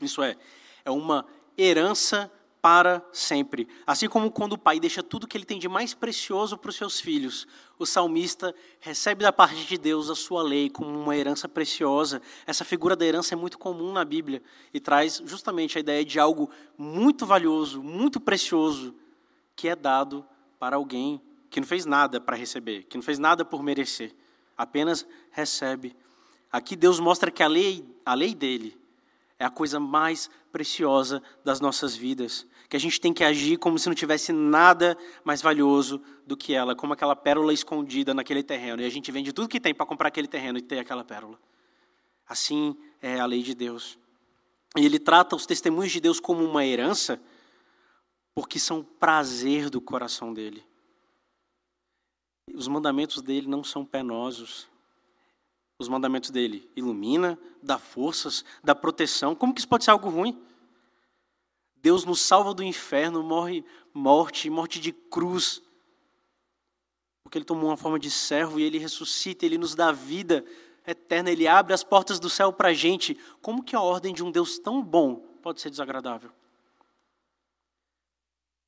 Isso 0.02 0.22
é, 0.22 0.36
é 0.84 0.90
uma 0.90 1.24
herança 1.56 2.30
para 2.68 3.02
sempre. 3.14 3.66
Assim 3.86 4.10
como 4.10 4.30
quando 4.30 4.52
o 4.52 4.58
pai 4.58 4.78
deixa 4.78 5.02
tudo 5.02 5.26
que 5.26 5.38
ele 5.38 5.46
tem 5.46 5.58
de 5.58 5.66
mais 5.66 5.94
precioso 5.94 6.58
para 6.58 6.68
os 6.68 6.76
seus 6.76 7.00
filhos, 7.00 7.48
o 7.78 7.86
salmista 7.86 8.54
recebe 8.78 9.22
da 9.22 9.32
parte 9.32 9.64
de 9.64 9.78
Deus 9.78 10.10
a 10.10 10.14
sua 10.14 10.42
lei 10.42 10.68
como 10.68 10.90
uma 10.90 11.16
herança 11.16 11.48
preciosa. 11.48 12.20
Essa 12.46 12.66
figura 12.66 12.94
da 12.94 13.06
herança 13.06 13.32
é 13.32 13.36
muito 13.38 13.58
comum 13.58 13.90
na 13.90 14.04
Bíblia 14.04 14.42
e 14.74 14.78
traz 14.78 15.22
justamente 15.24 15.78
a 15.78 15.80
ideia 15.80 16.04
de 16.04 16.20
algo 16.20 16.50
muito 16.76 17.24
valioso, 17.24 17.82
muito 17.82 18.20
precioso, 18.20 18.94
que 19.56 19.66
é 19.66 19.74
dado 19.74 20.22
para 20.58 20.76
alguém 20.76 21.22
que 21.48 21.60
não 21.60 21.66
fez 21.66 21.86
nada 21.86 22.20
para 22.20 22.36
receber, 22.36 22.82
que 22.82 22.98
não 22.98 23.02
fez 23.02 23.18
nada 23.18 23.46
por 23.46 23.62
merecer, 23.62 24.14
apenas 24.58 25.06
recebe. 25.30 25.96
Aqui 26.52 26.76
Deus 26.76 27.00
mostra 27.00 27.30
que 27.30 27.42
a 27.42 27.48
lei, 27.48 27.82
a 28.04 28.12
lei 28.12 28.34
dele 28.34 28.76
é 29.38 29.44
a 29.44 29.50
coisa 29.50 29.78
mais 29.78 30.28
preciosa 30.50 31.22
das 31.44 31.60
nossas 31.60 31.94
vidas, 31.94 32.46
que 32.68 32.76
a 32.76 32.80
gente 32.80 33.00
tem 33.00 33.12
que 33.12 33.22
agir 33.22 33.56
como 33.56 33.78
se 33.78 33.88
não 33.88 33.94
tivesse 33.94 34.32
nada 34.32 34.98
mais 35.24 35.40
valioso 35.40 36.02
do 36.26 36.36
que 36.36 36.52
ela, 36.52 36.74
como 36.74 36.92
aquela 36.92 37.14
pérola 37.14 37.52
escondida 37.52 38.12
naquele 38.12 38.42
terreno, 38.42 38.82
e 38.82 38.84
a 38.84 38.90
gente 38.90 39.12
vende 39.12 39.32
tudo 39.32 39.48
que 39.48 39.60
tem 39.60 39.74
para 39.74 39.86
comprar 39.86 40.08
aquele 40.08 40.26
terreno 40.26 40.58
e 40.58 40.62
ter 40.62 40.78
aquela 40.78 41.04
pérola. 41.04 41.38
Assim 42.26 42.76
é 43.00 43.20
a 43.20 43.26
lei 43.26 43.42
de 43.42 43.54
Deus. 43.54 43.98
E 44.76 44.84
ele 44.84 44.98
trata 44.98 45.34
os 45.34 45.46
testemunhos 45.46 45.92
de 45.92 46.00
Deus 46.00 46.20
como 46.20 46.44
uma 46.44 46.64
herança, 46.64 47.20
porque 48.34 48.58
são 48.58 48.82
prazer 48.82 49.70
do 49.70 49.80
coração 49.80 50.34
dele. 50.34 50.62
Os 52.54 52.68
mandamentos 52.68 53.22
dele 53.22 53.46
não 53.46 53.64
são 53.64 53.84
penosos. 53.84 54.67
Os 55.78 55.88
mandamentos 55.88 56.30
dele 56.30 56.68
ilumina, 56.74 57.38
dá 57.62 57.78
forças, 57.78 58.44
dá 58.64 58.74
proteção. 58.74 59.34
Como 59.34 59.54
que 59.54 59.60
isso 59.60 59.68
pode 59.68 59.84
ser 59.84 59.92
algo 59.92 60.08
ruim? 60.08 60.36
Deus 61.76 62.04
nos 62.04 62.20
salva 62.20 62.52
do 62.52 62.64
inferno, 62.64 63.22
morre 63.22 63.64
morte, 63.94 64.50
morte 64.50 64.80
de 64.80 64.92
cruz. 64.92 65.62
Porque 67.22 67.38
ele 67.38 67.44
tomou 67.44 67.70
uma 67.70 67.76
forma 67.76 67.98
de 67.98 68.10
servo 68.10 68.58
e 68.58 68.64
ele 68.64 68.78
ressuscita, 68.78 69.46
ele 69.46 69.58
nos 69.58 69.74
dá 69.74 69.92
vida 69.92 70.44
eterna, 70.86 71.30
ele 71.30 71.46
abre 71.46 71.72
as 71.72 71.84
portas 71.84 72.18
do 72.18 72.28
céu 72.28 72.52
para 72.52 72.70
a 72.70 72.74
gente. 72.74 73.16
Como 73.40 73.62
que 73.62 73.76
a 73.76 73.80
ordem 73.80 74.12
de 74.12 74.24
um 74.24 74.30
Deus 74.32 74.58
tão 74.58 74.82
bom 74.82 75.16
pode 75.42 75.60
ser 75.60 75.70
desagradável? 75.70 76.32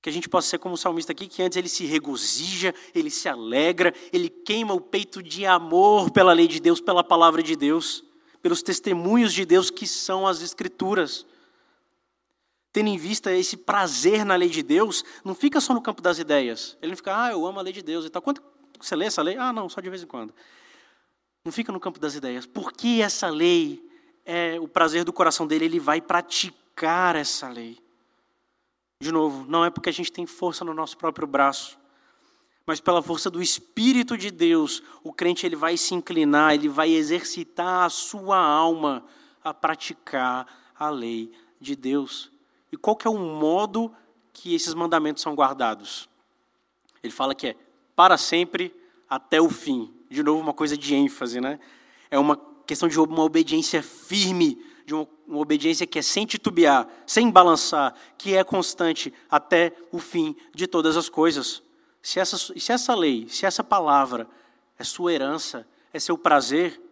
Que 0.02 0.08
a 0.08 0.12
gente 0.12 0.28
possa 0.28 0.48
ser 0.48 0.58
como 0.58 0.74
o 0.74 0.78
salmista 0.78 1.12
aqui, 1.12 1.26
que 1.26 1.42
antes 1.42 1.56
ele 1.56 1.68
se 1.68 1.84
regozija, 1.84 2.74
ele 2.94 3.10
se 3.10 3.28
alegra, 3.28 3.94
ele 4.12 4.30
queima 4.30 4.72
o 4.72 4.80
peito 4.80 5.22
de 5.22 5.44
amor 5.44 6.10
pela 6.10 6.32
lei 6.32 6.48
de 6.48 6.58
Deus, 6.58 6.80
pela 6.80 7.04
palavra 7.04 7.42
de 7.42 7.54
Deus, 7.54 8.02
pelos 8.40 8.62
testemunhos 8.62 9.32
de 9.32 9.44
Deus 9.44 9.70
que 9.70 9.86
são 9.86 10.26
as 10.26 10.40
Escrituras. 10.40 11.26
Tendo 12.72 12.88
em 12.88 12.96
vista 12.96 13.32
esse 13.32 13.56
prazer 13.56 14.24
na 14.24 14.36
lei 14.36 14.48
de 14.48 14.62
Deus, 14.62 15.04
não 15.24 15.34
fica 15.34 15.60
só 15.60 15.74
no 15.74 15.82
campo 15.82 16.00
das 16.00 16.18
ideias. 16.18 16.78
Ele 16.80 16.92
não 16.92 16.96
fica, 16.96 17.24
ah, 17.24 17.32
eu 17.32 17.44
amo 17.44 17.58
a 17.58 17.62
lei 17.62 17.72
de 17.72 17.82
Deus 17.82 18.06
e 18.06 18.10
tal. 18.10 18.22
Quando 18.22 18.40
você 18.80 18.94
lê 18.94 19.06
essa 19.06 19.20
lei? 19.22 19.36
Ah, 19.36 19.52
não, 19.52 19.68
só 19.68 19.80
de 19.80 19.90
vez 19.90 20.02
em 20.02 20.06
quando. 20.06 20.32
Não 21.44 21.50
fica 21.50 21.72
no 21.72 21.80
campo 21.80 21.98
das 21.98 22.14
ideias. 22.14 22.46
Porque 22.46 23.00
essa 23.02 23.28
lei 23.28 23.84
é 24.24 24.58
o 24.60 24.68
prazer 24.68 25.04
do 25.04 25.12
coração 25.12 25.46
dele, 25.46 25.64
ele 25.64 25.80
vai 25.80 26.00
praticar 26.00 27.16
essa 27.16 27.48
lei. 27.48 27.78
De 29.00 29.10
novo, 29.10 29.46
não 29.48 29.64
é 29.64 29.70
porque 29.70 29.88
a 29.88 29.92
gente 29.92 30.12
tem 30.12 30.26
força 30.26 30.62
no 30.62 30.74
nosso 30.74 30.98
próprio 30.98 31.26
braço, 31.26 31.78
mas 32.66 32.80
pela 32.80 33.02
força 33.02 33.30
do 33.30 33.42
Espírito 33.42 34.16
de 34.16 34.30
Deus, 34.30 34.82
o 35.02 35.10
crente 35.10 35.46
ele 35.46 35.56
vai 35.56 35.78
se 35.78 35.94
inclinar, 35.94 36.54
ele 36.54 36.68
vai 36.68 36.90
exercitar 36.92 37.84
a 37.84 37.88
sua 37.88 38.36
alma 38.36 39.02
a 39.42 39.54
praticar 39.54 40.46
a 40.78 40.90
lei 40.90 41.32
de 41.58 41.74
Deus. 41.74 42.30
E 42.70 42.76
qual 42.76 42.94
que 42.94 43.06
é 43.08 43.10
o 43.10 43.18
modo 43.18 43.90
que 44.34 44.54
esses 44.54 44.74
mandamentos 44.74 45.22
são 45.22 45.34
guardados? 45.34 46.06
Ele 47.02 47.12
fala 47.12 47.34
que 47.34 47.48
é 47.48 47.56
para 47.96 48.18
sempre 48.18 48.74
até 49.08 49.40
o 49.40 49.48
fim. 49.48 49.92
De 50.10 50.22
novo, 50.22 50.40
uma 50.42 50.52
coisa 50.52 50.76
de 50.76 50.94
ênfase, 50.94 51.40
né? 51.40 51.58
É 52.10 52.18
uma 52.18 52.36
questão 52.66 52.86
de 52.86 53.00
uma 53.00 53.24
obediência 53.24 53.82
firme 53.82 54.62
de 54.90 54.94
uma, 54.94 55.38
obediência 55.38 55.86
que 55.86 56.00
é 56.00 56.02
sem 56.02 56.26
titubear, 56.26 56.88
sem 57.06 57.30
balançar, 57.30 57.94
que 58.18 58.34
é 58.34 58.42
constante 58.42 59.14
até 59.30 59.72
o 59.92 60.00
fim 60.00 60.34
de 60.52 60.66
todas 60.66 60.96
as 60.96 61.08
coisas. 61.08 61.62
Se 62.02 62.18
essa, 62.18 62.36
se 62.36 62.72
essa 62.72 62.92
lei, 62.92 63.28
se 63.28 63.46
essa 63.46 63.62
palavra 63.62 64.28
é 64.76 64.82
sua 64.82 65.12
herança, 65.12 65.64
é 65.92 66.00
seu 66.00 66.18
prazer, 66.18 66.82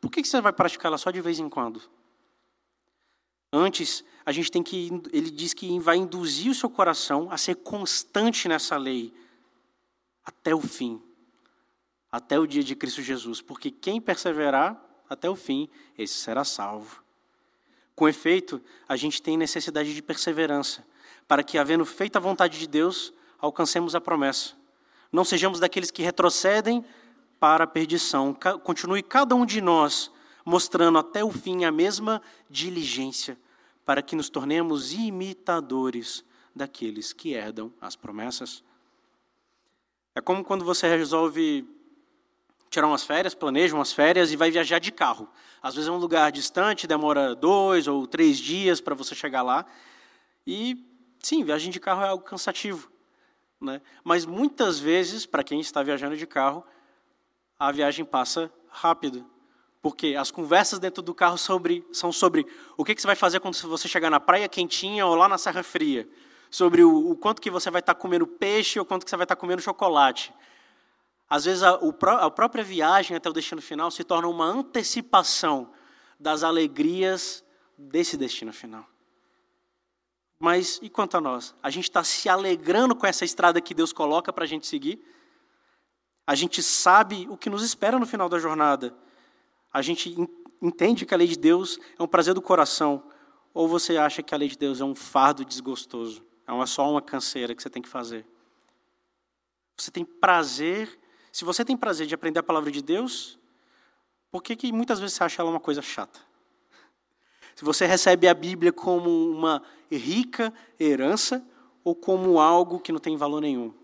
por 0.00 0.10
que 0.10 0.24
você 0.24 0.40
vai 0.40 0.52
praticá-la 0.52 0.96
só 0.96 1.10
de 1.10 1.20
vez 1.20 1.38
em 1.38 1.48
quando? 1.50 1.82
Antes, 3.52 4.02
a 4.24 4.32
gente 4.32 4.50
tem 4.50 4.62
que. 4.62 4.88
Ele 5.12 5.30
diz 5.30 5.52
que 5.52 5.78
vai 5.78 5.98
induzir 5.98 6.50
o 6.50 6.54
seu 6.54 6.70
coração 6.70 7.30
a 7.30 7.36
ser 7.36 7.56
constante 7.56 8.48
nessa 8.48 8.78
lei 8.78 9.12
até 10.24 10.54
o 10.54 10.60
fim, 10.62 11.02
até 12.10 12.38
o 12.38 12.46
dia 12.46 12.64
de 12.64 12.74
Cristo 12.74 13.02
Jesus, 13.02 13.42
porque 13.42 13.70
quem 13.70 14.00
perseverar 14.00 14.82
até 15.06 15.28
o 15.28 15.36
fim, 15.36 15.68
esse 15.98 16.14
será 16.14 16.44
salvo. 16.44 17.01
Com 17.94 18.08
efeito, 18.08 18.60
a 18.88 18.96
gente 18.96 19.20
tem 19.20 19.36
necessidade 19.36 19.94
de 19.94 20.02
perseverança, 20.02 20.84
para 21.28 21.42
que, 21.42 21.58
havendo 21.58 21.84
feito 21.84 22.16
a 22.16 22.20
vontade 22.20 22.58
de 22.58 22.66
Deus, 22.66 23.12
alcancemos 23.38 23.94
a 23.94 24.00
promessa. 24.00 24.54
Não 25.10 25.24
sejamos 25.24 25.60
daqueles 25.60 25.90
que 25.90 26.02
retrocedem 26.02 26.84
para 27.38 27.64
a 27.64 27.66
perdição. 27.66 28.34
Continue 28.62 29.02
cada 29.02 29.34
um 29.34 29.44
de 29.44 29.60
nós 29.60 30.10
mostrando 30.44 30.98
até 30.98 31.24
o 31.24 31.30
fim 31.30 31.64
a 31.64 31.72
mesma 31.72 32.20
diligência, 32.48 33.38
para 33.84 34.02
que 34.02 34.16
nos 34.16 34.28
tornemos 34.28 34.92
imitadores 34.92 36.24
daqueles 36.54 37.12
que 37.12 37.32
herdam 37.32 37.72
as 37.80 37.96
promessas. 37.96 38.62
É 40.14 40.20
como 40.20 40.44
quando 40.44 40.64
você 40.64 40.88
resolve 40.88 41.66
tirar 42.72 42.86
umas 42.86 43.04
férias, 43.04 43.34
planeja 43.34 43.74
umas 43.74 43.92
férias 43.92 44.32
e 44.32 44.36
vai 44.36 44.50
viajar 44.50 44.78
de 44.78 44.90
carro. 44.90 45.28
Às 45.62 45.74
vezes 45.74 45.88
é 45.88 45.92
um 45.92 45.98
lugar 45.98 46.32
distante, 46.32 46.86
demora 46.86 47.34
dois 47.34 47.86
ou 47.86 48.06
três 48.06 48.38
dias 48.38 48.80
para 48.80 48.94
você 48.94 49.14
chegar 49.14 49.42
lá. 49.42 49.66
E, 50.46 50.82
sim, 51.22 51.44
viagem 51.44 51.70
de 51.70 51.78
carro 51.78 52.02
é 52.02 52.08
algo 52.08 52.24
cansativo. 52.24 52.90
Né? 53.60 53.80
Mas 54.02 54.24
muitas 54.24 54.78
vezes, 54.80 55.26
para 55.26 55.44
quem 55.44 55.60
está 55.60 55.82
viajando 55.82 56.16
de 56.16 56.26
carro, 56.26 56.64
a 57.58 57.70
viagem 57.70 58.06
passa 58.06 58.50
rápido. 58.70 59.26
Porque 59.82 60.16
as 60.18 60.30
conversas 60.30 60.78
dentro 60.78 61.02
do 61.02 61.14
carro 61.14 61.36
sobre, 61.36 61.86
são 61.92 62.10
sobre 62.10 62.46
o 62.76 62.84
que, 62.84 62.94
que 62.94 63.02
você 63.02 63.06
vai 63.06 63.16
fazer 63.16 63.38
quando 63.40 63.54
você 63.54 63.86
chegar 63.86 64.08
na 64.08 64.18
praia 64.18 64.48
quentinha 64.48 65.06
ou 65.06 65.14
lá 65.14 65.28
na 65.28 65.36
Serra 65.36 65.62
Fria. 65.62 66.08
Sobre 66.50 66.82
o, 66.82 67.10
o 67.10 67.16
quanto 67.16 67.42
que 67.42 67.50
você 67.50 67.70
vai 67.70 67.80
estar 67.80 67.94
comendo 67.94 68.26
peixe 68.26 68.78
ou 68.78 68.86
quanto 68.86 69.04
que 69.04 69.10
você 69.10 69.16
vai 69.16 69.24
estar 69.24 69.36
comendo 69.36 69.60
chocolate 69.60 70.32
às 71.32 71.46
vezes, 71.46 71.62
a, 71.62 71.78
a 72.20 72.30
própria 72.30 72.62
viagem 72.62 73.16
até 73.16 73.26
o 73.26 73.32
destino 73.32 73.62
final 73.62 73.90
se 73.90 74.04
torna 74.04 74.28
uma 74.28 74.44
antecipação 74.44 75.72
das 76.20 76.42
alegrias 76.42 77.42
desse 77.78 78.18
destino 78.18 78.52
final. 78.52 78.86
Mas 80.38 80.78
e 80.82 80.90
quanto 80.90 81.16
a 81.16 81.22
nós? 81.22 81.54
A 81.62 81.70
gente 81.70 81.84
está 81.84 82.04
se 82.04 82.28
alegrando 82.28 82.94
com 82.94 83.06
essa 83.06 83.24
estrada 83.24 83.62
que 83.62 83.72
Deus 83.72 83.94
coloca 83.94 84.30
para 84.30 84.44
a 84.44 84.46
gente 84.46 84.66
seguir? 84.66 85.02
A 86.26 86.34
gente 86.34 86.62
sabe 86.62 87.26
o 87.30 87.36
que 87.38 87.48
nos 87.48 87.62
espera 87.62 87.98
no 87.98 88.04
final 88.04 88.28
da 88.28 88.38
jornada? 88.38 88.94
A 89.72 89.80
gente 89.80 90.14
entende 90.60 91.06
que 91.06 91.14
a 91.14 91.16
lei 91.16 91.28
de 91.28 91.38
Deus 91.38 91.78
é 91.98 92.02
um 92.02 92.08
prazer 92.08 92.34
do 92.34 92.42
coração? 92.42 93.10
Ou 93.54 93.66
você 93.66 93.96
acha 93.96 94.22
que 94.22 94.34
a 94.34 94.36
lei 94.36 94.48
de 94.48 94.58
Deus 94.58 94.82
é 94.82 94.84
um 94.84 94.94
fardo 94.94 95.46
desgostoso? 95.46 96.22
É 96.46 96.66
só 96.66 96.90
uma 96.90 97.00
canseira 97.00 97.54
que 97.54 97.62
você 97.62 97.70
tem 97.70 97.80
que 97.80 97.88
fazer? 97.88 98.26
Você 99.78 99.90
tem 99.90 100.04
prazer 100.04 101.00
se 101.32 101.46
você 101.46 101.64
tem 101.64 101.76
prazer 101.76 102.06
de 102.06 102.14
aprender 102.14 102.38
a 102.40 102.42
palavra 102.42 102.70
de 102.70 102.82
Deus, 102.82 103.38
por 104.30 104.42
que, 104.42 104.54
que 104.54 104.70
muitas 104.70 105.00
vezes 105.00 105.16
você 105.16 105.24
acha 105.24 105.40
ela 105.40 105.50
uma 105.50 105.58
coisa 105.58 105.80
chata? 105.80 106.20
Se 107.56 107.64
você 107.64 107.86
recebe 107.86 108.28
a 108.28 108.34
Bíblia 108.34 108.72
como 108.72 109.30
uma 109.30 109.62
rica 109.90 110.52
herança 110.78 111.44
ou 111.82 111.94
como 111.94 112.38
algo 112.38 112.78
que 112.78 112.92
não 112.92 113.00
tem 113.00 113.16
valor 113.16 113.40
nenhum. 113.40 113.74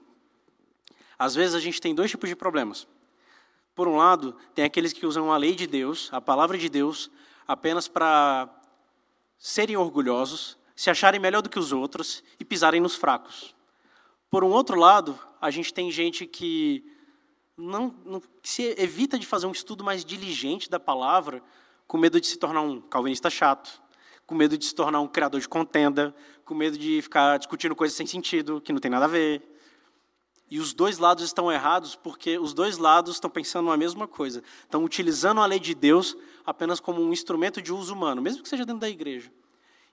Às 1.19 1.35
vezes 1.35 1.55
a 1.55 1.61
gente 1.61 1.81
tem 1.81 1.95
dois 1.95 2.11
tipos 2.11 2.29
de 2.29 2.37
problemas. 2.37 2.87
Por 3.75 3.89
um 3.89 3.97
lado, 3.97 4.37
tem 4.55 4.65
aqueles 4.65 4.93
que 4.93 5.07
usam 5.07 5.33
a 5.33 5.37
lei 5.37 5.55
de 5.55 5.67
Deus, 5.67 6.09
a 6.13 6.21
palavra 6.21 6.57
de 6.59 6.69
Deus, 6.69 7.11
apenas 7.47 7.89
para 7.89 8.49
serem 9.39 9.77
orgulhosos, 9.77 10.59
se 10.77 10.91
acharem 10.91 11.21
melhor 11.21 11.43
do 11.43 11.49
que 11.49 11.59
os 11.59 11.73
outros 11.73 12.23
e 12.39 12.45
pisarem 12.45 12.81
nos 12.81 12.95
fracos. 12.95 13.55
Por 14.31 14.45
um 14.45 14.49
outro 14.49 14.79
lado, 14.79 15.19
a 15.41 15.51
gente 15.51 15.73
tem 15.73 15.91
gente 15.91 16.27
que 16.27 16.85
não, 17.59 17.93
não 18.05 18.23
se 18.43 18.75
evita 18.79 19.19
de 19.19 19.27
fazer 19.27 19.47
um 19.47 19.53
estudo 19.53 19.83
mais 19.83 20.05
diligente 20.05 20.71
da 20.71 20.79
palavra, 20.79 21.43
com 21.87 21.99
medo 21.99 22.21
de 22.21 22.27
se 22.29 22.39
tornar 22.39 22.63
um 22.63 22.81
calvinista 22.81 23.29
chato, 23.29 23.83
com 24.25 24.35
medo 24.35 24.57
de 24.57 24.65
se 24.65 24.75
tornar 24.75 25.01
um 25.01 25.09
criador 25.09 25.41
de 25.41 25.49
contenda, 25.49 26.15
com 26.45 26.55
medo 26.55 26.79
de 26.79 27.03
ficar 27.03 27.37
discutindo 27.37 27.75
coisas 27.75 27.97
sem 27.97 28.07
sentido, 28.07 28.61
que 28.61 28.73
não 28.73 28.79
tem 28.79 28.91
nada 28.91 29.07
a 29.07 29.09
ver. 29.09 29.43
E 30.51 30.59
os 30.59 30.73
dois 30.73 30.99
lados 30.99 31.25
estão 31.25 31.51
errados 31.51 31.95
porque 31.95 32.39
os 32.39 32.55
dois 32.55 32.79
lados 32.79 33.17
estão 33.17 33.29
pensando 33.29 33.71
a 33.71 33.77
mesma 33.77 34.07
coisa. 34.07 34.43
Estão 34.63 34.85
utilizando 34.85 35.41
a 35.41 35.47
lei 35.47 35.59
de 35.59 35.75
Deus 35.75 36.17
apenas 36.47 36.81
como 36.81 37.03
um 37.03 37.13
instrumento 37.13 37.61
de 37.61 37.73
uso 37.73 37.93
humano, 37.93 38.23
mesmo 38.23 38.43
que 38.43 38.49
seja 38.49 38.65
dentro 38.65 38.81
da 38.81 38.89
igreja. 38.89 39.31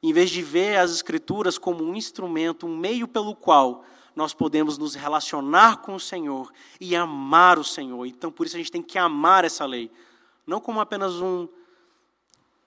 Em 0.04 0.14
vez 0.14 0.30
de 0.30 0.42
ver 0.42 0.78
as 0.78 0.92
Escrituras 0.92 1.58
como 1.58 1.84
um 1.84 1.96
instrumento, 1.96 2.68
um 2.68 2.78
meio 2.78 3.08
pelo 3.08 3.36
qual 3.36 3.84
nós 4.16 4.34
podemos 4.34 4.78
nos 4.78 4.96
relacionar 4.96 5.78
com 5.78 5.96
o 5.96 6.00
Senhor 6.00 6.52
e 6.80 6.96
amar 6.96 7.60
o 7.60 7.64
Senhor. 7.64 8.06
Então, 8.06 8.32
por 8.32 8.46
isso 8.46 8.56
a 8.56 8.60
gente 8.60 8.72
tem 8.72 8.82
que 8.82 8.98
amar 8.98 9.44
essa 9.44 9.66
lei. 9.66 9.92
Não 10.48 10.62
como 10.62 10.80
apenas 10.80 11.20
um, 11.20 11.48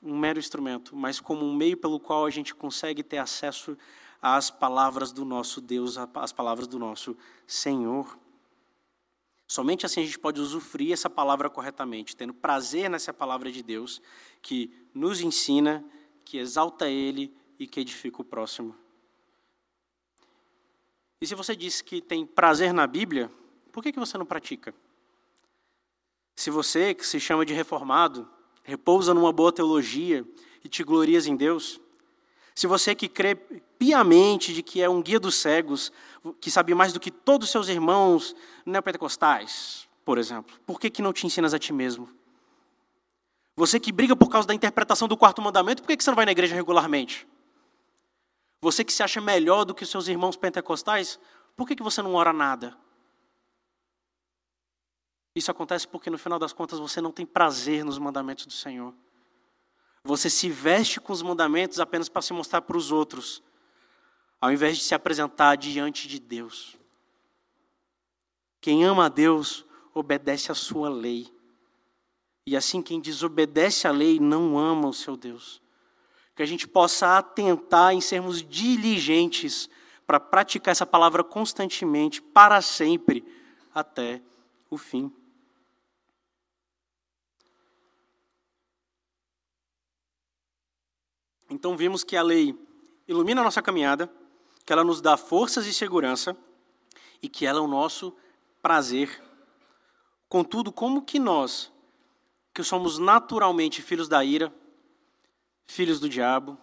um 0.02 0.16
mero 0.16 0.38
instrumento, 0.38 0.94
mas 0.94 1.20
como 1.20 1.44
um 1.44 1.54
meio 1.54 1.76
pelo 1.76 1.98
qual 1.98 2.26
a 2.26 2.30
gente 2.30 2.54
consegue 2.54 3.02
ter 3.02 3.18
acesso 3.18 3.76
às 4.20 4.50
palavras 4.50 5.10
do 5.10 5.24
nosso 5.24 5.60
Deus, 5.60 5.96
às 5.96 6.32
palavras 6.32 6.66
do 6.66 6.78
nosso 6.78 7.16
Senhor. 7.46 8.18
Somente 9.46 9.86
assim 9.86 10.02
a 10.02 10.04
gente 10.04 10.18
pode 10.18 10.40
usufruir 10.40 10.92
essa 10.92 11.08
palavra 11.08 11.48
corretamente, 11.48 12.14
tendo 12.14 12.34
prazer 12.34 12.90
nessa 12.90 13.14
palavra 13.14 13.50
de 13.50 13.62
Deus, 13.62 14.02
que 14.42 14.70
nos 14.92 15.22
ensina, 15.22 15.82
que 16.24 16.36
exalta 16.36 16.90
Ele 16.90 17.34
e 17.58 17.66
que 17.66 17.80
edifica 17.80 18.20
o 18.20 18.24
próximo. 18.24 18.76
E 21.20 21.26
se 21.26 21.34
você 21.34 21.56
diz 21.56 21.80
que 21.80 22.00
tem 22.00 22.24
prazer 22.24 22.72
na 22.72 22.86
Bíblia, 22.86 23.30
por 23.72 23.82
que, 23.82 23.92
que 23.92 23.98
você 23.98 24.16
não 24.16 24.26
pratica? 24.26 24.74
Se 26.36 26.50
você, 26.50 26.94
que 26.94 27.04
se 27.04 27.18
chama 27.18 27.44
de 27.44 27.52
reformado, 27.52 28.28
repousa 28.62 29.12
numa 29.12 29.32
boa 29.32 29.52
teologia 29.52 30.24
e 30.62 30.68
te 30.68 30.84
glorias 30.84 31.26
em 31.26 31.34
Deus, 31.34 31.80
se 32.54 32.66
você 32.66 32.94
que 32.94 33.08
crê 33.08 33.34
piamente 33.34 34.52
de 34.52 34.62
que 34.62 34.82
é 34.82 34.88
um 34.88 35.02
guia 35.02 35.18
dos 35.18 35.36
cegos, 35.36 35.92
que 36.40 36.50
sabe 36.50 36.74
mais 36.74 36.92
do 36.92 37.00
que 37.00 37.10
todos 37.10 37.46
os 37.46 37.52
seus 37.52 37.68
irmãos 37.68 38.34
neopentecostais, 38.64 39.88
por 40.04 40.18
exemplo, 40.18 40.56
por 40.66 40.80
que, 40.80 40.90
que 40.90 41.02
não 41.02 41.12
te 41.12 41.26
ensinas 41.26 41.54
a 41.54 41.58
ti 41.58 41.72
mesmo? 41.72 42.08
Você 43.56 43.80
que 43.80 43.90
briga 43.90 44.14
por 44.14 44.28
causa 44.28 44.46
da 44.46 44.54
interpretação 44.54 45.08
do 45.08 45.16
quarto 45.16 45.42
mandamento, 45.42 45.82
por 45.82 45.88
que, 45.88 45.96
que 45.96 46.04
você 46.04 46.10
não 46.10 46.16
vai 46.16 46.24
na 46.24 46.32
igreja 46.32 46.54
regularmente? 46.54 47.26
Você 48.60 48.84
que 48.84 48.92
se 48.92 49.02
acha 49.02 49.20
melhor 49.20 49.64
do 49.64 49.74
que 49.74 49.84
os 49.84 49.90
seus 49.90 50.08
irmãos 50.08 50.36
pentecostais, 50.36 51.18
por 51.56 51.66
que, 51.66 51.76
que 51.76 51.82
você 51.82 52.02
não 52.02 52.14
ora 52.14 52.32
nada? 52.32 52.76
Isso 55.34 55.50
acontece 55.50 55.86
porque 55.86 56.10
no 56.10 56.18
final 56.18 56.38
das 56.38 56.52
contas 56.52 56.78
você 56.78 57.00
não 57.00 57.12
tem 57.12 57.24
prazer 57.24 57.84
nos 57.84 57.98
mandamentos 57.98 58.46
do 58.46 58.52
Senhor. 58.52 58.92
Você 60.02 60.28
se 60.28 60.48
veste 60.48 61.00
com 61.00 61.12
os 61.12 61.22
mandamentos 61.22 61.78
apenas 61.78 62.08
para 62.08 62.22
se 62.22 62.32
mostrar 62.32 62.62
para 62.62 62.76
os 62.76 62.90
outros, 62.90 63.42
ao 64.40 64.50
invés 64.50 64.76
de 64.76 64.82
se 64.82 64.94
apresentar 64.94 65.56
diante 65.56 66.08
de 66.08 66.18
Deus. 66.18 66.76
Quem 68.60 68.84
ama 68.84 69.06
a 69.06 69.08
Deus 69.08 69.64
obedece 69.94 70.50
à 70.50 70.54
sua 70.54 70.88
lei. 70.88 71.32
E 72.44 72.56
assim 72.56 72.82
quem 72.82 73.00
desobedece 73.00 73.86
à 73.86 73.92
lei 73.92 74.18
não 74.18 74.58
ama 74.58 74.88
o 74.88 74.92
seu 74.92 75.16
Deus 75.16 75.60
que 76.38 76.42
a 76.44 76.46
gente 76.46 76.68
possa 76.68 77.18
atentar 77.18 77.92
em 77.92 78.00
sermos 78.00 78.44
diligentes 78.44 79.68
para 80.06 80.20
praticar 80.20 80.70
essa 80.70 80.86
palavra 80.86 81.24
constantemente, 81.24 82.22
para 82.22 82.62
sempre, 82.62 83.24
até 83.74 84.22
o 84.70 84.78
fim. 84.78 85.12
Então 91.50 91.76
vimos 91.76 92.04
que 92.04 92.16
a 92.16 92.22
lei 92.22 92.56
ilumina 93.08 93.40
a 93.40 93.44
nossa 93.44 93.60
caminhada, 93.60 94.08
que 94.64 94.72
ela 94.72 94.84
nos 94.84 95.00
dá 95.00 95.16
forças 95.16 95.66
e 95.66 95.74
segurança 95.74 96.36
e 97.20 97.28
que 97.28 97.46
ela 97.46 97.58
é 97.58 97.62
o 97.62 97.66
nosso 97.66 98.16
prazer. 98.62 99.20
Contudo, 100.28 100.70
como 100.70 101.02
que 101.02 101.18
nós, 101.18 101.72
que 102.54 102.62
somos 102.62 102.96
naturalmente 102.96 103.82
filhos 103.82 104.08
da 104.08 104.24
ira, 104.24 104.54
filhos 105.68 106.00
do 106.00 106.08
diabo, 106.08 106.58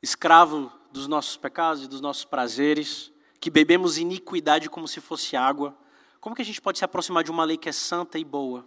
escravo 0.00 0.70
dos 0.92 1.08
nossos 1.08 1.36
pecados 1.36 1.82
e 1.82 1.88
dos 1.88 2.00
nossos 2.00 2.24
prazeres, 2.24 3.10
que 3.40 3.50
bebemos 3.50 3.98
iniquidade 3.98 4.70
como 4.70 4.86
se 4.86 5.00
fosse 5.00 5.36
água. 5.36 5.76
Como 6.20 6.36
que 6.36 6.42
a 6.42 6.44
gente 6.44 6.60
pode 6.60 6.78
se 6.78 6.84
aproximar 6.84 7.24
de 7.24 7.30
uma 7.30 7.44
lei 7.44 7.56
que 7.56 7.68
é 7.68 7.72
santa 7.72 8.18
e 8.18 8.24
boa? 8.24 8.64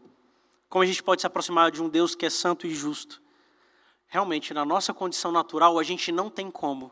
Como 0.68 0.84
a 0.84 0.86
gente 0.86 1.02
pode 1.02 1.22
se 1.22 1.28
aproximar 1.28 1.72
de 1.72 1.82
um 1.82 1.88
Deus 1.88 2.16
que 2.16 2.26
é 2.26 2.30
santo 2.30 2.68
e 2.68 2.76
justo? 2.76 3.22
Realmente, 4.08 4.54
na 4.54 4.66
nossa 4.66 4.94
condição 4.94 5.32
natural, 5.32 5.80
a 5.80 5.84
gente 5.84 6.12
não 6.12 6.30
tem 6.30 6.52
como. 6.52 6.92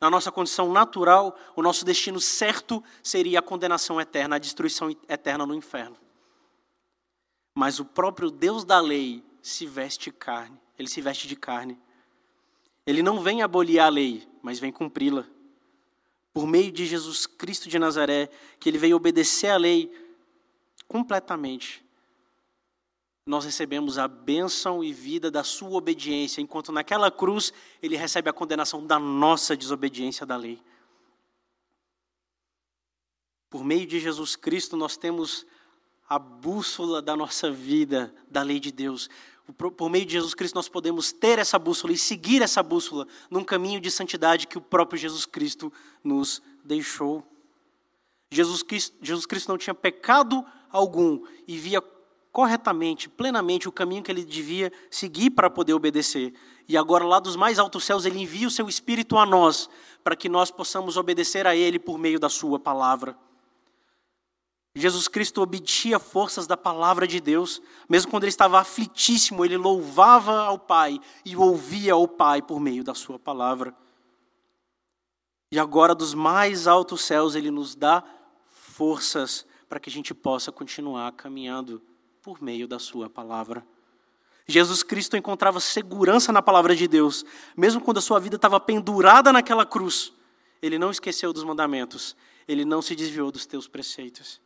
Na 0.00 0.10
nossa 0.10 0.32
condição 0.32 0.72
natural, 0.72 1.38
o 1.54 1.62
nosso 1.62 1.84
destino 1.84 2.20
certo 2.20 2.82
seria 3.02 3.38
a 3.38 3.42
condenação 3.42 4.00
eterna, 4.00 4.36
a 4.36 4.38
destruição 4.38 4.90
eterna 5.08 5.46
no 5.46 5.54
inferno. 5.54 5.96
Mas 7.54 7.78
o 7.78 7.84
próprio 7.84 8.30
Deus 8.30 8.64
da 8.64 8.80
lei 8.80 9.22
se 9.40 9.66
veste 9.66 10.10
carne 10.10 10.61
ele 10.78 10.88
se 10.88 11.00
veste 11.00 11.28
de 11.28 11.36
carne. 11.36 11.78
Ele 12.86 13.02
não 13.02 13.20
vem 13.20 13.42
abolir 13.42 13.78
a 13.78 13.88
lei, 13.88 14.26
mas 14.42 14.58
vem 14.58 14.72
cumpri-la. 14.72 15.26
Por 16.32 16.46
meio 16.46 16.72
de 16.72 16.86
Jesus 16.86 17.26
Cristo 17.26 17.68
de 17.68 17.78
Nazaré, 17.78 18.28
que 18.58 18.68
ele 18.68 18.78
veio 18.78 18.96
obedecer 18.96 19.48
a 19.48 19.56
lei 19.56 19.92
completamente. 20.88 21.84
Nós 23.24 23.44
recebemos 23.44 23.98
a 23.98 24.08
bênção 24.08 24.82
e 24.82 24.92
vida 24.92 25.30
da 25.30 25.44
sua 25.44 25.78
obediência, 25.78 26.40
enquanto 26.40 26.72
naquela 26.72 27.10
cruz 27.10 27.52
ele 27.80 27.96
recebe 27.96 28.28
a 28.28 28.32
condenação 28.32 28.84
da 28.84 28.98
nossa 28.98 29.56
desobediência 29.56 30.26
da 30.26 30.36
lei. 30.36 30.60
Por 33.48 33.62
meio 33.62 33.86
de 33.86 34.00
Jesus 34.00 34.34
Cristo, 34.34 34.76
nós 34.76 34.96
temos 34.96 35.46
a 36.08 36.18
bússola 36.18 37.00
da 37.00 37.16
nossa 37.16 37.50
vida, 37.50 38.12
da 38.28 38.42
lei 38.42 38.58
de 38.58 38.72
Deus. 38.72 39.08
Por 39.56 39.90
meio 39.90 40.06
de 40.06 40.12
Jesus 40.12 40.34
Cristo, 40.34 40.54
nós 40.54 40.68
podemos 40.68 41.12
ter 41.12 41.38
essa 41.38 41.58
bússola 41.58 41.92
e 41.92 41.98
seguir 41.98 42.42
essa 42.42 42.62
bússola 42.62 43.06
num 43.30 43.42
caminho 43.42 43.80
de 43.80 43.90
santidade 43.90 44.46
que 44.46 44.56
o 44.56 44.60
próprio 44.60 44.98
Jesus 44.98 45.26
Cristo 45.26 45.72
nos 46.02 46.40
deixou. 46.64 47.26
Jesus 48.30 48.62
Cristo, 48.62 48.96
Jesus 49.02 49.26
Cristo 49.26 49.48
não 49.48 49.58
tinha 49.58 49.74
pecado 49.74 50.44
algum 50.70 51.22
e 51.46 51.58
via 51.58 51.82
corretamente, 52.32 53.10
plenamente 53.10 53.68
o 53.68 53.72
caminho 53.72 54.02
que 54.02 54.10
ele 54.10 54.24
devia 54.24 54.72
seguir 54.90 55.30
para 55.30 55.50
poder 55.50 55.74
obedecer. 55.74 56.32
E 56.66 56.76
agora, 56.76 57.04
lá 57.04 57.20
dos 57.20 57.36
mais 57.36 57.58
altos 57.58 57.84
céus, 57.84 58.06
ele 58.06 58.20
envia 58.20 58.48
o 58.48 58.50
seu 58.50 58.68
Espírito 58.68 59.18
a 59.18 59.26
nós, 59.26 59.68
para 60.02 60.16
que 60.16 60.28
nós 60.28 60.50
possamos 60.50 60.96
obedecer 60.96 61.46
a 61.46 61.54
ele 61.54 61.78
por 61.78 61.98
meio 61.98 62.18
da 62.18 62.30
sua 62.30 62.58
palavra. 62.58 63.16
Jesus 64.74 65.06
Cristo 65.06 65.42
obedia 65.42 65.98
forças 65.98 66.46
da 66.46 66.56
palavra 66.56 67.06
de 67.06 67.20
Deus, 67.20 67.60
mesmo 67.86 68.10
quando 68.10 68.24
ele 68.24 68.30
estava 68.30 68.58
aflitíssimo, 68.58 69.44
ele 69.44 69.58
louvava 69.58 70.44
ao 70.44 70.58
Pai 70.58 70.98
e 71.26 71.36
ouvia 71.36 71.92
ao 71.92 72.08
Pai 72.08 72.40
por 72.40 72.58
meio 72.58 72.82
da 72.82 72.94
sua 72.94 73.18
palavra. 73.18 73.74
E 75.50 75.58
agora, 75.58 75.94
dos 75.94 76.14
mais 76.14 76.66
altos 76.66 77.02
céus, 77.02 77.34
ele 77.34 77.50
nos 77.50 77.74
dá 77.74 78.02
forças 78.48 79.46
para 79.68 79.78
que 79.78 79.90
a 79.90 79.92
gente 79.92 80.14
possa 80.14 80.50
continuar 80.50 81.12
caminhando 81.12 81.82
por 82.22 82.40
meio 82.40 82.66
da 82.66 82.78
sua 82.78 83.10
palavra. 83.10 83.66
Jesus 84.48 84.82
Cristo 84.82 85.18
encontrava 85.18 85.60
segurança 85.60 86.32
na 86.32 86.40
palavra 86.40 86.74
de 86.74 86.88
Deus, 86.88 87.26
mesmo 87.54 87.80
quando 87.80 87.98
a 87.98 88.02
sua 88.02 88.18
vida 88.18 88.36
estava 88.36 88.58
pendurada 88.58 89.34
naquela 89.34 89.66
cruz. 89.66 90.14
Ele 90.62 90.78
não 90.78 90.90
esqueceu 90.90 91.30
dos 91.30 91.44
mandamentos, 91.44 92.16
ele 92.48 92.64
não 92.64 92.80
se 92.80 92.96
desviou 92.96 93.30
dos 93.30 93.44
teus 93.44 93.68
preceitos 93.68 94.41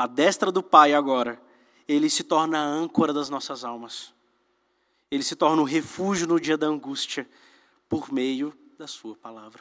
a 0.00 0.06
destra 0.06 0.50
do 0.50 0.62
Pai 0.62 0.94
agora, 0.94 1.38
ele 1.86 2.08
se 2.08 2.24
torna 2.24 2.58
a 2.58 2.64
âncora 2.64 3.12
das 3.12 3.28
nossas 3.28 3.64
almas. 3.64 4.14
Ele 5.10 5.22
se 5.22 5.36
torna 5.36 5.60
o 5.60 5.64
refúgio 5.66 6.26
no 6.26 6.40
dia 6.40 6.56
da 6.56 6.66
angústia, 6.66 7.28
por 7.86 8.10
meio 8.10 8.56
da 8.78 8.86
Sua 8.86 9.14
palavra. 9.14 9.60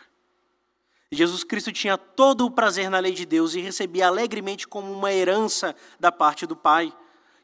Jesus 1.12 1.44
Cristo 1.44 1.74
tinha 1.74 1.98
todo 1.98 2.46
o 2.46 2.52
prazer 2.52 2.90
na 2.90 3.00
lei 3.00 3.12
de 3.12 3.26
Deus 3.26 3.54
e 3.54 3.60
recebia 3.60 4.08
alegremente 4.08 4.66
como 4.66 4.90
uma 4.94 5.12
herança 5.12 5.76
da 6.00 6.10
parte 6.10 6.46
do 6.46 6.56
Pai. 6.56 6.96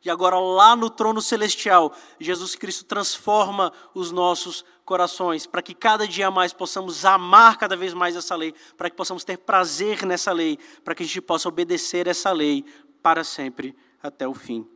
E 0.01 0.09
agora, 0.09 0.39
lá 0.39 0.73
no 0.73 0.89
trono 0.89 1.21
celestial, 1.21 1.91
Jesus 2.17 2.55
Cristo 2.55 2.85
transforma 2.85 3.73
os 3.93 4.09
nossos 4.09 4.63
corações, 4.85 5.47
para 5.47 5.63
que 5.63 5.73
cada 5.73 6.07
dia 6.07 6.29
mais 6.29 6.53
possamos 6.53 7.03
amar 7.03 7.57
cada 7.57 7.75
vez 7.75 7.91
mais 7.91 8.15
essa 8.15 8.35
lei, 8.35 8.53
para 8.77 8.87
que 8.87 8.95
possamos 8.95 9.23
ter 9.23 9.39
prazer 9.39 10.05
nessa 10.05 10.31
lei, 10.31 10.59
para 10.83 10.93
que 10.93 11.01
a 11.01 11.05
gente 11.05 11.19
possa 11.19 11.49
obedecer 11.49 12.07
essa 12.07 12.31
lei 12.31 12.63
para 13.05 13.23
sempre, 13.23 13.77
até 14.01 14.27
o 14.27 14.33
fim. 14.33 14.67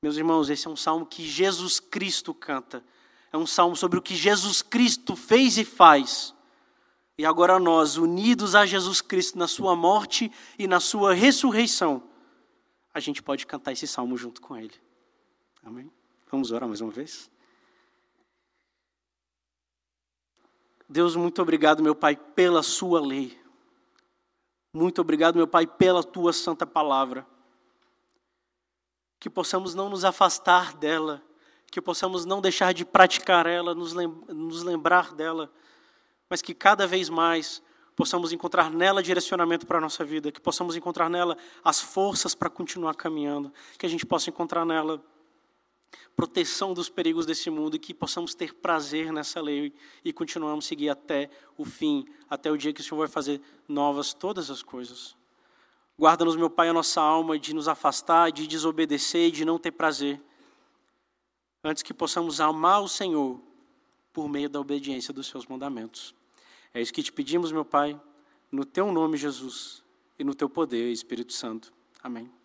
Meus 0.00 0.16
irmãos, 0.16 0.48
esse 0.50 0.68
é 0.68 0.70
um 0.70 0.76
salmo 0.76 1.04
que 1.04 1.26
Jesus 1.26 1.80
Cristo 1.80 2.32
canta. 2.32 2.84
É 3.32 3.36
um 3.36 3.44
salmo 3.44 3.74
sobre 3.74 3.98
o 3.98 4.02
que 4.02 4.14
Jesus 4.14 4.62
Cristo 4.62 5.16
fez 5.16 5.58
e 5.58 5.64
faz. 5.64 6.32
E 7.18 7.26
agora 7.26 7.58
nós, 7.58 7.96
unidos 7.96 8.54
a 8.54 8.64
Jesus 8.64 9.00
Cristo 9.00 9.36
na 9.36 9.48
sua 9.48 9.74
morte 9.74 10.30
e 10.56 10.68
na 10.68 10.78
sua 10.78 11.12
ressurreição, 11.12 12.08
a 12.94 13.00
gente 13.00 13.20
pode 13.20 13.44
cantar 13.48 13.72
esse 13.72 13.88
salmo 13.88 14.16
junto 14.16 14.40
com 14.40 14.56
Ele. 14.56 14.74
Amém? 15.64 15.90
Vamos 16.30 16.52
orar 16.52 16.68
mais 16.68 16.80
uma 16.80 16.92
vez? 16.92 17.28
Deus, 20.88 21.16
muito 21.16 21.42
obrigado, 21.42 21.82
meu 21.82 21.96
Pai, 21.96 22.14
pela 22.14 22.62
Sua 22.62 23.04
lei. 23.04 23.36
Muito 24.72 25.00
obrigado, 25.00 25.36
meu 25.36 25.46
Pai, 25.46 25.66
pela 25.66 26.02
Tua 26.02 26.32
santa 26.32 26.66
palavra. 26.66 27.26
Que 29.18 29.28
possamos 29.28 29.74
não 29.74 29.88
nos 29.88 30.04
afastar 30.04 30.74
dela, 30.74 31.22
que 31.70 31.80
possamos 31.80 32.24
não 32.24 32.40
deixar 32.40 32.72
de 32.72 32.84
praticar 32.84 33.46
ela, 33.46 33.74
nos 33.74 34.62
lembrar 34.62 35.14
dela, 35.14 35.50
mas 36.30 36.40
que 36.40 36.54
cada 36.54 36.86
vez 36.86 37.08
mais 37.08 37.62
possamos 37.96 38.32
encontrar 38.32 38.70
nela 38.70 39.02
direcionamento 39.02 39.66
para 39.66 39.78
a 39.78 39.80
nossa 39.80 40.04
vida, 40.04 40.30
que 40.30 40.40
possamos 40.40 40.76
encontrar 40.76 41.10
nela 41.10 41.36
as 41.64 41.80
forças 41.80 42.32
para 42.32 42.48
continuar 42.48 42.94
caminhando, 42.94 43.52
que 43.76 43.84
a 43.84 43.88
gente 43.88 44.06
possa 44.06 44.30
encontrar 44.30 44.64
nela 44.64 45.02
proteção 46.16 46.74
dos 46.74 46.88
perigos 46.88 47.24
desse 47.24 47.48
mundo 47.48 47.76
e 47.76 47.78
que 47.78 47.94
possamos 47.94 48.34
ter 48.34 48.54
prazer 48.54 49.12
nessa 49.12 49.40
lei 49.40 49.72
e 50.04 50.12
continuarmos 50.12 50.64
a 50.64 50.68
seguir 50.68 50.88
até 50.88 51.30
o 51.56 51.64
fim, 51.64 52.04
até 52.28 52.50
o 52.50 52.56
dia 52.56 52.72
que 52.72 52.80
o 52.80 52.84
Senhor 52.84 52.98
vai 52.98 53.08
fazer 53.08 53.40
novas 53.68 54.12
todas 54.12 54.50
as 54.50 54.62
coisas. 54.62 55.16
Guarda-nos, 55.98 56.36
meu 56.36 56.50
Pai, 56.50 56.68
a 56.68 56.72
nossa 56.72 57.00
alma 57.00 57.38
de 57.38 57.54
nos 57.54 57.68
afastar, 57.68 58.30
de 58.30 58.46
desobedecer 58.46 59.28
e 59.28 59.32
de 59.32 59.44
não 59.44 59.58
ter 59.58 59.72
prazer, 59.72 60.20
antes 61.64 61.82
que 61.82 61.92
possamos 61.92 62.40
amar 62.40 62.82
o 62.82 62.88
Senhor 62.88 63.40
por 64.12 64.28
meio 64.28 64.48
da 64.48 64.60
obediência 64.60 65.12
dos 65.12 65.26
seus 65.26 65.46
mandamentos. 65.46 66.14
É 66.72 66.80
isso 66.80 66.92
que 66.92 67.02
te 67.02 67.12
pedimos, 67.12 67.50
meu 67.50 67.64
Pai, 67.64 68.00
no 68.50 68.64
teu 68.64 68.92
nome, 68.92 69.16
Jesus, 69.16 69.82
e 70.18 70.24
no 70.24 70.34
teu 70.34 70.48
poder, 70.48 70.90
Espírito 70.92 71.32
Santo. 71.32 71.72
Amém. 72.02 72.37